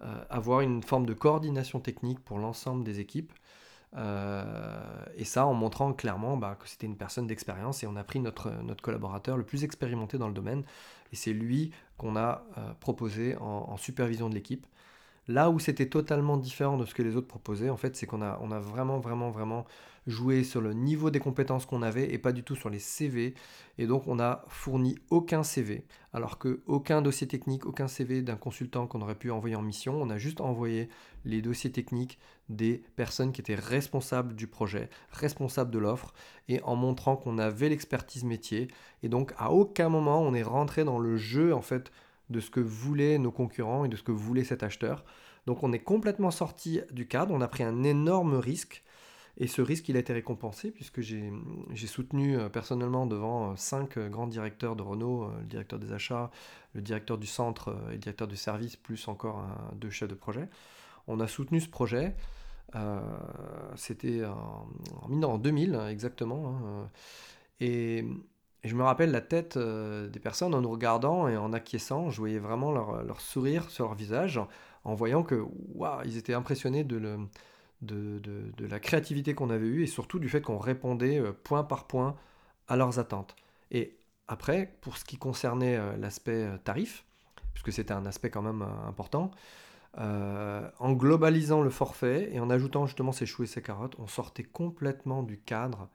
euh, 0.02 0.24
avoir 0.30 0.62
une 0.62 0.84
forme 0.84 1.06
de 1.06 1.14
coordination 1.14 1.80
technique 1.80 2.20
pour 2.20 2.38
l'ensemble 2.38 2.84
des 2.84 3.00
équipes. 3.00 3.34
Euh, 3.96 5.04
et 5.16 5.24
ça 5.24 5.48
en 5.48 5.54
montrant 5.54 5.94
clairement 5.94 6.38
bah, 6.38 6.58
que 6.60 6.68
c'était 6.68 6.86
une 6.86 6.98
personne 6.98 7.26
d'expérience 7.26 7.84
et 7.84 7.88
on 7.88 7.96
a 7.96 8.04
pris 8.04 8.20
notre, 8.20 8.52
collaborateur 8.82 9.38
le 9.38 9.44
plus 9.44 9.64
expérimenté 9.64 10.18
dans 10.18 10.28
le 10.28 10.34
domaine 10.34 10.64
et 11.14 11.16
c'est 11.16 11.32
lui 11.32 11.72
qu'on 11.98 12.18
a 12.18 12.44
proposé 12.82 13.38
en, 13.38 13.78
supervision 13.78 14.30
de 14.30 14.36
l'équipe. 14.36 14.68
Là 15.28 15.50
où 15.50 15.60
c'était 15.60 15.90
totalement 15.90 16.38
différent 16.38 16.78
de 16.78 16.86
ce 16.86 16.94
que 16.94 17.04
les 17.04 17.18
autres 17.18 17.28
proposaient, 17.28 17.70
en 17.70 17.78
fait, 17.78 17.96
c'est 17.96 18.06
qu'on 18.06 18.22
a, 18.22 18.60
vraiment, 18.60 19.00
vraiment, 19.00 19.30
vraiment 19.30 19.66
jouer 20.06 20.46
sur 20.46 20.62
le 20.62 20.74
niveau 20.74 21.10
des 21.10 21.20
compétences 21.20 21.66
qu'on 21.66 21.82
avait 21.82 22.14
et 22.14 22.18
pas 22.18 22.32
du 22.32 22.42
tout 22.42 22.56
sur 22.56 22.70
les 22.70 22.80
CV. 22.80 23.34
Et 23.78 23.88
donc 23.88 24.08
on 24.08 24.16
n'a 24.16 24.46
fourni 24.48 24.98
aucun 25.10 25.44
CV, 25.44 25.84
alors 26.14 26.40
que 26.40 26.62
aucun 26.66 27.02
dossier 27.02 27.28
technique, 27.28 27.66
aucun 27.66 27.90
CV 27.90 28.22
d'un 28.22 28.38
consultant 28.38 28.88
qu'on 28.88 29.02
aurait 29.02 29.16
pu 29.16 29.32
envoyer 29.32 29.58
en 29.58 29.62
mission. 29.62 30.02
On 30.02 30.10
a 30.10 30.18
juste 30.18 30.40
envoyé 30.40 30.88
les 31.26 31.42
dossiers 31.42 31.74
techniques 31.74 32.20
des 32.48 32.82
personnes 32.96 33.34
qui 33.34 33.42
étaient 33.42 33.56
responsables 33.56 34.34
du 34.34 34.48
projet, 34.48 34.90
responsables 35.12 35.72
de 35.72 35.80
l'offre, 35.80 36.14
et 36.48 36.62
en 36.62 36.78
montrant 36.78 37.18
qu'on 37.18 37.38
avait 37.38 37.68
l'expertise 37.68 38.24
métier. 38.24 38.70
Et 39.04 39.10
donc 39.10 39.34
à 39.38 39.52
aucun 39.52 39.90
moment 39.90 40.22
on 40.22 40.34
est 40.34 40.44
rentré 40.44 40.86
dans 40.86 41.00
le 41.00 41.18
jeu 41.18 41.54
en 41.54 41.62
fait 41.62 41.92
de 42.30 42.40
ce 42.40 42.50
que 42.50 42.60
voulaient 42.60 43.18
nos 43.18 43.32
concurrents 43.32 43.86
et 43.86 43.90
de 43.90 43.96
ce 43.96 44.04
que 44.04 44.12
voulait 44.12 44.44
cet 44.44 44.64
acheteur. 44.64 45.04
Donc 45.46 45.64
on 45.64 45.72
est 45.72 45.80
complètement 45.80 46.32
sorti 46.32 46.82
du 46.92 47.08
cadre, 47.08 47.34
on 47.34 47.42
a 47.42 47.48
pris 47.48 47.64
un 47.64 47.84
énorme 47.84 48.36
risque 48.36 48.84
et 49.40 49.46
ce 49.46 49.62
risque, 49.62 49.88
il 49.88 49.96
a 49.98 50.00
été 50.00 50.14
récompensé 50.14 50.72
puisque 50.72 51.02
j'ai 51.02 51.32
soutenu 51.88 52.38
euh, 52.38 52.50
personnellement 52.50 53.06
devant 53.06 53.52
euh, 53.52 53.56
cinq 53.56 53.98
euh, 53.98 54.10
grands 54.10 54.26
directeurs 54.26 54.76
de 54.76 54.82
Renault, 54.82 55.32
le 55.40 55.46
directeur 55.46 55.78
des 55.78 55.94
achats, 55.94 56.32
le 56.74 56.82
directeur 56.82 57.20
du 57.20 57.28
centre 57.28 57.78
et 57.90 57.94
le 57.94 57.98
directeur 58.00 58.28
du 58.28 58.36
service, 58.36 58.76
plus 58.76 59.08
encore 59.08 59.46
deux 59.76 59.92
chefs 59.92 60.10
de 60.10 60.16
projet. 60.16 60.50
On 61.06 61.20
a 61.20 61.28
soutenu 61.28 61.62
ce 61.62 61.70
projet. 61.70 62.16
C'était 63.76 64.26
en, 64.26 64.68
en, 65.24 65.38
2000 65.38 65.76
hein, 65.76 65.88
exactement. 65.88 66.58
Hein, 66.58 66.90
et, 67.60 68.06
je 68.64 68.76
me 68.76 68.84
rappelle 68.84 69.12
la 69.12 69.22
tête 69.22 69.58
des 69.58 70.20
personnes 70.20 70.54
en 70.54 70.62
nous 70.62 70.70
regardant 70.72 71.28
et 71.28 71.38
en 71.38 71.54
acquiesçant. 71.54 72.10
Je 72.10 72.18
voyais 72.18 72.40
vraiment 72.40 72.72
leur, 72.72 73.22
sourire 73.22 73.70
sur 73.70 73.86
leur 73.86 73.96
visage 73.96 74.40
en 74.84 74.94
voyant 74.94 75.24
que 75.24 75.46
ils 76.06 76.18
étaient 76.18 76.34
impressionnés 76.34 76.84
de 76.84 77.20
la 77.82 78.80
créativité 78.80 79.34
qu'on 79.34 79.50
avait 79.50 79.68
eue 79.68 79.84
et 79.84 79.88
surtout 79.88 80.20
du 80.20 80.30
fait 80.30 80.42
qu'on 80.42 80.58
répondait 80.58 81.20
euh, 81.20 81.32
point 81.32 81.64
par 81.64 81.86
point 81.86 82.16
à 82.68 82.76
leurs 82.76 83.00
attentes. 83.00 83.36
Et 83.72 83.98
après, 84.28 84.78
pour 84.82 84.98
ce 84.98 85.06
qui 85.06 85.18
concernait 85.18 85.78
euh, 85.78 85.96
l'aspect 85.98 86.44
euh, 86.44 86.58
tarif, 86.58 87.06
puisque 87.54 87.72
c'était 87.72 87.94
un 87.94 88.06
aspect 88.06 88.30
quand 88.30 88.42
même 88.42 88.66
important, 88.88 89.32
en 90.00 90.94
globalisant 90.94 91.64
le 91.64 91.72
forfait 91.72 92.30
et 92.32 92.40
en 92.40 92.52
ajoutant 92.52 92.86
justement 92.86 93.12
ces 93.12 93.26
choux 93.26 93.46
et 93.46 93.48
ces 93.48 93.64
carottes, 93.64 93.96
on 93.98 94.06
sortait 94.06 94.44
complètement 94.44 95.24
du 95.24 95.40
cadre 95.40 95.90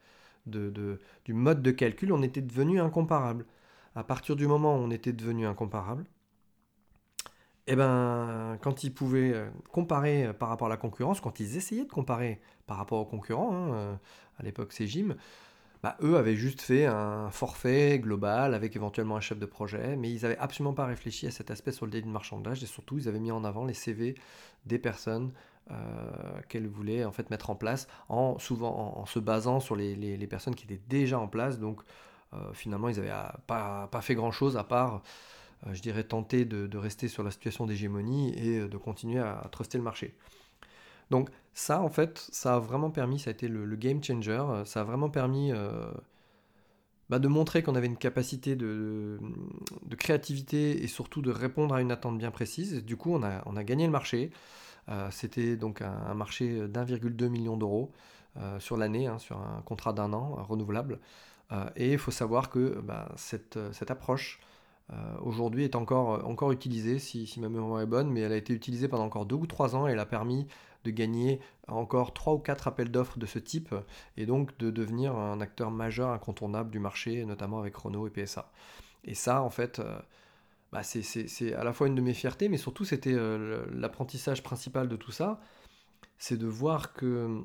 de, 0.47 1.01
du 1.25 1.35
mode 1.35 1.63
de 1.63 1.71
calcul, 1.71 2.13
on 2.13 2.23
était 2.23 2.43
devenu 2.43 2.81
incomparable. 2.81 3.47
À 3.95 4.05
partir 4.05 4.37
du 4.37 4.47
moment 4.47 4.77
où 4.77 4.79
on 4.79 4.91
était 4.91 5.13
devenu 5.13 5.47
incomparable, 5.47 6.05
eh 7.67 7.77
ben, 7.77 8.59
quand 8.61 8.85
ils 8.85 8.93
pouvaient 8.93 9.33
euh, 9.35 9.49
comparer 9.71 10.27
euh, 10.27 10.33
par 10.33 10.49
rapport 10.49 10.67
à 10.67 10.71
la 10.71 10.77
concurrence, 10.77 11.21
quand 11.21 11.39
ils 11.41 11.57
essayaient 11.57 11.85
de 11.85 11.91
comparer 11.91 12.41
par 12.67 12.77
rapport 12.77 12.99
aux 12.99 13.05
concurrents, 13.05 13.55
hein, 13.55 13.75
euh, 13.75 13.95
à 14.39 14.43
l'époque 14.43 14.73
c'est 14.73 14.87
Jim, 14.87 15.15
bah, 15.83 15.97
eux 16.03 16.17
avaient 16.17 16.37
juste 16.37 16.61
fait 16.61 16.87
un 16.87 17.31
forfait 17.31 17.99
global 17.99 18.55
avec 18.55 18.75
éventuellement 18.77 19.17
un 19.17 19.21
chef 19.21 19.39
de 19.39 19.47
projet, 19.47 19.97
mais 19.97 20.11
ils 20.11 20.23
n'avaient 20.23 20.39
absolument 20.39 20.75
pas 20.75 20.87
réfléchi 20.87 21.27
à 21.27 21.31
cet 21.31 21.51
aspect 21.51 21.73
sur 21.73 21.87
le 21.87 21.93
délit 21.93 22.07
de 22.07 22.13
marchandage 22.13 22.63
et 22.63 22.67
surtout 22.67 22.99
ils 22.99 23.09
avaient 23.09 23.21
mis 23.21 23.33
en 23.33 23.45
avant 23.45 23.65
les 23.65 23.75
CV 23.75 24.17
des 24.67 24.79
personnes 24.79 25.33
qu'elles 26.49 26.69
voulaient 26.69 27.04
en 27.04 27.12
fait 27.12 27.31
mettre 27.31 27.49
en 27.50 27.54
place, 27.54 27.88
en, 28.09 28.38
souvent 28.38 28.99
en, 28.99 29.07
se 29.07 29.19
basant 29.19 29.61
sur 29.61 29.75
les, 29.75 30.26
personnes 30.28 30.54
qui 30.54 30.64
étaient 30.64 30.83
déjà 30.88 31.19
en 31.19 31.28
place. 31.28 31.59
Donc 31.59 31.81
finalement 32.52 32.88
ils 32.88 32.97
n'avaient 32.97 33.12
pas, 33.47 33.88
pas 33.88 34.00
fait 34.00 34.14
grand 34.14 34.33
chose 34.33 34.57
à 34.57 34.64
part 34.64 35.02
euh, 35.66 35.75
je 35.75 35.83
dirais, 35.83 36.04
tenter 36.04 36.45
de, 36.45 36.76
rester 36.76 37.09
sur 37.09 37.23
la 37.23 37.31
situation 37.31 37.66
d'hégémonie 37.66 38.35
et 38.37 38.59
euh, 38.59 38.69
de 38.69 38.76
continuer 38.76 39.21
à, 39.21 39.49
truster 39.50 39.78
le 39.78 39.85
marché. 39.85 40.14
Donc 41.11 41.31
ça, 41.54 41.81
en 41.81 41.90
fait, 41.90 42.19
ça 42.33 42.54
a 42.54 42.59
vraiment 42.59 42.90
permis, 42.90 43.19
ça 43.19 43.31
a 43.31 43.33
été 43.33 43.49
le, 43.49 43.76
game 43.76 44.02
changer, 44.02 44.33
euh, 44.33 44.64
ça 44.64 44.81
a 44.81 44.85
vraiment 44.85 45.11
permis 45.11 45.52
bah, 47.11 47.19
de 47.19 47.28
montrer 47.28 47.62
qu'on 47.62 47.75
avait 47.75 47.87
une 47.87 47.99
capacité 47.99 48.57
de, 48.57 49.19
créativité 49.99 50.83
et 50.83 50.87
surtout 50.88 51.23
de 51.23 51.31
répondre 51.31 51.75
à 51.75 51.81
une 51.81 51.92
attente 51.92 52.19
bien 52.19 52.31
précise. 52.31 52.85
du 52.85 52.97
coup, 52.97 53.14
on 53.14 53.23
a 53.23 53.64
gagné 53.64 53.85
le 53.85 53.92
marché. 53.92 54.31
C'était 55.11 55.57
donc 55.57 55.81
un, 55.83 56.15
marché 56.15 56.69
d'1,2 56.69 57.29
million 57.29 57.57
d'euros 57.57 57.93
sur 58.59 58.77
l'année, 58.77 59.07
hein, 59.07 59.19
sur 59.19 59.39
un 59.39 59.62
contrat 59.65 59.93
d'un 59.93 60.12
an 60.12 60.45
renouvelable. 60.49 60.99
et 61.77 61.93
il 61.93 61.99
faut 61.99 62.11
savoir 62.11 62.51
que 62.51 62.81
bah, 62.81 63.12
cette, 63.17 63.59
cette 63.73 63.91
approche 63.91 64.41
euh, 64.93 64.97
aujourd'hui 65.23 65.65
est 65.65 65.77
encore, 65.77 66.15
euh, 66.15 66.23
encore 66.23 66.53
utilisée, 66.53 66.99
si, 66.99 67.29
ma 67.39 67.49
mémoire 67.49 67.81
est 67.81 67.87
bonne, 67.87 68.11
mais 68.11 68.21
elle 68.21 68.33
a 68.33 68.37
été 68.37 68.53
utilisée 68.53 68.89
pendant 68.89 69.05
encore 69.05 69.27
deux 69.27 69.37
ou 69.37 69.47
trois 69.47 69.75
ans 69.77 69.89
et 69.89 69.93
elle 69.93 69.99
a 69.99 70.07
permis 70.07 70.47
de 70.85 70.91
gagner 70.91 71.41
encore 71.69 72.12
trois 72.12 72.35
ou 72.35 72.39
quatre 72.39 72.67
appels 72.69 72.91
d'offres 72.91 73.19
de 73.19 73.27
ce 73.27 73.39
type 73.39 73.75
et 74.17 74.27
donc 74.27 74.57
de 74.59 74.71
devenir 74.71 75.17
un 75.17 75.41
acteur 75.41 75.71
majeur 75.71 76.11
incontournable 76.11 76.71
du 76.71 76.81
marché, 76.81 77.25
notamment 77.25 77.61
avec 77.61 77.77
Renault 77.77 78.07
et 78.07 78.11
PSA. 78.11 78.51
Et 79.05 79.15
ça, 79.15 79.43
en 79.43 79.51
fait, 79.51 79.79
euh, 79.79 79.99
bah, 80.73 80.83
c'est 80.83 81.55
à 81.55 81.64
la 81.64 81.73
fois 81.73 81.87
une 81.87 81.95
de 81.95 82.00
mes 82.00 82.14
fiertés, 82.14 82.49
mais 82.49 82.57
surtout 82.57 82.85
c'était 82.85 83.14
l'apprentissage 83.73 84.43
principal 84.43 84.88
de 84.88 84.97
tout 84.97 85.12
ça, 85.12 85.41
c'est 86.19 86.38
de 86.38 86.47
voir 86.47 86.93
que 86.93 87.45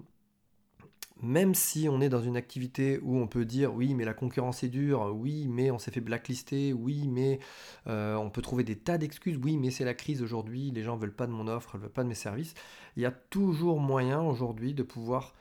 même 1.21 1.55
si 1.55 1.87
on 1.89 1.99
est 2.01 2.09
dans 2.09 2.21
une 2.21 2.37
activité 2.37 2.99
où 3.01 3.17
on 3.17 3.27
peut 3.27 3.45
dire 3.45 3.73
oui 3.73 3.93
mais 3.95 4.05
la 4.05 4.13
concurrence 4.13 4.63
est 4.63 4.69
dure, 4.69 5.11
oui 5.15 5.47
mais 5.47 5.71
on 5.71 5.79
s'est 5.79 5.91
fait 5.91 6.01
blacklister, 6.01 6.73
oui 6.73 7.07
mais 7.07 7.39
euh, 7.87 8.15
on 8.15 8.29
peut 8.29 8.41
trouver 8.41 8.63
des 8.63 8.75
tas 8.75 8.97
d'excuses, 8.97 9.37
oui 9.43 9.57
mais 9.57 9.71
c'est 9.71 9.85
la 9.85 9.93
crise 9.93 10.21
aujourd'hui, 10.21 10.71
les 10.71 10.83
gens 10.83 10.95
ne 10.95 11.01
veulent 11.01 11.15
pas 11.15 11.27
de 11.27 11.31
mon 11.31 11.47
offre, 11.47 11.77
ne 11.77 11.81
veulent 11.83 11.91
pas 11.91 12.03
de 12.03 12.09
mes 12.09 12.15
services, 12.15 12.53
il 12.95 13.03
y 13.03 13.05
a 13.05 13.11
toujours 13.11 13.79
moyen 13.79 14.21
aujourd'hui 14.21 14.73
de 14.73 14.83
pouvoir 14.83 15.33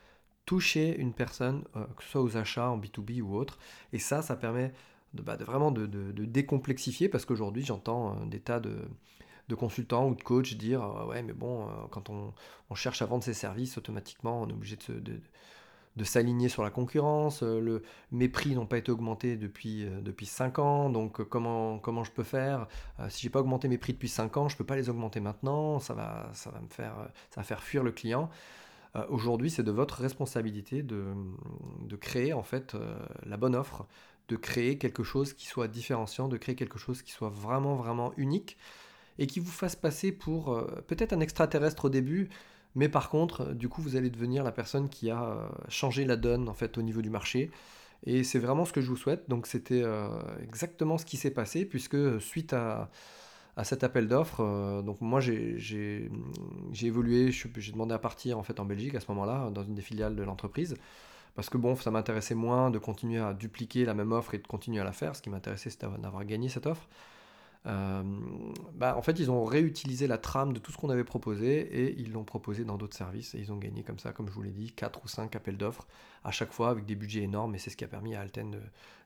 toucher 0.45 0.97
une 0.97 1.13
personne, 1.13 1.63
euh, 1.75 1.85
que 1.95 2.03
ce 2.03 2.09
soit 2.09 2.21
aux 2.21 2.37
achats 2.37 2.69
en 2.69 2.79
B2B 2.79 3.21
ou 3.21 3.35
autre, 3.35 3.59
et 3.93 3.99
ça 3.99 4.21
ça 4.21 4.35
permet 4.35 4.73
de, 5.13 5.21
bah, 5.21 5.35
vraiment 5.37 5.71
de, 5.71 5.85
décomplexifier 6.25 7.09
parce 7.09 7.25
qu'aujourd'hui 7.25 7.63
j'entends 7.63 8.11
euh, 8.11 8.25
des 8.25 8.39
tas 8.39 8.59
de 8.59 9.55
consultants 9.55 10.09
ou 10.09 10.15
de 10.15 10.21
coachs 10.21 10.55
dire 10.55 10.81
ouais 11.07 11.23
mais 11.23 11.33
bon 11.33 11.67
quand 11.91 12.09
on, 12.09 12.33
cherche 12.75 13.01
à 13.01 13.05
vendre 13.05 13.23
ses 13.23 13.33
services 13.33 13.77
automatiquement 13.77 14.41
on 14.41 14.49
est 14.49 14.53
obligé 14.53 14.77
de, 14.89 15.19
de 15.97 16.03
s'aligner 16.03 16.47
sur 16.47 16.63
la 16.63 16.69
concurrence. 16.69 17.43
Euh, 17.43 17.81
mes 18.11 18.29
prix 18.29 18.55
n'ont 18.55 18.67
pas 18.67 18.77
été 18.77 18.91
augmentés 18.91 19.35
depuis, 19.35 19.83
euh, 19.85 19.99
depuis 20.01 20.27
5 20.27 20.59
ans, 20.59 20.89
donc 20.89 21.19
euh, 21.19 21.25
comment, 21.25 21.79
comment 21.79 22.03
je 22.03 22.11
peux 22.11 22.23
faire 22.23 22.67
Si 23.09 23.23
j'ai 23.23 23.29
pas 23.29 23.39
augmenté 23.39 23.67
mes 23.67 23.77
prix 23.77 23.93
depuis 23.93 24.07
5 24.07 24.37
ans, 24.37 24.47
je 24.47 24.55
peux 24.55 24.63
pas 24.63 24.75
les 24.75 24.89
augmenter 24.89 25.19
maintenant, 25.19 25.79
ça 25.79 25.93
va, 25.93 26.29
ça 26.33 26.51
va 26.51 26.61
me 26.61 26.69
faire, 26.69 26.93
ça 27.31 27.43
faire 27.43 27.61
fuir 27.61 27.83
le 27.83 27.91
client. 27.91 28.29
Aujourd'hui, 29.09 29.51
c'est 29.51 29.63
de 29.63 29.71
votre 29.71 30.01
responsabilité 30.01 30.81
de, 30.81 31.13
de 31.81 31.95
créer 31.95 32.33
en 32.33 32.41
fait 32.41 32.75
la 33.27 33.37
bonne 33.37 33.55
offre, 33.55 33.85
de 34.29 34.35
créer 34.35 34.77
quelque 34.77 35.03
chose 35.03 35.33
qui 35.33 35.47
soit 35.47 35.67
différenciant, 35.67 36.27
de 36.27 36.37
créer 36.37 36.55
quelque 36.55 36.79
chose 36.79 37.01
qui 37.01 37.11
soit 37.11 37.29
vraiment 37.29 37.75
vraiment 37.75 38.13
unique 38.17 38.57
et 39.19 39.27
qui 39.27 39.39
vous 39.39 39.51
fasse 39.51 39.75
passer 39.75 40.11
pour 40.11 40.63
peut-être 40.87 41.13
un 41.13 41.21
extraterrestre 41.21 41.85
au 41.85 41.89
début, 41.89 42.29
mais 42.77 42.89
par 42.89 43.09
contre, 43.09 43.41
euh, 43.41 43.53
du 43.55 43.69
coup, 43.69 43.81
vous 43.81 43.95
allez 43.95 44.11
devenir 44.11 44.43
la 44.43 44.51
personne 44.51 44.87
qui 44.87 45.09
a 45.09 45.23
euh, 45.23 45.47
changé 45.67 46.05
la 46.05 46.15
donne 46.15 46.47
en 46.47 46.53
fait 46.53 46.77
au 46.77 46.83
niveau 46.83 47.01
du 47.01 47.09
marché. 47.09 47.49
Et 48.05 48.23
c'est 48.23 48.37
vraiment 48.37 48.65
ce 48.65 48.71
que 48.71 48.81
je 48.81 48.89
vous 48.89 48.95
souhaite. 48.95 49.27
Donc 49.29 49.47
c'était 49.47 49.81
euh, 49.83 50.07
exactement 50.43 50.99
ce 50.99 51.05
qui 51.05 51.17
s'est 51.17 51.31
passé, 51.31 51.65
puisque 51.65 52.21
suite 52.21 52.53
à, 52.53 52.91
cet 53.63 53.83
appel 53.83 54.07
d'offres, 54.07 54.83
donc 54.85 55.01
moi 55.01 55.19
j'ai 55.19 56.11
évolué, 56.83 57.31
j'ai 57.31 57.71
demandé 57.71 57.95
à 57.95 57.97
partir 57.97 58.37
en 58.37 58.43
fait 58.43 58.59
en 58.59 58.65
Belgique 58.65 58.93
à 58.93 58.99
ce 58.99 59.07
moment-là, 59.09 59.49
dans 59.49 59.63
une 59.63 59.73
des 59.73 59.81
filiales 59.81 60.15
de 60.15 60.21
l'entreprise. 60.21 60.75
Parce 61.37 61.51
que 61.51 61.57
bon, 61.59 61.75
ça 61.75 61.91
m'intéressait 61.91 62.33
moins 62.33 62.71
de 62.71 62.79
continuer 62.79 63.19
à 63.19 63.31
dupliquer 63.31 63.85
la 63.85 63.93
même 63.93 64.11
offre 64.11 64.33
et 64.33 64.39
de 64.39 64.47
continuer 64.47 64.79
à 64.79 64.83
la 64.83 64.91
faire. 64.91 65.15
Ce 65.15 65.21
qui 65.21 65.29
m'intéressait, 65.29 65.69
c'était 65.69 65.85
d'avoir 65.99 66.25
gagné 66.25 66.49
cette 66.49 66.65
offre. 66.65 66.89
Euh, 67.67 68.01
bah, 68.73 68.97
en 68.97 69.03
fait, 69.03 69.19
ils 69.19 69.29
ont 69.29 69.45
réutilisé 69.45 70.07
la 70.07 70.17
trame 70.17 70.51
de 70.51 70.57
tout 70.57 70.71
ce 70.71 70.77
qu'on 70.79 70.89
avait 70.89 71.03
proposé 71.03 71.59
et 71.59 71.95
ils 71.99 72.11
l'ont 72.11 72.23
proposé 72.23 72.65
dans 72.65 72.75
d'autres 72.75 72.97
services. 72.97 73.35
Et 73.35 73.37
ils 73.37 73.51
ont 73.51 73.57
gagné 73.57 73.83
comme 73.83 73.99
ça, 73.99 74.13
comme 74.13 74.27
je 74.27 74.33
vous 74.33 74.41
l'ai 74.41 74.49
dit, 74.49 74.71
4 74.71 75.03
ou 75.05 75.07
5 75.07 75.35
appels 75.35 75.57
d'offres 75.57 75.85
à 76.23 76.31
chaque 76.31 76.51
fois 76.51 76.71
avec 76.71 76.87
des 76.87 76.95
budgets 76.95 77.21
énormes. 77.21 77.53
Et 77.53 77.59
c'est 77.59 77.69
ce 77.69 77.77
qui 77.77 77.83
a 77.83 77.87
permis 77.87 78.15
à 78.15 78.21
Alten 78.21 78.59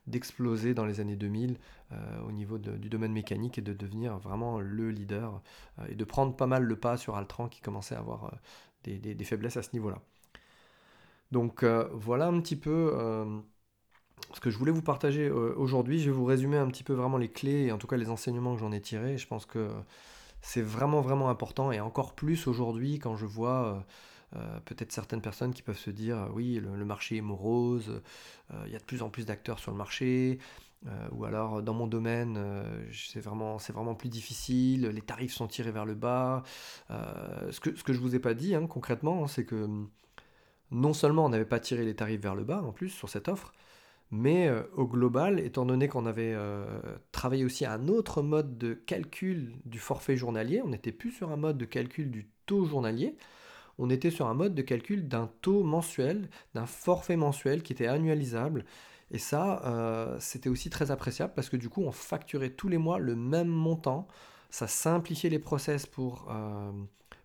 d'exploser 0.06 0.72
dans 0.72 0.86
les 0.86 1.00
années 1.00 1.16
2000 1.16 1.58
euh, 1.92 2.20
au 2.26 2.32
niveau 2.32 2.56
du 2.56 2.88
domaine 2.88 3.12
mécanique 3.12 3.58
et 3.58 3.62
de 3.62 3.74
devenir 3.74 4.16
vraiment 4.16 4.58
le 4.58 4.90
leader 4.90 5.42
euh, 5.80 5.84
et 5.90 5.96
de 5.96 6.04
prendre 6.04 6.34
pas 6.34 6.46
mal 6.46 6.62
le 6.62 6.76
pas 6.76 6.96
sur 6.96 7.14
Altran 7.14 7.48
qui 7.48 7.60
commençait 7.60 7.94
à 7.94 7.98
avoir 7.98 8.32
des, 8.84 8.96
des, 8.98 9.24
faiblesses 9.24 9.58
à 9.58 9.62
ce 9.62 9.74
niveau-là. 9.74 10.00
Donc 11.32 11.64
voilà 11.64 12.26
un 12.26 12.40
petit 12.40 12.56
peu 12.56 12.92
ce 14.34 14.40
que 14.40 14.50
je 14.50 14.58
voulais 14.58 14.72
vous 14.72 14.82
partager 14.82 15.28
euh, 15.28 15.54
aujourd'hui. 15.56 16.00
Je 16.00 16.10
vais 16.10 16.16
vous 16.16 16.24
résumer 16.24 16.56
un 16.56 16.68
petit 16.68 16.84
peu 16.84 16.94
vraiment 16.94 17.18
les 17.18 17.28
clés 17.28 17.66
et 17.66 17.72
en 17.72 17.78
tout 17.78 17.86
cas 17.86 17.96
les 17.96 18.10
enseignements 18.10 18.54
que 18.54 18.60
j'en 18.60 18.72
ai 18.72 18.80
tirés. 18.80 19.18
Je 19.18 19.26
pense 19.26 19.46
que 19.46 19.70
c'est 20.40 20.62
vraiment 20.62 21.00
vraiment 21.00 21.30
important 21.30 21.72
et 21.72 21.80
encore 21.80 22.14
plus 22.14 22.46
aujourd'hui 22.46 22.98
quand 22.98 23.16
je 23.16 23.26
vois 23.26 23.84
euh, 24.34 24.38
euh, 24.38 24.60
peut-être 24.64 24.92
certaines 24.92 25.20
personnes 25.20 25.52
qui 25.52 25.62
peuvent 25.62 25.78
se 25.78 25.90
dire 25.90 26.28
oui 26.34 26.60
le, 26.60 26.84
marché 26.84 27.16
est 27.16 27.22
morose, 27.22 28.02
il 28.66 28.72
y 28.72 28.76
a 28.76 28.78
de 28.78 28.84
plus 28.84 29.02
en 29.02 29.10
plus 29.10 29.26
d'acteurs 29.26 29.58
sur 29.58 29.70
le 29.70 29.76
marché. 29.76 30.38
ou 31.12 31.24
alors 31.24 31.62
dans 31.62 31.74
mon 31.74 31.86
domaine, 31.86 32.38
c'est 32.92 33.20
vraiment, 33.20 33.94
plus 33.94 34.08
difficile, 34.08 34.86
les 34.86 35.02
tarifs 35.02 35.34
sont 35.34 35.46
tirés 35.46 35.70
vers 35.70 35.86
le 35.86 35.94
bas. 35.94 36.42
ce, 36.88 37.60
que, 37.60 37.92
je 37.92 38.00
vous 38.00 38.14
ai 38.14 38.18
pas 38.18 38.34
dit 38.34 38.54
hein, 38.54 38.66
concrètement, 38.66 39.26
c'est 39.26 39.44
que 39.44 39.68
non 40.72 40.94
seulement 40.94 41.26
on 41.26 41.28
n'avait 41.28 41.44
pas 41.44 41.60
tiré 41.60 41.84
les 41.84 41.94
tarifs 41.94 42.20
vers 42.20 42.34
le 42.34 42.44
bas 42.44 42.62
en 42.62 42.72
plus 42.72 42.88
sur 42.88 43.08
cette 43.08 43.28
offre, 43.28 43.52
mais 44.10 44.48
euh, 44.48 44.62
au 44.74 44.86
global, 44.86 45.38
étant 45.38 45.64
donné 45.64 45.88
qu'on 45.88 46.06
avait 46.06 46.34
euh, 46.34 46.64
travaillé 47.12 47.44
aussi 47.44 47.64
à 47.64 47.72
un 47.72 47.88
autre 47.88 48.22
mode 48.22 48.58
de 48.58 48.74
calcul 48.74 49.52
du 49.64 49.78
forfait 49.78 50.16
journalier, 50.16 50.60
on 50.64 50.68
n'était 50.68 50.92
plus 50.92 51.12
sur 51.12 51.30
un 51.30 51.36
mode 51.36 51.58
de 51.58 51.64
calcul 51.64 52.10
du 52.10 52.28
taux 52.46 52.64
journalier, 52.64 53.16
on 53.78 53.90
était 53.90 54.10
sur 54.10 54.26
un 54.26 54.34
mode 54.34 54.54
de 54.54 54.62
calcul 54.62 55.08
d'un 55.08 55.30
taux 55.40 55.62
mensuel, 55.62 56.28
d'un 56.54 56.66
forfait 56.66 57.16
mensuel 57.16 57.62
qui 57.62 57.72
était 57.72 57.86
annualisable. 57.86 58.64
Et 59.10 59.18
ça, 59.18 59.62
euh, 59.64 60.16
c'était 60.20 60.50
aussi 60.50 60.68
très 60.68 60.90
appréciable 60.90 61.32
parce 61.34 61.48
que 61.48 61.56
du 61.56 61.68
coup, 61.68 61.82
on 61.82 61.92
facturait 61.92 62.50
tous 62.50 62.68
les 62.68 62.78
mois 62.78 62.98
le 62.98 63.14
même 63.14 63.48
montant. 63.48 64.08
Ça 64.50 64.68
simplifiait 64.68 65.30
les 65.30 65.38
process 65.38 65.86
pour, 65.86 66.30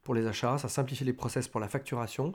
pour 0.04 0.16
les 0.16 0.26
achats, 0.26 0.58
ça 0.58 0.70
simplifiait 0.70 1.06
les 1.06 1.12
process 1.12 1.50
pour 1.50 1.60
la 1.60 1.68
facturation. 1.68 2.32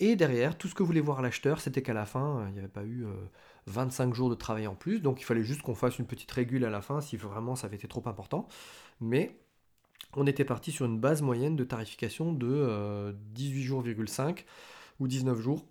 Et 0.00 0.16
derrière, 0.16 0.56
tout 0.56 0.66
ce 0.66 0.74
que 0.74 0.82
voulait 0.82 1.00
voir 1.00 1.20
l'acheteur, 1.20 1.60
c'était 1.60 1.82
qu'à 1.82 1.92
la 1.92 2.06
fin, 2.06 2.46
il 2.48 2.54
n'y 2.54 2.58
avait 2.58 2.68
pas 2.68 2.84
eu 2.84 3.04
25 3.66 4.14
jours 4.14 4.30
de 4.30 4.34
travail 4.34 4.66
en 4.66 4.74
plus, 4.74 5.00
donc 5.00 5.20
il 5.20 5.24
fallait 5.24 5.42
juste 5.42 5.60
qu'on 5.60 5.74
fasse 5.74 5.98
une 5.98 6.06
petite 6.06 6.30
régule 6.30 6.64
à 6.64 6.70
la 6.70 6.80
fin 6.80 7.02
si 7.02 7.18
vraiment 7.18 7.54
ça 7.54 7.66
avait 7.66 7.76
été 7.76 7.86
trop 7.86 8.02
important. 8.06 8.48
Mais 9.00 9.38
on 10.14 10.26
était 10.26 10.46
parti 10.46 10.72
sur 10.72 10.86
une 10.86 10.98
base 10.98 11.20
moyenne 11.20 11.54
de 11.54 11.64
tarification 11.64 12.32
de 12.32 13.14
18 13.34 13.62
jours, 13.62 13.84
5 14.06 14.46
ou 15.00 15.06
19 15.06 15.38
jours, 15.38 15.66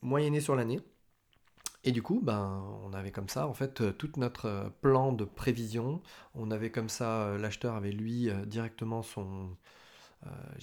moyennée 0.00 0.40
sur 0.40 0.56
l'année. 0.56 0.80
Et 1.84 1.92
du 1.92 2.02
coup, 2.02 2.20
ben, 2.22 2.64
on 2.84 2.94
avait 2.94 3.10
comme 3.10 3.28
ça, 3.28 3.46
en 3.46 3.52
fait, 3.52 3.96
tout 3.98 4.10
notre 4.16 4.72
plan 4.80 5.12
de 5.12 5.24
prévision. 5.24 6.00
On 6.34 6.50
avait 6.50 6.70
comme 6.70 6.88
ça, 6.88 7.36
l'acheteur 7.36 7.74
avait 7.74 7.92
lui 7.92 8.30
directement 8.46 9.02
son, 9.02 9.50
euh, 9.50 9.54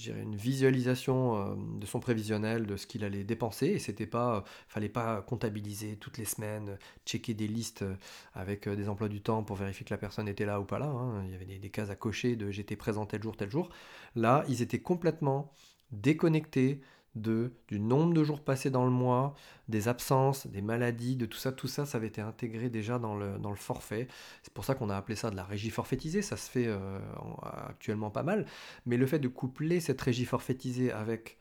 une 0.06 0.36
visualisation 0.36 1.36
euh, 1.36 1.54
de 1.78 1.86
son 1.86 2.00
prévisionnel, 2.00 2.66
de 2.66 2.76
ce 2.76 2.86
qu'il 2.86 3.04
allait 3.04 3.24
dépenser, 3.24 3.66
et 3.66 3.78
c'était 3.78 4.06
pas, 4.06 4.36
euh, 4.36 4.40
fallait 4.68 4.88
pas 4.88 5.22
comptabiliser 5.22 5.96
toutes 5.96 6.18
les 6.18 6.24
semaines, 6.24 6.78
checker 7.06 7.34
des 7.34 7.48
listes 7.48 7.84
avec 8.34 8.68
des 8.68 8.88
emplois 8.88 9.08
du 9.08 9.20
temps 9.20 9.42
pour 9.42 9.56
vérifier 9.56 9.84
que 9.84 9.94
la 9.94 9.98
personne 9.98 10.28
était 10.28 10.46
là 10.46 10.60
ou 10.60 10.64
pas 10.64 10.78
là. 10.78 10.86
Hein. 10.86 11.24
Il 11.26 11.32
y 11.32 11.34
avait 11.34 11.58
des, 11.58 11.70
cases 11.70 11.90
à 11.90 11.96
cocher 11.96 12.36
de 12.36 12.50
j'étais 12.50 12.76
présent 12.76 13.06
tel 13.06 13.22
jour, 13.22 13.36
tel 13.36 13.50
jour. 13.50 13.70
Là, 14.16 14.44
ils 14.48 14.62
étaient 14.62 14.80
complètement 14.80 15.52
déconnectés 15.90 16.80
de, 17.14 17.52
du 17.68 17.78
nombre 17.78 18.14
de 18.14 18.24
jours 18.24 18.40
passés 18.40 18.70
dans 18.70 18.84
le 18.84 18.90
mois, 18.90 19.34
des 19.68 19.88
absences, 19.88 20.46
des 20.46 20.62
maladies, 20.62 21.16
de 21.16 21.26
tout 21.26 21.38
ça. 21.38 21.52
Tout 21.52 21.68
ça, 21.68 21.86
ça 21.86 21.98
avait 21.98 22.06
été 22.06 22.20
intégré 22.20 22.70
déjà 22.70 22.98
dans 22.98 23.14
le, 23.14 23.38
dans 23.38 23.50
le 23.50 23.56
forfait. 23.56 24.08
C'est 24.42 24.52
pour 24.52 24.64
ça 24.64 24.74
qu'on 24.74 24.90
a 24.90 24.96
appelé 24.96 25.16
ça 25.16 25.30
de 25.30 25.36
la 25.36 25.44
régie 25.44 25.70
forfaitisée. 25.70 26.22
Ça 26.22 26.36
se 26.36 26.50
fait 26.50 26.66
euh, 26.66 26.98
actuellement 27.68 28.10
pas 28.10 28.22
mal. 28.22 28.46
Mais 28.86 28.96
le 28.96 29.06
fait 29.06 29.18
de 29.18 29.28
coupler 29.28 29.80
cette 29.80 30.00
régie 30.00 30.24
forfaitisée 30.24 30.92
avec 30.92 31.38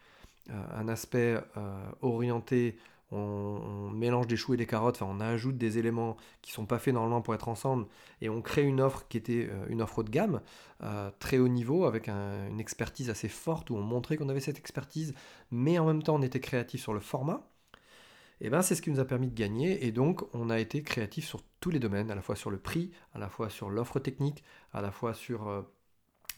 euh, 0.50 0.54
un 0.74 0.88
aspect 0.88 1.38
euh, 1.58 1.92
orienté 2.02 2.78
on, 3.12 3.90
mélange 3.92 4.28
des 4.28 4.38
choux 4.38 4.54
et 4.54 4.58
des 4.58 4.66
carottes, 4.66 5.02
on 5.02 5.20
ajoute 5.20 5.58
des 5.58 5.78
éléments 5.78 6.18
qui 6.42 6.52
sont 6.52 6.66
pas 6.66 6.80
faits 6.80 6.94
normalement 6.94 7.22
pour 7.22 7.36
être 7.36 7.50
ensemble, 7.50 7.88
et 8.22 8.30
on 8.30 8.42
crée 8.42 8.64
une 8.64 8.82
offre 8.82 9.06
qui 9.10 9.18
était 9.18 9.50
euh, 9.52 9.66
une 9.68 9.82
offre 9.82 10.00
haut 10.00 10.04
de 10.04 10.10
gamme, 10.10 10.42
euh, 10.84 11.12
très 11.20 11.38
haut 11.38 11.48
niveau, 11.48 11.86
avec 11.86 12.08
une 12.08 12.60
expertise 12.60 13.10
assez 13.10 13.28
forte, 13.28 13.70
où 13.70 13.76
on 13.76 13.82
montrait 13.82 14.18
qu'on 14.18 14.30
avait 14.30 14.40
cette 14.40 14.58
expertise, 14.58 15.14
mais 15.52 15.78
en 15.78 15.86
même 15.86 16.04
temps 16.04 16.16
on 16.16 16.22
était 16.22 16.40
créatif 16.40 16.82
sur 16.82 16.94
le 16.94 17.00
format. 17.00 17.48
Et 18.44 18.50
ben 18.50 18.64
c'est 18.64 18.74
ce 18.74 18.82
qui 18.82 18.90
nous 18.90 19.00
a 19.00 19.06
permis 19.06 19.28
de 19.28 19.36
gagner, 19.36 19.86
et 19.86 19.92
donc 19.92 20.24
on 20.34 20.50
a 20.50 20.60
été 20.60 20.82
créatif 20.82 21.26
sur 21.26 21.42
tous 21.60 21.70
les 21.70 21.80
domaines, 21.80 22.10
à 22.10 22.16
la 22.16 22.22
fois 22.22 22.36
sur 22.36 22.50
le 22.50 22.58
prix, 22.58 22.92
à 23.14 23.20
la 23.20 23.30
fois 23.30 23.50
sur 23.50 23.70
l'offre 23.70 24.00
technique, 24.00 24.44
à 24.74 24.82
la 24.82 24.92
fois 24.92 25.14
sur 25.14 25.48
euh, 25.48 25.62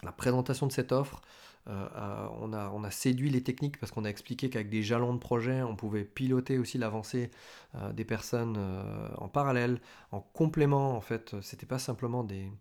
la 0.03 0.11
présentation 0.11 0.67
de 0.67 0.71
cette 0.71 0.91
offre, 0.91 1.21
euh, 1.69 2.27
on, 2.41 2.83
a, 2.83 2.91
séduit 2.91 3.29
les 3.29 3.41
techniques 3.41 3.79
parce 3.79 3.91
qu'on 3.91 4.03
a 4.03 4.09
expliqué 4.09 4.49
qu'avec 4.49 4.69
des 4.69 4.83
jalons 4.83 5.13
de 5.13 5.19
projet, 5.19 5.61
on 5.61 5.75
pouvait 5.75 6.03
piloter 6.03 6.57
aussi 6.57 6.77
l'avancée 6.77 7.31
euh, 7.75 7.93
des 7.93 8.03
personnes 8.03 8.55
euh, 8.57 9.07
en 9.17 9.29
parallèle, 9.29 9.79
en 10.11 10.19
complément. 10.19 10.95
En 10.95 11.01
fait, 11.01 11.35
c'était 11.41 11.65
pas 11.65 11.79
simplement 11.79 12.23
des, 12.23 12.51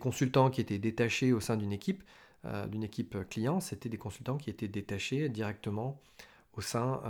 consultants 0.00 0.50
qui 0.50 0.60
étaient 0.60 0.78
détachés 0.78 1.32
au 1.32 1.40
sein 1.40 1.56
d'une 1.56 1.72
équipe, 1.72 2.02
d'une 2.68 2.84
équipe 2.84 3.28
client, 3.28 3.58
c'était 3.58 3.88
des 3.88 3.98
consultants 3.98 4.36
qui 4.36 4.50
étaient 4.50 4.68
détachés 4.68 5.28
directement 5.28 6.00
au 6.56 6.60
sein 6.60 7.00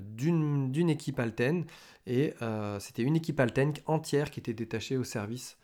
d'une 0.00 0.88
équipe 0.88 1.20
Alten 1.20 1.66
et 2.06 2.32
c'était 2.78 3.02
une 3.02 3.16
équipe 3.16 3.38
Alten 3.38 3.74
entière 3.84 4.30
qui 4.30 4.40
était 4.40 4.54
détachée 4.54 4.96
au 4.96 5.04
service 5.04 5.58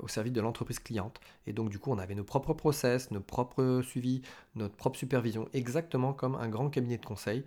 au 0.00 0.08
service 0.08 0.32
de 0.32 0.40
l'entreprise 0.40 0.78
cliente. 0.78 1.20
Et 1.46 1.52
donc 1.52 1.70
du 1.70 1.78
coup, 1.78 1.90
on 1.90 1.98
avait 1.98 2.14
nos 2.14 2.24
propres 2.24 2.52
process, 2.52 3.10
nos 3.10 3.20
propres 3.20 3.80
suivis, 3.82 4.22
notre 4.54 4.76
propre 4.76 4.98
supervision, 4.98 5.48
exactement 5.52 6.12
comme 6.12 6.34
un 6.34 6.48
grand 6.48 6.68
cabinet 6.68 6.98
de 6.98 7.06
conseil. 7.06 7.44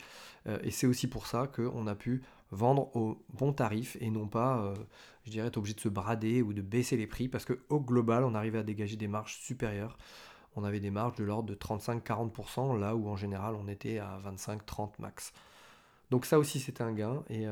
Euh, 0.48 0.58
et 0.64 0.72
c'est 0.72 0.88
aussi 0.88 1.08
pour 1.08 1.28
ça 1.28 1.48
qu'on 1.48 1.88
a 1.88 1.96
pu 1.96 2.24
vendre 2.52 2.96
au 2.96 3.24
bon 3.34 3.54
tarif 3.54 3.98
et 4.00 4.10
non 4.10 4.28
pas, 4.28 4.60
euh, 4.60 4.76
je 5.26 5.32
dirais, 5.32 5.48
être 5.48 5.58
obligé 5.58 5.76
de 5.76 5.80
se 5.80 5.90
brader 5.90 6.42
ou 6.42 6.54
de 6.54 6.62
baisser 6.62 6.98
les 6.98 7.08
prix 7.08 7.28
parce 7.28 7.46
qu'au 7.46 7.80
global, 7.80 8.24
on 8.24 8.34
arrivait 8.36 8.60
à 8.60 8.64
dégager 8.64 8.96
des 8.96 9.08
marges 9.08 9.38
supérieures. 9.38 9.98
On 10.56 10.64
avait 10.64 10.80
des 10.80 10.92
marges 10.92 11.16
de 11.16 11.24
l'ordre 11.24 11.50
de 11.50 11.56
35-40%, 11.56 12.80
là 12.80 12.96
où 12.96 13.10
en 13.10 13.18
général 13.18 13.56
on 13.56 13.68
était 13.68 14.00
à 14.00 14.20
25-30 14.26 14.92
max. 15.00 15.34
Donc 16.12 16.26
ça 16.26 16.40
aussi 16.40 16.62
c'était 16.62 16.84
un 16.84 16.94
gain 16.94 17.24
et 17.30 17.46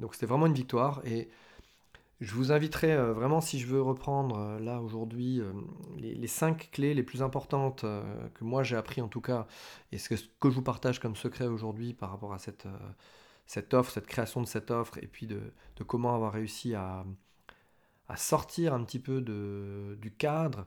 donc 0.00 0.14
c'était 0.14 0.26
vraiment 0.26 0.46
une 0.46 0.54
victoire 0.54 1.00
et 1.04 1.28
je 2.20 2.34
vous 2.34 2.50
inviterai 2.50 2.92
euh, 2.92 3.12
vraiment, 3.12 3.40
si 3.40 3.60
je 3.60 3.66
veux 3.66 3.80
reprendre 3.80 4.38
euh, 4.38 4.58
là 4.58 4.80
aujourd'hui 4.80 5.40
euh, 5.40 5.52
les, 5.98 6.26
cinq 6.26 6.70
clés 6.72 6.94
les 6.94 7.04
plus 7.04 7.22
importantes 7.22 7.82
que 7.82 8.44
moi 8.44 8.62
j'ai 8.62 8.76
appris 8.76 9.00
en 9.00 9.08
tout 9.08 9.20
cas, 9.20 9.46
et 9.92 9.98
ce 9.98 10.08
que, 10.08 10.16
je 10.16 10.48
vous 10.48 10.62
partage 10.62 10.98
comme 10.98 11.16
secret 11.16 11.46
aujourd'hui 11.46 11.94
par 11.94 12.10
rapport 12.10 12.32
à 12.32 12.38
cette, 12.38 12.66
offre, 13.72 13.90
cette 13.92 14.06
création 14.06 14.40
de 14.40 14.46
cette 14.46 14.70
offre, 14.70 14.98
et 14.98 15.06
puis 15.06 15.26
de, 15.26 15.40
comment 15.86 16.14
avoir 16.14 16.32
réussi 16.32 16.74
à, 16.74 17.04
sortir 18.16 18.72
un 18.74 18.82
petit 18.84 18.98
peu 18.98 19.20
du 19.20 20.10
cadre, 20.12 20.64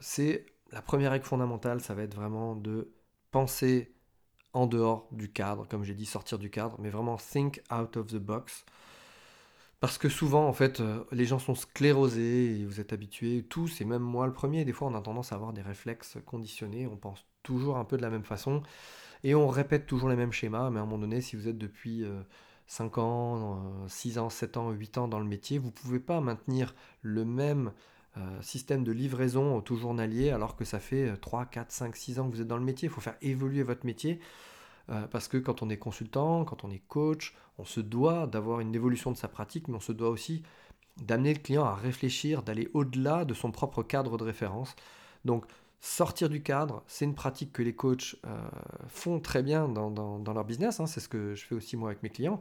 c'est 0.00 0.46
la 0.72 0.82
première 0.82 1.12
règle 1.12 1.26
fondamentale, 1.26 1.80
ça 1.80 1.94
va 1.94 2.02
être 2.02 2.14
vraiment 2.14 2.56
de 2.56 2.90
penser 3.30 3.94
en 4.54 4.66
dehors 4.66 5.08
du 5.12 5.30
cadre, 5.30 5.66
comme 5.68 5.84
j'ai 5.84 5.94
dit, 5.94 6.06
sortir 6.06 6.38
du 6.38 6.50
cadre, 6.50 6.76
mais 6.80 6.90
vraiment 6.90 7.16
think 7.16 7.62
out 7.70 7.96
of 7.96 8.06
the 8.06 8.16
box. 8.16 8.64
Parce 9.86 9.98
que 9.98 10.08
souvent, 10.08 10.48
en 10.48 10.52
fait, 10.52 10.80
euh, 10.80 11.04
les 11.12 11.26
gens 11.26 11.38
sont 11.38 11.54
sclérosés 11.54 12.58
et 12.58 12.64
vous 12.64 12.80
êtes 12.80 12.92
habitués, 12.92 13.46
tous, 13.48 13.80
et 13.80 13.84
même 13.84 14.02
moi 14.02 14.26
le 14.26 14.32
premier, 14.32 14.64
des 14.64 14.72
fois 14.72 14.88
on 14.88 14.96
a 14.96 15.00
tendance 15.00 15.30
à 15.30 15.36
avoir 15.36 15.52
des 15.52 15.62
réflexes 15.62 16.18
conditionnés, 16.26 16.88
on 16.88 16.96
pense 16.96 17.24
toujours 17.44 17.76
un 17.76 17.84
peu 17.84 17.96
de 17.96 18.02
la 18.02 18.10
même 18.10 18.24
façon, 18.24 18.64
et 19.22 19.36
on 19.36 19.46
répète 19.46 19.86
toujours 19.86 20.08
les 20.08 20.16
mêmes 20.16 20.32
schémas, 20.32 20.70
mais 20.70 20.80
à 20.80 20.82
un 20.82 20.86
moment 20.86 20.98
donné, 20.98 21.20
si 21.20 21.36
vous 21.36 21.46
êtes 21.46 21.56
depuis 21.56 22.04
5 22.66 22.98
euh, 22.98 23.00
ans, 23.00 23.86
6 23.86 24.18
euh, 24.18 24.22
ans, 24.22 24.28
7 24.28 24.56
ans, 24.56 24.70
8 24.72 24.98
ans 24.98 25.06
dans 25.06 25.20
le 25.20 25.24
métier, 25.24 25.58
vous 25.58 25.68
ne 25.68 25.70
pouvez 25.70 26.00
pas 26.00 26.20
maintenir 26.20 26.74
le 27.02 27.24
même 27.24 27.70
système 28.40 28.82
de 28.82 28.90
livraison 28.90 29.56
au 29.56 29.60
tout 29.60 29.76
journalier 29.76 30.30
alors 30.30 30.56
que 30.56 30.64
ça 30.64 30.80
fait 30.80 31.16
3, 31.18 31.44
4, 31.44 31.70
5, 31.70 31.94
6 31.94 32.18
ans 32.18 32.28
que 32.28 32.34
vous 32.34 32.40
êtes 32.40 32.48
dans 32.48 32.56
le 32.56 32.64
métier. 32.64 32.88
Il 32.88 32.90
faut 32.90 33.02
faire 33.02 33.18
évoluer 33.20 33.62
votre 33.62 33.86
métier. 33.86 34.18
Euh, 34.90 35.06
parce 35.08 35.28
que 35.28 35.36
quand 35.36 35.62
on 35.62 35.70
est 35.70 35.78
consultant, 35.78 36.44
quand 36.44 36.64
on 36.64 36.70
est 36.70 36.82
coach, 36.88 37.34
on 37.58 37.64
se 37.64 37.80
doit 37.80 38.26
d'avoir 38.26 38.60
une 38.60 38.74
évolution 38.74 39.10
de 39.10 39.16
sa 39.16 39.28
pratique, 39.28 39.68
mais 39.68 39.76
on 39.76 39.80
se 39.80 39.92
doit 39.92 40.10
aussi 40.10 40.42
d'amener 41.02 41.34
le 41.34 41.40
client 41.40 41.64
à 41.64 41.74
réfléchir, 41.74 42.42
d'aller 42.42 42.70
au-delà 42.72 43.24
de 43.24 43.34
son 43.34 43.50
propre 43.50 43.82
cadre 43.82 44.16
de 44.16 44.24
référence. 44.24 44.74
Donc, 45.24 45.44
sortir 45.80 46.28
du 46.28 46.42
cadre, 46.42 46.82
c'est 46.86 47.04
une 47.04 47.14
pratique 47.14 47.52
que 47.52 47.62
les 47.62 47.74
coachs 47.74 48.16
euh, 48.26 48.48
font 48.88 49.20
très 49.20 49.42
bien 49.42 49.68
dans, 49.68 50.32
leur 50.32 50.44
business, 50.44 50.80
hein. 50.80 50.86
c'est 50.86 51.00
ce 51.00 51.08
que 51.08 51.34
je 51.34 51.44
fais 51.44 51.54
aussi 51.54 51.76
moi 51.76 51.90
avec 51.90 52.02
mes 52.02 52.10
clients. 52.10 52.40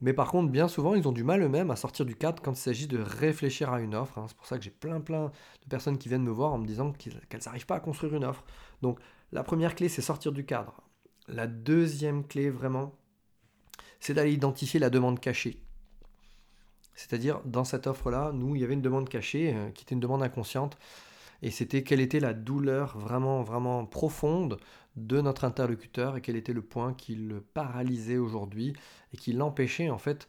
Mais 0.00 0.12
par 0.12 0.30
contre, 0.30 0.50
bien 0.50 0.68
souvent, 0.68 0.94
ils 0.94 1.08
ont 1.08 1.12
du 1.12 1.24
mal 1.24 1.42
eux-mêmes 1.42 1.70
à 1.72 1.76
sortir 1.76 2.06
du 2.06 2.14
cadre 2.14 2.40
quand 2.42 2.52
il 2.52 2.56
s'agit 2.56 2.86
de 2.86 2.98
réfléchir 2.98 3.72
à 3.72 3.80
une 3.80 3.94
offre. 3.96 4.18
Hein. 4.18 4.26
C'est 4.28 4.36
pour 4.36 4.46
ça 4.46 4.56
que 4.56 4.62
j'ai 4.62 4.70
plein 4.70 5.00
plein 5.00 5.26
de 5.26 5.68
personnes 5.68 5.98
qui 5.98 6.08
viennent 6.08 6.22
me 6.22 6.30
voir 6.30 6.52
en 6.52 6.58
me 6.58 6.66
disant 6.66 6.92
qu'elles 6.92 7.40
n'arrivent 7.46 7.66
pas 7.66 7.76
à 7.76 7.80
construire 7.80 8.14
une 8.14 8.24
offre. 8.24 8.44
Donc 8.80 9.00
la 9.32 9.42
première 9.42 9.74
clé, 9.74 9.88
c'est 9.88 10.02
sortir 10.02 10.30
du 10.30 10.44
cadre. 10.44 10.80
La 11.28 11.46
deuxième 11.46 12.26
clé 12.26 12.50
vraiment, 12.50 12.94
c'est 14.00 14.14
d'aller 14.14 14.32
identifier 14.32 14.80
la 14.80 14.90
demande 14.90 15.20
cachée. 15.20 15.60
C'est-à-dire, 16.94 17.40
dans 17.44 17.64
cette 17.64 17.86
offre-là, 17.86 18.32
nous, 18.34 18.56
il 18.56 18.60
y 18.60 18.64
avait 18.64 18.74
une 18.74 18.82
demande 18.82 19.08
cachée 19.08 19.54
euh, 19.54 19.70
qui 19.70 19.84
était 19.84 19.94
une 19.94 20.00
demande 20.00 20.22
inconsciente. 20.22 20.78
Et 21.42 21.50
c'était 21.50 21.84
quelle 21.84 22.00
était 22.00 22.18
la 22.18 22.34
douleur 22.34 22.98
vraiment, 22.98 23.42
vraiment 23.42 23.86
profonde 23.86 24.58
de 24.96 25.20
notre 25.20 25.44
interlocuteur 25.44 26.16
et 26.16 26.20
quel 26.20 26.34
était 26.34 26.52
le 26.52 26.62
point 26.62 26.92
qui 26.92 27.14
le 27.14 27.40
paralysait 27.40 28.18
aujourd'hui 28.18 28.72
et 29.14 29.16
qui 29.16 29.32
l'empêchait 29.32 29.90
en 29.90 29.98
fait 29.98 30.26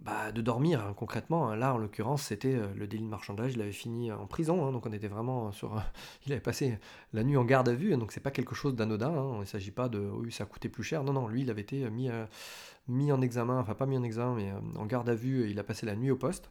bah, 0.00 0.32
de 0.32 0.40
dormir 0.40 0.80
hein, 0.80 0.94
concrètement. 0.96 1.50
Hein. 1.50 1.56
Là, 1.56 1.74
en 1.74 1.78
l'occurrence, 1.78 2.22
c'était 2.22 2.54
euh, 2.54 2.66
le 2.74 2.86
délit 2.86 3.04
de 3.04 3.08
marchandage. 3.08 3.52
Il 3.54 3.60
avait 3.60 3.70
fini 3.72 4.10
en 4.10 4.26
prison, 4.26 4.66
hein, 4.66 4.72
donc 4.72 4.86
on 4.86 4.92
était 4.92 5.08
vraiment 5.08 5.52
sur. 5.52 5.82
il 6.26 6.32
avait 6.32 6.40
passé 6.40 6.78
la 7.12 7.22
nuit 7.22 7.36
en 7.36 7.44
garde 7.44 7.68
à 7.68 7.74
vue, 7.74 7.94
donc 7.96 8.12
c'est 8.12 8.20
pas 8.20 8.30
quelque 8.30 8.54
chose 8.54 8.74
d'anodin. 8.74 9.32
Il 9.34 9.40
ne 9.40 9.44
s'agit 9.44 9.70
pas 9.70 9.88
de. 9.88 9.98
Oui, 9.98 10.32
ça 10.32 10.46
coûtait 10.46 10.70
plus 10.70 10.84
cher. 10.84 11.04
Non, 11.04 11.12
non, 11.12 11.28
lui, 11.28 11.42
il 11.42 11.50
avait 11.50 11.60
été 11.60 11.88
mis, 11.90 12.08
euh, 12.08 12.24
mis 12.88 13.12
en 13.12 13.20
examen, 13.20 13.58
enfin 13.58 13.74
pas 13.74 13.86
mis 13.86 13.98
en 13.98 14.02
examen, 14.02 14.34
mais 14.34 14.50
euh, 14.50 14.80
en 14.80 14.86
garde 14.86 15.08
à 15.08 15.14
vue. 15.14 15.50
il 15.50 15.58
a 15.58 15.64
passé 15.64 15.84
la 15.84 15.96
nuit 15.96 16.10
au 16.10 16.16
poste. 16.16 16.50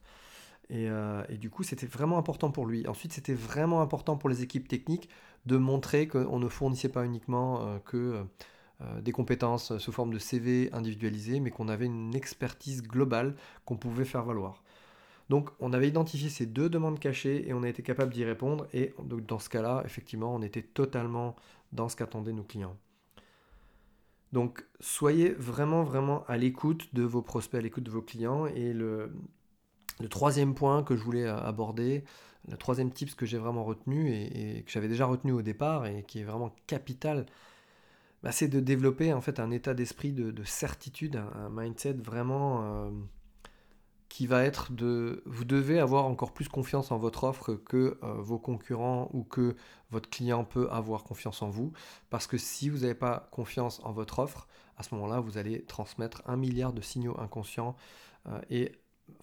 Et, 0.71 0.87
et 1.29 1.37
du 1.37 1.49
coup, 1.49 1.63
c'était 1.63 1.87
vraiment 1.87 2.19
important 2.19 2.51
pour 2.51 2.67
lui. 2.67 2.87
Ensuite, 2.87 3.11
c'était 3.11 3.33
vraiment 3.33 3.81
important 3.81 4.17
pour 4.17 4.29
les 4.29 4.43
équipes 4.43 4.67
techniques 4.67 5.09
de 5.47 5.57
montrer 5.57 6.07
qu'on 6.07 6.37
ne 6.37 6.47
fournissait 6.47 6.89
pas 6.89 7.05
uniquement 7.05 7.79
que 7.85 7.97
euh, 7.97 8.23
des 9.01 9.11
compétences 9.11 9.77
sous 9.77 9.91
forme 9.91 10.13
de 10.13 10.19
CV 10.19 10.69
individualisé, 10.71 11.39
mais 11.39 11.51
qu'on 11.51 11.67
avait 11.67 11.85
une 11.85 12.15
expertise 12.15 12.81
globale 12.81 13.35
qu'on 13.65 13.75
pouvait 13.75 14.05
faire 14.05 14.23
valoir. 14.23 14.63
Donc 15.29 15.51
on 15.59 15.73
avait 15.73 15.87
identifié 15.87 16.29
ces 16.29 16.45
deux 16.45 16.69
demandes 16.69 16.99
cachées 16.99 17.47
et 17.47 17.53
on 17.53 17.63
a 17.63 17.69
été 17.69 17.83
capable 17.83 18.13
d'y 18.13 18.25
répondre. 18.25 18.67
Et 18.73 18.93
donc, 19.03 19.25
dans 19.25 19.39
ce 19.39 19.49
cas-là, 19.49 19.83
effectivement, 19.85 20.33
on 20.33 20.41
était 20.41 20.63
totalement 20.63 21.35
dans 21.71 21.87
ce 21.87 21.95
qu'attendaient 21.95 22.33
nos 22.33 22.43
clients. 22.43 22.75
Donc 24.33 24.65
soyez 24.79 25.29
vraiment, 25.31 25.83
vraiment 25.83 26.23
à 26.27 26.37
l'écoute 26.37 26.93
de 26.93 27.03
vos 27.03 27.21
prospects, 27.21 27.59
à 27.59 27.61
l'écoute 27.61 27.83
de 27.83 27.91
vos 27.91 28.01
clients. 28.01 28.47
Et 28.47 28.73
le, 28.73 29.11
troisième 30.09 30.55
point 30.55 30.83
que 30.83 30.95
je 30.95 31.03
voulais 31.03 31.27
aborder, 31.27 32.03
le 32.47 32.57
troisième 32.57 32.91
tips 32.91 33.15
que 33.15 33.25
j'ai 33.25 33.37
vraiment 33.37 33.63
retenu 33.63 34.11
et, 34.11 34.57
et 34.57 34.63
que 34.63 34.71
j'avais 34.71 34.87
déjà 34.87 35.05
retenu 35.05 35.31
au 35.31 35.41
départ 35.41 35.85
et 35.85 36.03
qui 36.03 36.19
est 36.19 36.23
vraiment 36.23 36.55
capital 36.67 37.25
bah, 38.23 38.31
c'est 38.31 38.47
de 38.47 38.59
développer 38.59 39.13
en 39.13 39.21
fait 39.21 39.39
un 39.39 39.51
état 39.51 39.73
d'esprit 39.73 40.11
de, 40.11 40.43
certitude, 40.43 41.21
un, 41.35 41.49
mindset 41.49 41.93
vraiment 41.93 42.61
euh, 42.63 42.91
qui 44.09 44.27
va 44.27 44.43
être 44.43 44.73
de... 44.73 45.23
Vous 45.25 45.45
devez 45.45 45.79
avoir 45.79 46.05
encore 46.05 46.33
plus 46.33 46.49
confiance 46.49 46.91
en 46.91 46.97
votre 46.97 47.23
offre 47.23 47.53
que 47.53 47.97
euh, 48.03 48.13
vos 48.15 48.39
concurrents 48.39 49.09
ou 49.13 49.23
que 49.23 49.55
votre 49.89 50.09
client 50.09 50.43
peut 50.43 50.69
avoir 50.69 51.03
confiance 51.03 51.41
en 51.41 51.49
vous. 51.49 51.71
Parce 52.09 52.27
que 52.27 52.37
si 52.37 52.69
vous 52.69 52.79
n'avez 52.79 52.95
pas 52.95 53.29
confiance 53.31 53.79
en 53.83 53.93
votre 53.93 54.19
offre, 54.19 54.47
à 54.77 54.83
ce 54.83 54.93
moment-là, 54.95 55.21
vous 55.21 55.37
allez 55.37 55.63
transmettre 55.65 56.21
un 56.25 56.35
milliard 56.35 56.73
de 56.73 56.81
signaux 56.81 57.17
inconscients 57.19 57.75
euh, 58.27 58.39
et 58.49 58.73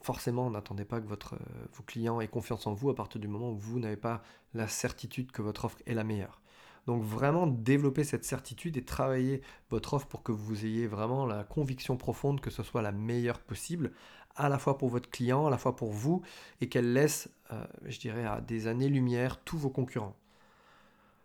forcément, 0.02 0.50
n'attendez 0.50 0.84
pas 0.84 1.00
que 1.00 1.06
votre, 1.06 1.36
vos 1.72 1.82
clients 1.82 2.20
aient 2.20 2.28
confiance 2.28 2.66
en 2.66 2.72
vous 2.72 2.90
à 2.90 2.94
partir 2.94 3.20
du 3.20 3.28
moment 3.28 3.50
où 3.50 3.56
vous 3.56 3.78
n'avez 3.78 3.96
pas 3.96 4.22
la 4.54 4.68
certitude 4.68 5.30
que 5.32 5.42
votre 5.42 5.66
offre 5.66 5.78
est 5.86 5.94
la 5.94 6.02
meilleure. 6.02 6.40
Donc 6.86 7.02
vraiment 7.02 7.46
développer 7.46 8.04
cette 8.04 8.24
certitude 8.24 8.76
et 8.76 8.84
travailler 8.84 9.42
votre 9.70 9.94
offre 9.94 10.06
pour 10.06 10.22
que 10.22 10.32
vous 10.32 10.64
ayez 10.64 10.86
vraiment 10.86 11.26
la 11.26 11.42
conviction 11.42 11.96
profonde 11.96 12.40
que 12.40 12.50
ce 12.50 12.62
soit 12.62 12.80
la 12.80 12.92
meilleure 12.92 13.40
possible, 13.40 13.92
à 14.36 14.48
la 14.48 14.58
fois 14.58 14.78
pour 14.78 14.88
votre 14.88 15.10
client, 15.10 15.46
à 15.46 15.50
la 15.50 15.58
fois 15.58 15.74
pour 15.74 15.90
vous, 15.90 16.22
et 16.60 16.68
qu'elle 16.68 16.92
laisse, 16.92 17.28
euh, 17.52 17.64
je 17.86 17.98
dirais, 17.98 18.24
à 18.24 18.40
des 18.40 18.68
années-lumière 18.68 19.42
tous 19.42 19.58
vos 19.58 19.70
concurrents. 19.70 20.16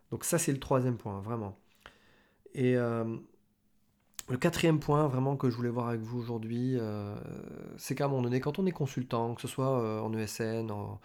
Donc 0.10 0.24
ça 0.24 0.39
c'est 0.39 0.52
le 0.52 0.60
troisième 0.60 0.97
point, 0.97 1.19
vraiment. 1.21 1.58
Et 2.54 2.76
euh, 2.76 3.17
le 4.30 4.38
quatrième 4.38 4.80
point 4.80 5.08
vraiment 5.08 5.38
que 5.38 5.50
je 5.50 5.56
voulais 5.56 5.69
voir 5.69 5.89
avec 5.89 6.02
vous 6.02 6.19
aujourd'hui, 6.19 6.78
c'est 7.78 7.95
qu'à 7.95 8.06
un 8.06 8.08
moment 8.08 8.24
donné, 8.24 8.39
quand 8.39 8.60
on 8.60 8.65
est 8.65 8.71
consultant, 8.71 9.36
que 9.36 9.41
ce 9.41 9.47
soit 9.47 10.02
en 10.02 10.13
ESN, 10.13 10.71
en, 10.71 11.00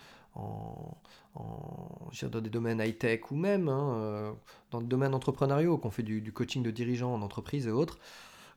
dans 1.34 2.40
des 2.40 2.50
domaines 2.50 2.80
high-tech 2.80 3.30
ou 3.30 3.36
même 3.36 3.68
hein, 3.68 4.36
dans 4.70 4.80
le 4.80 4.86
domaine 4.86 5.14
entrepreneuriaux, 5.14 5.78
qu'on 5.78 5.90
fait 5.90 6.02
du, 6.02 6.32
coaching 6.32 6.62
de 6.62 6.70
dirigeants 6.70 7.14
en 7.14 7.22
entreprise 7.22 7.66
et 7.66 7.70
autres, 7.70 7.98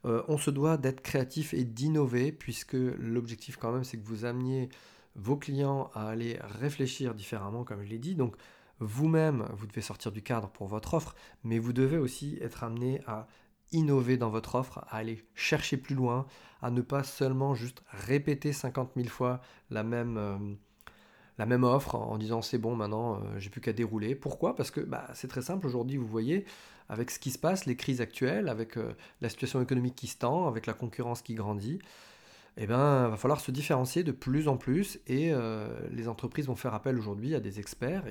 on 0.03 0.37
se 0.37 0.49
doit 0.49 0.77
d'être 0.77 1.01
créatif 1.01 1.53
et 1.53 1.63
d'innover, 1.63 2.31
puisque 2.31 2.73
l'objectif 2.73 3.57
quand 3.57 3.71
même, 3.71 3.83
c'est 3.83 3.97
que 3.97 4.05
vous 4.05 4.25
ameniez 4.25 4.69
vos 5.15 5.37
clients 5.37 5.89
à 5.93 6.09
aller 6.09 6.37
réfléchir 6.41 7.13
différemment, 7.13 7.63
comme 7.63 7.83
je 7.83 7.89
l'ai 7.89 7.99
dit. 7.99 8.15
Donc, 8.15 8.35
vous-même, 8.79 9.45
vous 9.53 9.67
devez 9.67 9.81
sortir 9.81 10.11
du 10.11 10.21
cadre 10.21 10.49
pour 10.49 10.67
votre 10.67 10.93
offre, 10.93 11.15
mais 11.43 11.59
vous 11.59 11.73
devez 11.73 11.97
aussi 11.97 12.37
être 12.41 12.63
amené 12.63 13.01
à 13.07 13.27
innover 13.71 14.17
dans 14.17 14.29
votre 14.29 14.55
offre, 14.55 14.79
à 14.89 14.97
aller 14.97 15.23
chercher 15.35 15.77
plus 15.77 15.95
loin, 15.95 16.25
à 16.61 16.71
ne 16.71 16.81
pas 16.81 17.03
seulement 17.03 17.53
juste 17.53 17.83
répéter 17.89 18.53
50 18.53 18.91
000 18.95 19.07
fois 19.09 19.41
la 19.69 19.83
même, 19.83 20.17
euh, 20.17 20.37
la 21.39 21.45
même 21.45 21.63
offre 21.63 21.95
en 21.95 22.17
disant 22.17 22.41
c'est 22.41 22.57
bon 22.57 22.75
maintenant 22.75 23.15
euh, 23.15 23.39
j'ai 23.39 23.49
plus 23.49 23.61
qu'à 23.61 23.73
dérouler. 23.73 24.13
Pourquoi? 24.13 24.55
Parce 24.55 24.71
que 24.71 24.81
bah, 24.81 25.07
c'est 25.13 25.29
très 25.29 25.41
simple 25.41 25.65
aujourd'hui 25.65 25.97
vous 25.97 26.05
voyez 26.05 26.45
avec 26.89 27.11
ce 27.11 27.19
qui 27.19 27.31
se 27.31 27.39
passe, 27.39 27.65
les 27.65 27.75
crises 27.75 28.01
actuelles, 28.01 28.49
avec 28.49 28.75
euh, 28.77 28.93
la 29.21 29.29
situation 29.29 29.61
économique 29.61 29.95
qui 29.95 30.07
se 30.07 30.17
tend, 30.17 30.47
avec 30.47 30.65
la 30.65 30.73
concurrence 30.73 31.21
qui 31.21 31.35
grandit, 31.35 31.79
eh 32.57 32.67
ben, 32.67 33.07
va 33.07 33.15
falloir 33.15 33.39
se 33.39 33.51
différencier 33.51 34.03
de 34.03 34.11
plus 34.11 34.47
en 34.47 34.57
plus 34.57 34.99
et 35.07 35.31
euh, 35.31 35.69
les 35.91 36.07
entreprises 36.09 36.47
vont 36.47 36.55
faire 36.55 36.73
appel 36.73 36.97
aujourd'hui 36.97 37.35
à 37.35 37.39
des 37.39 37.59
experts 37.59 38.03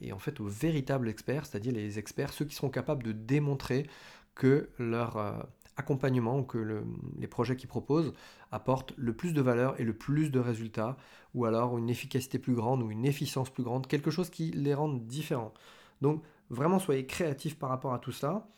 et, 0.00 0.12
en 0.12 0.18
fait 0.18 0.38
aux 0.40 0.46
véritables 0.46 1.08
experts, 1.08 1.46
c'est-à-dire 1.46 1.72
les 1.72 1.98
experts, 1.98 2.32
ceux 2.32 2.44
qui 2.44 2.54
seront 2.54 2.70
capables 2.70 3.02
de 3.02 3.12
démontrer 3.12 3.88
que 4.36 4.68
leur 4.78 5.48
accompagnement 5.76 6.38
ou 6.38 6.42
que 6.44 6.84
les 7.18 7.26
projets 7.26 7.56
qu'ils 7.56 7.68
proposent 7.68 8.12
apportent 8.52 8.92
le 8.96 9.14
plus 9.14 9.32
de 9.32 9.40
valeur 9.40 9.80
et 9.80 9.84
le 9.84 9.94
plus 9.94 10.30
de 10.30 10.38
résultats 10.38 10.96
ou 11.38 11.44
alors 11.44 11.78
une 11.78 11.90
efficacité 11.90 12.38
plus 12.38 12.54
grande 12.54 12.82
ou 12.82 12.90
une 12.90 13.04
efficience 13.04 13.50
plus 13.50 13.62
grande, 13.62 13.86
quelque 13.86 14.10
chose 14.10 14.30
qui 14.30 14.50
les 14.50 14.74
rende 14.74 15.06
différents. 15.06 15.54
Donc 16.00 16.22
vraiment 16.50 16.78
soyez 16.78 17.06
créatifs 17.06 17.58
par 17.58 17.70
rapport 17.70 17.94
à 17.94 17.98
tout 17.98 18.12
ça. 18.12 18.48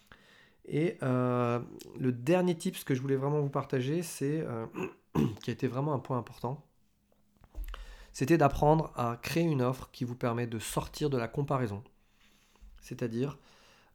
Et 0.66 0.98
euh, 1.02 1.60
le 1.98 2.12
dernier 2.12 2.56
tip 2.56 2.82
que 2.84 2.94
je 2.94 3.02
voulais 3.02 3.16
vraiment 3.16 3.40
vous 3.40 3.48
partager, 3.48 4.02
c'est 4.02 4.44
qui 5.42 5.50
a 5.50 5.52
été 5.52 5.66
vraiment 5.66 5.94
un 5.94 5.98
point 5.98 6.18
important, 6.18 6.64
c'était 8.12 8.38
d'apprendre 8.38 8.92
à 8.96 9.18
créer 9.22 9.44
une 9.44 9.62
offre 9.62 9.90
qui 9.92 10.04
vous 10.04 10.16
permet 10.16 10.46
de 10.46 10.58
sortir 10.58 11.10
de 11.10 11.18
la 11.18 11.28
comparaison. 11.28 11.82
C'est-à-dire 12.80 13.38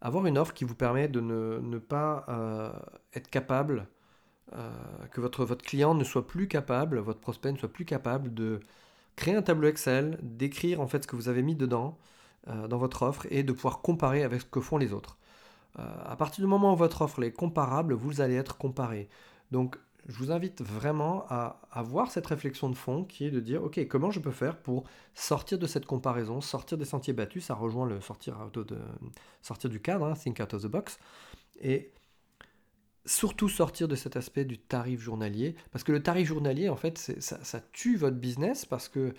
avoir 0.02 0.26
une 0.26 0.38
offre 0.38 0.54
qui 0.54 0.64
vous 0.64 0.76
permet 0.76 1.08
de 1.08 1.20
ne, 1.20 1.78
pas 1.78 2.26
euh, 2.30 2.72
être 3.14 3.30
capable, 3.30 3.88
euh, 4.54 4.70
que 5.12 5.22
votre, 5.22 5.46
votre 5.46 5.66
client 5.66 5.96
ne 5.96 6.04
soit 6.04 6.28
plus 6.28 6.48
capable, 6.48 7.00
votre 7.00 7.20
prospect 7.20 7.52
ne 7.52 7.58
soit 7.58 7.72
plus 7.72 7.86
capable 7.86 8.34
de 8.34 8.60
créer 9.16 9.36
un 9.36 9.42
tableau 9.42 9.68
Excel, 9.68 10.20
d'écrire 10.22 10.82
en 10.82 10.88
fait 10.88 11.04
ce 11.04 11.08
que 11.08 11.16
vous 11.16 11.30
avez 11.30 11.42
mis 11.42 11.56
dedans 11.56 11.98
euh, 12.48 12.68
dans 12.68 12.78
votre 12.78 13.04
offre 13.04 13.26
et 13.32 13.44
de 13.44 13.54
pouvoir 13.54 13.82
comparer 13.82 14.24
avec 14.24 14.42
ce 14.42 14.46
que 14.46 14.62
font 14.62 14.78
les 14.78 14.94
autres. 14.94 15.18
à 15.78 16.16
partir 16.16 16.44
du 16.44 16.50
moment 16.50 16.74
où 16.74 16.78
votre 16.78 17.02
offre 17.02 17.24
est 17.24 17.32
comparable, 17.32 17.94
vous 17.94 18.22
allez 18.22 18.36
être 18.36 18.58
comparé. 18.58 19.10
Donc 19.52 19.78
je 20.08 20.18
vous 20.18 20.32
invite 20.32 20.62
vraiment 20.62 21.26
à 21.30 21.60
avoir 21.72 22.12
cette 22.12 22.28
réflexion 22.28 22.70
de 22.70 22.76
fond 22.76 23.04
qui 23.04 23.26
est 23.26 23.32
de 23.32 23.40
dire, 23.40 23.64
ok, 23.64 23.88
comment 23.88 24.12
je 24.12 24.20
peux 24.20 24.32
faire 24.32 24.58
pour 24.58 24.84
sortir 25.16 25.58
de 25.58 25.66
cette 25.66 25.86
comparaison, 25.86 26.42
sortir 26.42 26.78
des 26.78 26.86
sentiers 26.86 27.14
battus, 27.14 27.46
ça 27.46 27.56
rejoint 27.56 27.88
le 27.88 28.00
sortir, 28.02 28.50
de, 28.54 28.78
sortir 29.42 29.70
du 29.70 29.82
cadre, 29.82 30.06
hein, 30.06 30.14
think 30.14 30.40
out 30.40 30.54
of 30.54 30.62
the 30.62 30.68
box, 30.68 31.00
et 31.60 31.92
surtout 33.06 33.50
sortir 33.50 33.88
de 33.88 33.96
cet 33.96 34.16
aspect 34.16 34.46
du 34.46 34.58
tarif 34.58 35.00
journalier, 35.00 35.56
parce 35.72 35.84
que 35.84 35.92
le 35.92 36.02
tarif 36.02 36.28
journalier, 36.28 36.70
en 36.70 36.76
fait, 36.76 36.98
ça, 37.20 37.60
tue 37.72 37.98
votre 37.98 38.18
business, 38.18 38.66
parce 38.66 38.90
que, 38.90 39.14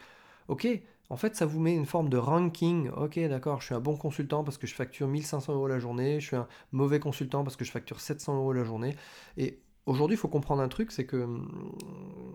ok, 0.49 0.67
en 1.09 1.17
fait, 1.17 1.37
ça 1.37 1.47
vous 1.47 1.61
met 1.61 1.75
une 1.75 1.87
forme 1.87 2.09
de 2.09 2.17
ranking. 2.17 2.91
Ok, 2.91 3.19
d'accord, 3.29 3.61
je 3.61 3.67
suis 3.67 3.75
un 3.75 3.81
bon 3.81 3.97
consultant 3.97 4.43
parce 4.43 4.59
que 4.59 4.67
je 4.67 4.75
facture 4.75 5.07
1500 5.07 5.55
euros 5.55 5.69
la 5.69 5.79
journée. 5.79 6.19
Je 6.19 6.27
suis 6.27 6.37
un 6.37 6.49
mauvais 6.73 6.99
consultant 6.99 7.45
parce 7.45 7.55
que 7.55 7.65
je 7.65 7.71
facture 7.71 8.01
700 8.01 8.37
euros 8.37 8.53
la 8.53 8.65
journée. 8.65 8.97
Et 9.37 9.61
Aujourd'hui, 9.87 10.17
il 10.17 10.19
faut 10.19 10.29
comprendre 10.29 10.63
un 10.63 10.69
truc, 10.69 10.91
c'est 10.91 11.07
que 11.07 11.17
hum, 11.17 11.73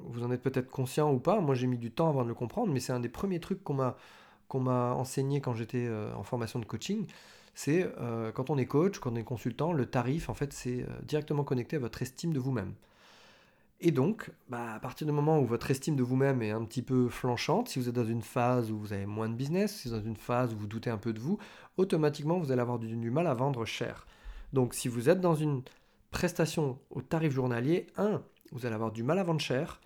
vous 0.06 0.24
en 0.24 0.32
êtes 0.32 0.42
peut-être 0.42 0.72
conscient 0.72 1.12
ou 1.12 1.20
pas. 1.20 1.42
Moi, 1.42 1.54
j'ai 1.54 1.68
mis 1.68 1.78
du 1.78 1.92
temps 1.92 2.08
avant 2.10 2.24
de 2.24 2.30
le 2.30 2.34
comprendre, 2.34 2.72
mais 2.72 2.80
c'est 2.80 2.94
un 2.94 3.02
des 3.02 3.10
premiers 3.10 3.40
trucs 3.40 3.64
qu'on 3.64 3.74
m'a 3.74 3.98
qu'on 4.48 4.60
m'a 4.60 4.94
enseigné 4.96 5.40
quand 5.40 5.54
j'étais 5.54 5.86
euh, 5.88 6.14
en 6.16 6.24
formation 6.24 6.60
de 6.60 6.66
coaching. 6.66 7.08
C'est 7.54 7.92
euh, 8.00 8.32
quand 8.32 8.50
on 8.50 8.58
est 8.58 8.66
coach, 8.66 9.00
quand 9.00 9.12
on 9.12 9.16
est 9.16 9.24
consultant, 9.24 9.74
le 9.74 9.86
tarif, 9.86 10.30
en 10.30 10.34
fait, 10.34 10.54
c'est 10.54 10.84
euh, 10.84 10.88
directement 11.04 11.44
connecté 11.44 11.76
à 11.76 11.80
votre 11.80 12.02
estime 12.02 12.34
de 12.34 12.40
vous-même. 12.40 12.74
Et 13.84 13.92
donc, 13.92 14.30
bah, 14.48 14.74
à 14.76 14.80
partir 14.80 15.08
du 15.08 15.14
moment 15.14 15.40
où 15.40 15.46
votre 15.46 15.72
estime 15.72 15.96
de 15.96 16.04
vous-même 16.04 16.44
est 16.44 16.52
un 16.52 16.64
petit 16.66 16.84
peu 16.84 17.10
flanchante, 17.10 17.68
si 17.68 17.80
vous 17.80 17.90
êtes 17.90 17.96
dans 17.96 18.06
une 18.06 18.22
phase 18.22 18.72
où 18.72 18.78
vous 18.78 18.94
avez 18.94 19.08
moins 19.08 19.28
de 19.28 19.34
business, 19.34 19.76
si 19.76 19.90
vous 19.90 19.96
êtes 19.96 20.02
dans 20.02 20.08
une 20.08 20.16
phase 20.16 20.54
où 20.54 20.58
vous 20.58 20.68
doutez 20.68 20.92
un 20.92 21.00
peu 21.00 21.14
de 21.14 21.20
vous, 21.20 21.40
automatiquement, 21.78 22.38
vous 22.38 22.52
allez 22.52 22.62
avoir 22.62 22.78
du 22.78 23.10
mal 23.10 23.26
à 23.26 23.34
vendre 23.34 23.66
cher. 23.66 24.06
Donc, 24.54 24.76
si 24.76 24.88
vous 24.88 25.10
êtes 25.10 25.20
dans 25.20 25.34
une 25.34 25.64
prestation 26.12 26.78
au 26.92 27.02
tarif 27.02 27.34
journalier, 27.34 27.88
1, 27.98 28.22
vous 28.52 28.66
allez 28.68 28.76
avoir 28.76 28.92
du 28.92 29.02
mal 29.02 29.18
à 29.18 29.24
vendre 29.24 29.42
cher, 29.42 29.82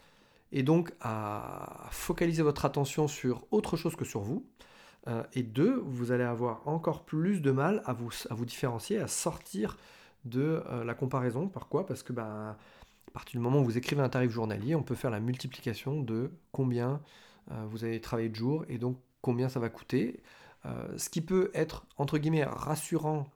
et 0.51 0.63
donc 0.63 0.93
à 1.01 1.87
focaliser 1.91 2.43
votre 2.43 2.65
attention 2.65 3.07
sur 3.07 3.45
autre 3.51 3.77
chose 3.77 3.95
que 3.95 4.05
sur 4.05 4.21
vous. 4.21 4.45
Euh, 5.07 5.23
et 5.33 5.43
deux, 5.43 5.81
vous 5.85 6.11
allez 6.11 6.23
avoir 6.23 6.67
encore 6.67 7.05
plus 7.05 7.41
de 7.41 7.51
mal 7.51 7.81
à 7.85 7.93
vous, 7.93 8.09
à 8.29 8.33
vous 8.33 8.45
différencier, 8.45 8.99
à 8.99 9.07
sortir 9.07 9.77
de 10.25 10.63
euh, 10.69 10.83
la 10.83 10.93
comparaison. 10.93 11.47
Pourquoi? 11.47 11.85
Parce 11.85 12.03
que 12.03 12.13
bah, 12.13 12.57
à 13.07 13.11
partir 13.11 13.39
du 13.39 13.43
moment 13.43 13.61
où 13.61 13.65
vous 13.65 13.77
écrivez 13.77 14.01
un 14.01 14.09
tarif 14.09 14.31
journalier, 14.31 14.75
on 14.75 14.83
peut 14.83 14.95
faire 14.95 15.11
la 15.11 15.19
multiplication 15.19 16.01
de 16.01 16.31
combien 16.51 17.01
euh, 17.51 17.65
vous 17.69 17.83
avez 17.83 18.01
travaillé 18.01 18.29
de 18.29 18.35
jour 18.35 18.65
et 18.67 18.77
donc 18.77 18.97
combien 19.21 19.49
ça 19.49 19.59
va 19.59 19.69
coûter. 19.69 20.21
ce 20.97 21.09
qui 21.09 21.21
peut 21.21 21.49
être, 21.53 21.85
entre 21.97 22.17
guillemets, 22.19 22.43
rassurant 22.43 23.27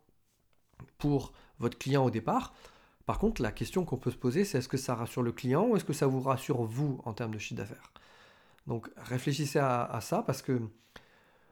pour 0.97 1.33
votre 1.59 1.77
client 1.77 2.05
au 2.05 2.11
départ, 2.11 2.53
par 3.09 3.17
contre, 3.17 3.41
la 3.41 3.51
question 3.51 3.85
qu'on 3.85 3.97
peut 3.97 4.11
se 4.11 4.17
poser, 4.17 4.45
c'est 4.45 4.59
est-ce 4.59 4.67
que 4.67 4.77
ça 4.77 4.93
rassure 4.93 5.23
le 5.23 5.31
client 5.31 5.65
ou 5.65 5.75
est-ce 5.75 5.83
que 5.83 5.93
ça 5.93 6.05
vous 6.05 6.21
rassure 6.21 6.61
vous 6.61 7.01
en 7.05 7.13
termes 7.13 7.33
de 7.33 7.39
chiffre 7.39 7.59
d'affaires? 7.59 7.91
Donc 8.67 8.87
réfléchissez 8.97 9.57
à, 9.57 9.97
ça 9.99 10.21
parce 10.21 10.43
que 10.43 10.61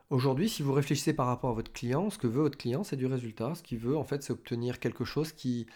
aujourd'hui, 0.09 0.49
si 0.49 0.61
vous 0.63 0.73
réfléchissez 0.73 1.13
par 1.13 1.27
rapport 1.27 1.49
à 1.51 1.53
votre 1.53 1.71
client, 1.71 2.09
ce 2.09 2.17
que 2.17 2.27
veut 2.27 2.41
votre 2.41 2.57
client, 2.57 2.83
c'est 2.83 2.95
du 2.95 3.05
résultat. 3.05 3.55
Ce 3.55 3.63
qu'il 3.63 3.79
veut, 3.79 3.97
en 3.97 4.03
fait, 4.03 4.23
c'est 4.23 4.33
obtenir 4.33 4.79
quelque 4.79 5.05
chose 5.05 5.31
qui, 5.31 5.67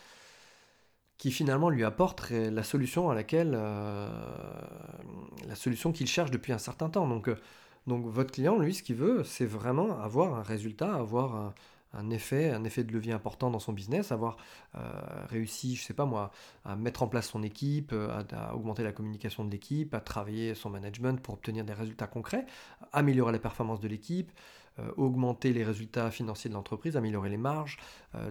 qui 1.17 1.31
finalement 1.31 1.69
lui 1.69 1.83
apporte 1.83 2.29
la 2.31 2.63
solution 2.63 3.09
à 3.09 3.15
laquelle 3.15 3.53
euh, 3.55 4.09
la 5.47 5.55
solution 5.55 5.91
qu'il 5.91 6.07
cherche 6.07 6.31
depuis 6.31 6.53
un 6.53 6.57
certain 6.57 6.89
temps. 6.89 7.07
Donc, 7.07 7.27
euh, 7.27 7.35
donc 7.87 8.05
votre 8.05 8.31
client, 8.31 8.57
lui, 8.57 8.73
ce 8.73 8.83
qu'il 8.83 8.95
veut, 8.95 9.23
c'est 9.23 9.45
vraiment 9.45 9.99
avoir 10.01 10.35
un 10.35 10.43
résultat, 10.43 10.93
avoir 10.95 11.53
un 11.93 12.09
effet, 12.09 12.51
un 12.51 12.63
effet 12.63 12.83
de 12.83 12.93
levier 12.93 13.13
important 13.13 13.49
dans 13.49 13.59
son 13.59 13.73
business, 13.73 14.11
avoir 14.11 14.37
euh, 14.75 14.79
réussi, 15.27 15.75
je 15.75 15.83
sais 15.83 15.93
pas 15.93 16.05
moi, 16.05 16.31
à 16.63 16.75
mettre 16.75 17.03
en 17.03 17.07
place 17.07 17.29
son 17.29 17.43
équipe, 17.43 17.91
euh, 17.93 18.23
à, 18.31 18.55
augmenter 18.55 18.83
la 18.83 18.91
communication 18.91 19.43
de 19.43 19.51
l'équipe, 19.51 19.93
à 19.93 19.99
travailler 19.99 20.55
son 20.55 20.69
management 20.69 21.21
pour 21.21 21.33
obtenir 21.33 21.65
des 21.65 21.73
résultats 21.73 22.07
concrets, 22.07 22.45
améliorer 22.93 23.31
la 23.33 23.39
performance 23.39 23.81
de 23.81 23.87
l'équipe, 23.87 24.31
euh, 24.79 24.91
augmenter 24.95 25.51
les 25.51 25.63
résultats 25.63 26.11
financiers 26.11 26.49
de 26.49 26.55
l'entreprise, 26.55 26.95
améliorer 26.95 27.29
les 27.29 27.37
marges, 27.37 27.77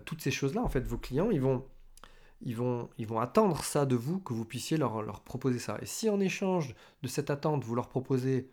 toutes 0.04 0.22
ces 0.22 0.30
choses-là, 0.30 0.62
en 0.62 0.68
fait, 0.68 0.86
vos 0.86 0.98
clients, 0.98 1.30
ils 1.30 1.40
vont, 1.40 1.64
ils 2.42 2.56
vont, 2.56 2.88
ils 2.98 3.06
vont 3.06 3.20
attendre 3.20 3.62
ça 3.62 3.86
de 3.86 3.96
vous, 3.96 4.20
que 4.20 4.32
vous 4.32 4.44
puissiez 4.44 4.76
leur, 4.76 5.20
proposer 5.20 5.58
ça. 5.58 5.78
Et 5.82 5.86
si 5.86 6.08
en 6.08 6.20
échange 6.20 6.74
de 7.02 7.08
cette 7.08 7.30
attente, 7.30 7.64
vous 7.64 7.74
leur 7.74 7.88
proposez 7.88 8.50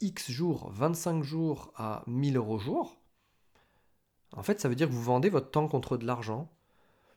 X 0.00 0.30
jours, 0.30 0.70
25 0.72 1.22
jours 1.22 1.72
à 1.76 2.02
1000 2.06 2.36
euros 2.36 2.58
jour, 2.58 2.97
en 4.36 4.42
fait, 4.42 4.60
ça 4.60 4.68
veut 4.68 4.74
dire 4.74 4.88
que 4.88 4.92
vous 4.92 5.02
vendez 5.02 5.30
votre 5.30 5.50
temps 5.50 5.68
contre 5.68 5.96
de 5.96 6.06
l'argent. 6.06 6.50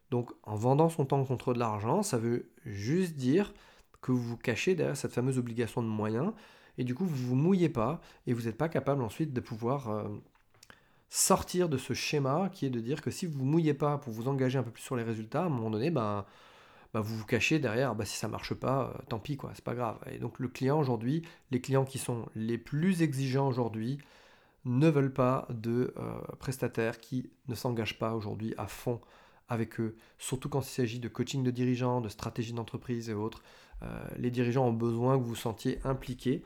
Donc, 0.10 0.32
en 0.44 0.56
vendant 0.56 0.90
son 0.90 1.06
temps 1.06 1.24
contre 1.24 1.54
de 1.54 1.60
l'argent, 1.60 2.04
ça 2.04 2.18
veut 2.18 2.52
juste 2.66 3.16
dire 3.16 3.54
que 4.02 4.12
vous 4.12 4.22
vous 4.22 4.38
cachez 4.38 4.76
derrière 4.76 4.98
cette 4.98 5.14
fameuse 5.14 5.38
obligation 5.38 5.82
de 5.82 5.88
moyens. 5.88 6.34
Et 6.78 6.84
du 6.84 6.96
coup, 6.96 7.06
vous 7.06 7.16
ne 7.16 7.28
vous 7.28 7.36
mouillez 7.36 7.70
pas 7.70 8.02
et 8.28 8.34
vous 8.34 8.44
n'êtes 8.44 8.58
pas 8.58 8.70
capable 8.70 9.04
ensuite 9.04 9.34
de 9.34 9.42
pouvoir 9.42 9.90
euh, 9.90 10.04
sortir 11.10 11.70
de 11.70 11.78
ce 11.78 11.94
schéma 11.94 12.50
qui 12.52 12.66
est 12.66 12.70
de 12.70 12.80
dire 12.80 13.02
que 13.02 13.12
si 13.12 13.26
vous 13.26 13.34
ne 13.34 13.40
vous 13.40 13.46
mouillez 13.46 13.74
pas 13.74 13.98
pour 13.98 14.14
vous 14.14 14.28
engager 14.28 14.58
un 14.58 14.64
peu 14.64 14.72
plus 14.72 14.84
sur 14.84 14.96
les 14.96 15.04
résultats, 15.04 15.44
à 15.44 15.46
un 15.46 15.50
moment 15.50 15.70
donné, 15.70 15.92
ben, 15.92 16.26
ben 16.94 17.02
vous 17.02 17.18
vous 17.18 17.26
cachez 17.26 17.60
derrière, 17.60 17.96
ben, 17.96 18.06
si 18.06 18.18
ça 18.18 18.28
ne 18.28 18.32
marche 18.32 18.54
pas, 18.54 18.94
euh, 18.96 19.02
tant 19.10 19.20
pis, 19.20 19.38
quoi, 19.38 19.52
c'est 19.54 19.64
pas 19.64 19.76
grave. 19.76 20.00
Et 20.12 20.18
donc 20.18 20.40
le 20.40 20.48
client 20.48 20.80
aujourd'hui, 20.80 21.24
les 21.52 21.62
clients 21.62 21.86
qui 21.86 22.00
sont 22.00 22.26
les 22.36 22.58
plus 22.58 23.02
exigeants 23.02 23.48
aujourd'hui, 23.48 24.00
ne 24.66 24.88
veulent 24.90 25.14
pas 25.14 25.48
de 25.50 25.94
euh, 25.98 26.20
prestataires 26.40 27.00
qui 27.00 27.30
ne 27.48 27.56
s'engagent 27.56 27.98
pas 27.98 28.14
aujourd'hui 28.14 28.54
à 28.58 28.68
fond 28.68 29.02
avec 29.50 29.80
eux, 29.80 29.96
surtout 30.18 30.48
quand 30.48 30.62
il 30.62 30.70
s'agit 30.70 31.00
de 31.00 31.10
coaching 31.10 31.44
de 31.44 31.52
dirigeants, 31.52 32.00
de 32.00 32.10
stratégie 32.10 32.54
d'entreprise 32.54 33.10
et 33.10 33.14
autres. 33.14 33.44
Euh, 33.84 33.88
les 34.18 34.32
dirigeants 34.32 34.68
ont 34.68 34.74
besoin 34.74 35.18
que 35.18 35.24
vous 35.24 35.30
vous 35.30 35.36
sentiez 35.36 35.80
impliqué. 35.84 36.44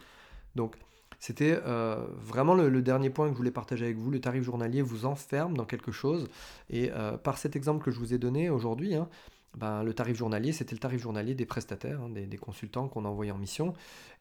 Donc, 0.55 0.75
c'était 1.19 1.59
euh, 1.65 2.03
vraiment 2.17 2.55
le, 2.55 2.81
dernier 2.81 3.09
point 3.09 3.27
que 3.27 3.33
je 3.33 3.37
voulais 3.37 3.51
partager 3.51 3.85
avec 3.85 3.97
vous. 3.97 4.09
Le 4.09 4.19
tarif 4.19 4.43
journalier 4.43 4.81
vous 4.81 5.05
enferme 5.05 5.55
dans 5.55 5.65
quelque 5.65 5.91
chose. 5.91 6.27
Et 6.69 6.91
par 7.23 7.37
cet 7.37 7.55
exemple 7.55 7.83
que 7.83 7.91
je 7.91 7.99
vous 7.99 8.13
ai 8.13 8.17
donné 8.17 8.49
aujourd'hui, 8.49 8.95
hein, 8.95 9.07
ben, 9.55 9.83
le 9.83 9.93
tarif 9.93 10.17
journalier, 10.17 10.51
c'était 10.51 10.75
le 10.75 10.79
tarif 10.79 11.01
journalier 11.01 11.33
des 11.33 11.45
prestataires, 11.45 12.01
hein, 12.01 12.09
des, 12.09 12.37
consultants 12.37 12.87
qu'on 12.87 13.05
a 13.05 13.07
envoyés 13.07 13.31
en 13.31 13.37
mission. 13.37 13.73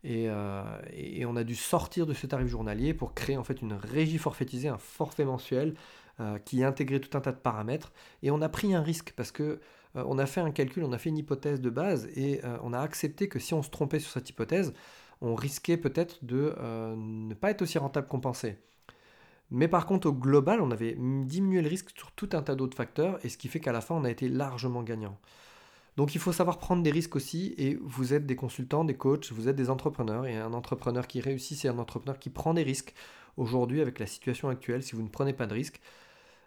Euh, 0.04 0.62
et, 0.92 1.26
on 1.26 1.36
a 1.36 1.44
dû 1.44 1.56
sortir 1.56 2.06
de 2.06 2.14
ce 2.14 2.26
tarif 2.26 2.46
journalier 2.48 2.94
pour 2.94 3.14
créer 3.14 3.36
en 3.36 3.44
fait 3.44 3.60
une 3.60 3.72
régie 3.72 4.18
forfaitisée, 4.18 4.68
un 4.68 4.78
forfait 4.78 5.24
mensuel 5.24 5.74
euh, 6.20 6.38
qui 6.38 6.62
intégrait 6.62 7.00
tout 7.00 7.16
un 7.16 7.20
tas 7.20 7.32
de 7.32 7.38
paramètres. 7.38 7.92
Et 8.22 8.30
on 8.30 8.40
a 8.42 8.48
pris 8.48 8.74
un 8.74 8.82
risque 8.82 9.12
parce 9.16 9.32
que 9.32 9.60
euh, 9.96 10.04
on 10.06 10.18
a 10.18 10.26
fait 10.26 10.40
un 10.40 10.52
calcul, 10.52 10.84
on 10.84 10.92
a 10.92 10.98
fait 10.98 11.10
une 11.10 11.18
hypothèse 11.18 11.60
de 11.60 11.70
base 11.70 12.06
et 12.16 12.40
on 12.62 12.72
a 12.72 12.80
accepté 12.80 13.28
que 13.28 13.38
si 13.38 13.54
on 13.54 13.62
se 13.62 13.70
trompait 13.70 14.00
sur 14.00 14.12
cette 14.12 14.28
hypothèse, 14.30 14.72
on 15.20 15.34
risquait 15.34 15.76
peut-être 15.76 16.24
de 16.24 16.54
ne 16.96 17.34
pas 17.34 17.50
être 17.50 17.62
aussi 17.62 17.78
rentable 17.78 18.08
qu'on 18.08 18.20
pensait. 18.20 18.58
Mais 19.50 19.68
par 19.68 19.86
contre, 19.86 20.08
au 20.08 20.12
global, 20.12 20.60
on 20.60 20.70
avait 20.70 20.94
diminué 20.94 21.62
le 21.62 21.68
risque 21.68 21.90
sur 21.96 22.12
tout 22.12 22.30
un 22.32 22.42
tas 22.42 22.54
d'autres 22.54 22.76
facteurs, 22.76 23.24
et 23.24 23.28
ce 23.28 23.38
qui 23.38 23.48
fait 23.48 23.60
qu'à 23.60 23.72
la 23.72 23.80
fin, 23.80 23.94
on 23.94 24.04
a 24.04 24.10
été 24.10 24.28
largement 24.28 24.82
gagnant. 24.82 25.18
Donc 25.96 26.14
il 26.14 26.20
faut 26.20 26.32
savoir 26.32 26.58
prendre 26.58 26.82
des 26.82 26.90
risques 26.90 27.16
aussi, 27.16 27.54
et 27.56 27.78
vous 27.82 28.14
êtes 28.14 28.26
des 28.26 28.36
consultants, 28.36 28.84
des 28.84 28.96
coachs, 28.96 29.30
vous 29.32 29.48
êtes 29.48 29.56
des 29.56 29.70
entrepreneurs, 29.70 30.26
et 30.26 30.36
un 30.36 30.52
entrepreneur 30.52 31.06
qui 31.06 31.20
réussit, 31.20 31.58
c'est 31.58 31.68
un 31.68 31.78
entrepreneur 31.78 32.18
qui 32.18 32.30
prend 32.30 32.54
des 32.54 32.64
risques. 32.64 32.94
Aujourd'hui, 33.36 33.80
avec 33.80 33.98
la 33.98 34.06
situation 34.06 34.48
actuelle, 34.48 34.82
si 34.82 34.96
vous 34.96 35.02
ne 35.02 35.08
prenez 35.08 35.32
pas 35.32 35.46
de 35.46 35.54
risques, 35.54 35.80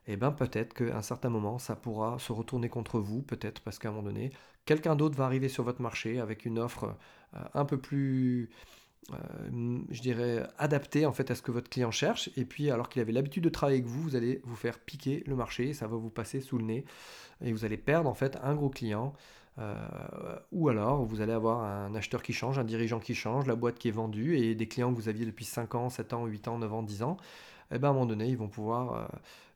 eh 0.08 0.16
bien 0.16 0.32
peut-être 0.32 0.74
qu'à 0.74 0.98
un 0.98 1.02
certain 1.02 1.30
moment, 1.30 1.60
ça 1.60 1.76
pourra 1.76 2.18
se 2.20 2.32
retourner 2.32 2.70
contre 2.70 3.00
vous, 3.00 3.22
peut-être 3.22 3.62
parce 3.62 3.78
qu'à 3.78 3.90
un 3.90 3.92
moment 3.92 4.04
donné, 4.04 4.32
quelqu'un 4.66 4.96
d'autre 4.96 5.18
va 5.18 5.26
arriver 5.26 5.50
sur 5.50 5.64
votre 5.64 5.82
marché 5.82 6.20
avec 6.20 6.46
une 6.46 6.60
offre 6.60 6.96
euh, 7.36 7.40
un 7.54 7.66
peu 7.66 7.78
plus 7.78 8.50
euh, 9.14 9.80
je 9.90 10.02
dirais, 10.02 10.46
adapté 10.58 11.06
en 11.06 11.14
fait 11.14 11.32
à 11.32 11.36
ce 11.36 11.42
que 11.42 11.52
votre 11.52 11.70
client 11.70 11.92
cherche. 11.92 12.30
Et 12.36 12.46
puis, 12.46 12.72
alors 12.72 12.90
qu'il 12.90 13.02
avait 13.02 13.12
l'habitude 13.12 13.44
de 13.44 13.50
travailler 13.50 13.80
avec 13.80 13.90
vous, 13.90 14.02
vous 14.02 14.16
allez 14.16 14.42
vous 14.44 14.56
faire 14.56 14.80
piquer 14.80 15.24
le 15.28 15.36
marché, 15.36 15.74
ça 15.74 15.88
va 15.88 15.96
vous 15.98 16.10
passer 16.10 16.42
sous 16.42 16.58
le 16.58 16.66
nez, 16.66 16.86
et 17.42 17.52
vous 17.52 17.66
allez 17.66 17.78
perdre 17.78 18.10
en 18.10 18.14
fait 18.14 18.38
un 18.44 18.56
gros 18.56 18.70
client. 18.70 19.14
Euh, 19.60 19.76
ou 20.52 20.70
alors, 20.70 21.04
vous 21.06 21.22
allez 21.22 21.34
avoir 21.34 21.64
un 21.64 21.96
acheteur 21.96 22.22
qui 22.22 22.34
change, 22.34 22.60
un 22.60 22.64
dirigeant 22.64 23.00
qui 23.00 23.16
change, 23.16 23.48
la 23.48 23.56
boîte 23.56 23.80
qui 23.80 23.88
est 23.88 23.92
vendue, 23.92 24.38
et 24.38 24.56
des 24.56 24.68
clients 24.68 24.94
que 24.94 25.00
vous 25.00 25.10
aviez 25.10 25.26
depuis 25.26 25.46
5 25.46 25.76
ans, 25.76 25.90
7 25.90 26.14
ans, 26.14 26.26
8 26.26 26.48
ans, 26.48 26.58
9 26.60 26.74
ans, 26.74 26.84
10 26.84 27.04
ans, 27.04 27.18
eh 27.72 27.80
ben, 27.80 27.88
à 27.88 27.92
un 27.92 27.94
moment 27.94 28.06
donné, 28.06 28.28
ils 28.28 28.38
vont 28.38 28.50
pouvoir, 28.50 29.10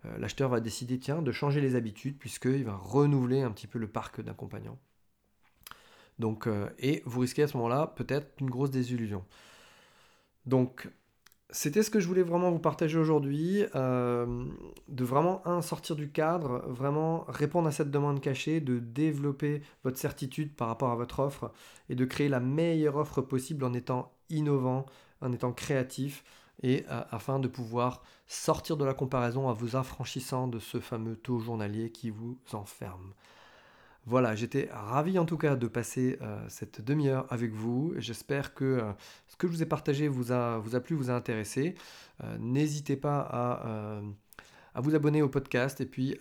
euh, 0.06 0.18
l'acheteur 0.18 0.50
va 0.50 0.60
décider, 0.60 0.98
tiens, 1.00 1.22
de 1.22 1.32
changer 1.32 1.62
les 1.62 1.76
habitudes, 1.76 2.18
puisqu'il 2.18 2.64
va 2.66 2.76
renouveler 2.76 3.42
un 3.42 3.52
petit 3.52 3.68
peu 3.68 3.80
le 3.80 3.88
parc 3.88 4.22
d'accompagnants. 4.22 4.78
Euh, 6.48 6.70
et 6.80 7.02
vous 7.06 7.22
risquez 7.22 7.44
à 7.44 7.48
ce 7.48 7.58
moment-là 7.58 7.94
peut-être 7.96 8.28
une 8.40 8.50
grosse 8.50 8.72
désillusion. 8.72 9.24
Donc, 10.46 10.90
c'était 11.50 11.84
ce 11.84 11.92
que 11.92 12.00
je 12.00 12.08
voulais 12.08 12.24
vraiment 12.24 12.50
vous 12.50 12.60
partager 12.60 12.98
aujourd'hui, 12.98 13.66
euh, 13.76 14.46
de 14.88 15.04
vraiment, 15.04 15.46
un, 15.46 15.62
sortir 15.62 15.96
du 15.96 16.10
cadre, 16.10 16.64
vraiment 16.68 17.26
répondre 17.28 17.68
à 17.68 17.72
cette 17.72 17.92
demande 17.92 18.22
cachée, 18.22 18.62
de 18.62 18.80
développer 18.80 19.62
votre 19.84 19.98
certitude 19.98 20.56
par 20.56 20.70
rapport 20.70 20.92
à 20.92 20.96
votre 20.96 21.20
offre 21.20 21.52
et 21.90 21.96
de 21.96 22.06
créer 22.06 22.30
la 22.30 22.40
meilleure 22.40 22.96
offre 22.96 23.22
possible 23.22 23.66
en 23.66 23.74
étant 23.74 24.14
innovant, 24.30 24.86
en 25.20 25.34
étant 25.34 25.52
créatif 25.52 26.24
et 26.64 26.86
euh, 26.90 27.02
afin 27.12 27.40
de 27.40 27.48
pouvoir 27.48 28.02
sortir 28.28 28.78
de 28.78 28.86
la 28.86 28.94
comparaison 28.94 29.48
en 29.50 29.54
vous 29.54 29.76
affranchissant 29.76 30.48
de 30.48 30.60
ce 30.60 30.80
fameux 30.80 31.18
taux 31.18 31.40
journalier 31.40 31.92
qui 31.92 32.12
vous 32.12 32.38
enferme. 32.54 33.14
Voilà, 34.06 34.36
j'étais 34.36 34.68
ravi 34.72 35.20
en 35.20 35.26
tout 35.26 35.38
cas 35.38 35.56
de 35.56 35.68
passer 35.68 36.18
euh, 36.22 36.44
cette 36.50 36.82
demi-heure 36.82 37.28
avec 37.30 37.52
vous. 37.54 37.94
J'espère 37.98 38.56
que 38.56 38.66
euh, 38.66 38.92
ce 39.28 39.36
que 39.36 39.46
je 39.48 39.54
vous 39.54 39.62
ai 39.62 39.68
partagé 39.68 40.08
vous 40.08 40.32
a, 40.32 40.60
plu, 40.84 40.96
vous 40.96 41.12
a 41.12 41.14
intéressé. 41.14 41.76
Euh, 42.24 42.36
n'hésitez 42.40 42.96
pas 42.96 43.20
à, 43.20 44.02
à, 44.74 44.82
vous 44.82 44.96
abonner 44.96 45.22
au 45.22 45.30
podcast 45.30 45.82
et 45.82 45.86
puis 45.86 46.18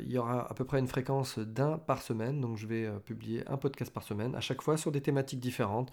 il 0.00 0.10
y 0.10 0.18
aura 0.18 0.50
à 0.50 0.54
peu 0.54 0.64
près 0.64 0.80
une 0.80 0.88
fréquence 0.88 1.38
d'un 1.38 1.78
par 1.78 2.02
semaine. 2.02 2.40
Donc 2.40 2.56
je 2.56 2.66
vais 2.66 2.90
publier 3.04 3.46
un 3.46 3.56
podcast 3.56 3.92
par 3.92 4.02
semaine, 4.02 4.34
à 4.34 4.40
chaque 4.40 4.62
fois 4.62 4.76
sur 4.76 4.90
des 4.90 5.00
thématiques 5.00 5.40
différentes. 5.40 5.92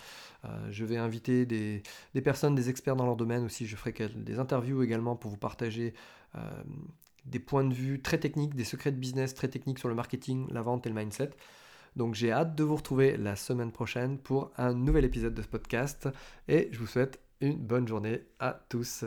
je 0.72 0.86
vais 0.86 0.98
inviter 0.98 1.46
des, 1.46 1.84
des, 2.16 2.22
personnes, 2.22 2.56
des 2.56 2.70
experts 2.70 2.96
dans 2.96 3.06
leur 3.06 3.16
domaine 3.16 3.46
aussi. 3.46 3.68
Je 3.68 3.76
ferai 3.76 3.94
des 4.16 4.40
interviews 4.40 4.82
également 4.82 5.16
pour 5.16 5.30
vous 5.30 5.38
partager 5.38 5.94
des 7.28 7.40
points 7.40 7.64
de 7.64 7.74
vue 7.74 8.02
très 8.02 8.18
techniques, 8.18 8.56
des 8.56 8.64
secrets 8.64 8.92
de 8.92 8.98
business 8.98 9.34
très 9.34 9.48
techniques 9.48 9.80
sur 9.80 9.90
le 9.90 9.96
marketing, 9.96 10.48
la 10.52 10.62
vente 10.62 10.86
et 10.86 10.90
le 10.90 10.96
mindset. 10.96 11.32
Donc 11.96 12.14
j'ai 12.16 12.32
hâte 12.32 12.56
de 12.56 12.64
vous 12.64 12.76
retrouver 12.76 13.18
la 13.18 13.36
semaine 13.36 13.72
prochaine 13.72 14.18
pour 14.18 14.52
un 14.58 14.74
nouvel 14.74 15.06
épisode 15.06 15.34
de 15.34 15.42
ce 15.42 15.48
podcast 15.48 16.10
et 16.48 16.70
je 16.72 16.80
vous 16.80 16.88
souhaite 16.88 17.20
une 17.42 17.58
bonne 17.58 17.88
journée 17.88 18.22
à 18.40 18.60
tous. 18.70 19.06